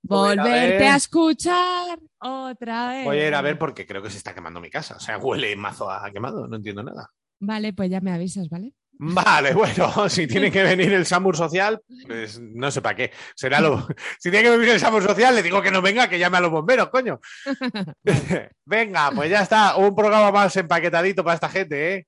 A 0.10 0.16
Volverte 0.16 0.78
ver. 0.78 0.84
a 0.84 0.96
escuchar 0.96 2.00
otra 2.20 2.90
vez. 2.90 3.06
Voy 3.06 3.18
a 3.20 3.28
ir 3.28 3.36
a 3.36 3.42
ver 3.42 3.58
porque 3.58 3.86
creo 3.86 4.02
que 4.02 4.10
se 4.10 4.18
está 4.18 4.34
quemando 4.34 4.60
mi 4.62 4.70
casa. 4.70 4.96
O 4.96 5.00
sea, 5.00 5.18
huele 5.18 5.56
mazo 5.56 5.90
a 5.90 6.10
quemado, 6.12 6.48
no 6.48 6.56
entiendo 6.56 6.84
nada. 6.84 7.10
Vale, 7.40 7.74
pues 7.74 7.90
ya 7.90 8.02
me 8.02 8.12
avisas, 8.12 8.50
¿vale? 8.50 8.74
Vale, 9.00 9.54
bueno, 9.54 10.10
si 10.10 10.26
tiene 10.26 10.52
que 10.52 10.64
venir 10.64 10.92
el 10.94 11.06
Samur 11.06 11.38
Social, 11.38 11.82
pues 12.08 12.40
no 12.40 12.72
sé 12.72 12.82
para 12.82 12.96
qué. 12.96 13.12
Será 13.36 13.62
lo. 13.62 13.88
Si 14.20 14.32
tiene 14.32 14.44
que 14.50 14.58
venir 14.58 14.70
el 14.70 14.80
Samur 14.80 15.04
Social, 15.04 15.36
le 15.36 15.44
digo 15.44 15.62
que 15.62 15.72
no 15.72 15.82
venga, 15.82 16.10
que 16.10 16.18
llame 16.18 16.38
a 16.38 16.42
los 16.42 16.52
bomberos, 16.52 16.90
coño. 16.90 17.20
venga, 18.66 19.12
pues 19.12 19.30
ya 19.30 19.42
está. 19.42 19.76
Un 19.78 19.96
programa 19.96 20.32
más 20.32 20.56
empaquetadito 20.58 21.24
para 21.24 21.36
esta 21.36 21.50
gente, 21.50 21.94
¿eh? 21.94 22.08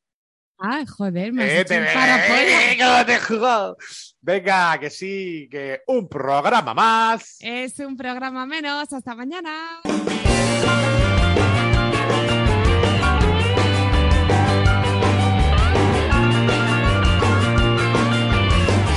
Ay, 0.61 0.85
joder, 0.85 1.31
me 1.31 1.43
has 1.43 1.49
Eh, 1.49 1.61
hecho 1.61 1.73
un 1.73 1.83
eh, 1.83 2.77
¿cómo 2.77 3.05
te 3.05 3.13
he 3.13 3.19
jugado? 3.19 3.77
Venga, 4.21 4.77
que 4.77 4.89
sí, 4.89 5.47
que 5.49 5.81
un 5.87 6.09
programa 6.09 6.73
más. 6.73 7.37
Es 7.39 7.79
un 7.79 7.95
programa 7.95 8.45
menos. 8.45 8.91
Hasta 8.91 9.15
mañana. 9.15 9.79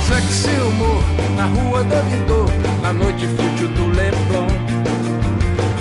Sexy 0.07 0.51
humor 0.67 1.01
na 1.35 1.45
rua 1.47 1.83
da 1.83 2.01
Vidor, 2.01 2.49
na 2.81 2.93
noite 2.93 3.25
fútil 3.35 3.69
do 3.69 3.87
Leblon. 3.95 4.47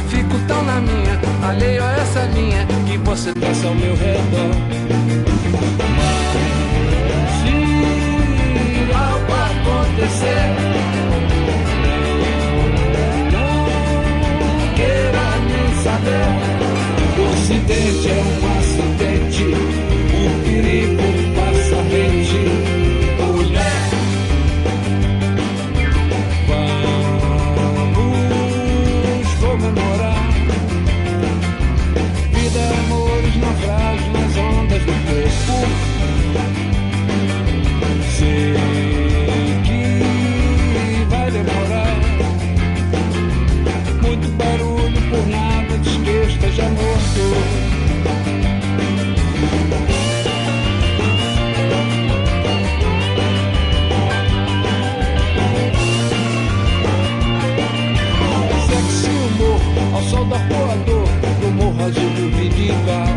Fico 0.09 0.39
tão 0.47 0.63
na 0.65 0.81
minha, 0.81 1.19
alheio 1.49 1.83
a 1.85 1.93
essa 1.93 2.23
linha 2.35 2.67
que 2.87 2.97
você 2.99 3.33
dança 3.35 3.67
ao 3.69 3.75
meu 3.75 3.95
redor. 3.97 5.02
Se 7.39 7.55
algo 8.95 9.33
acontecer, 9.33 10.47
não 13.33 14.61
queira 14.75 15.27
nem 15.49 15.71
saber. 15.83 16.29
O 17.19 17.21
acidente 17.33 18.09
é 18.09 18.11
um 18.13 18.41
acidente, 18.59 19.02
toda 60.23 60.39
da 60.39 60.55
voador 60.55 61.09
do 61.41 61.51
morro 61.53 61.85
azul 61.85 62.11
do 62.11 62.37
Biriba. 62.37 63.12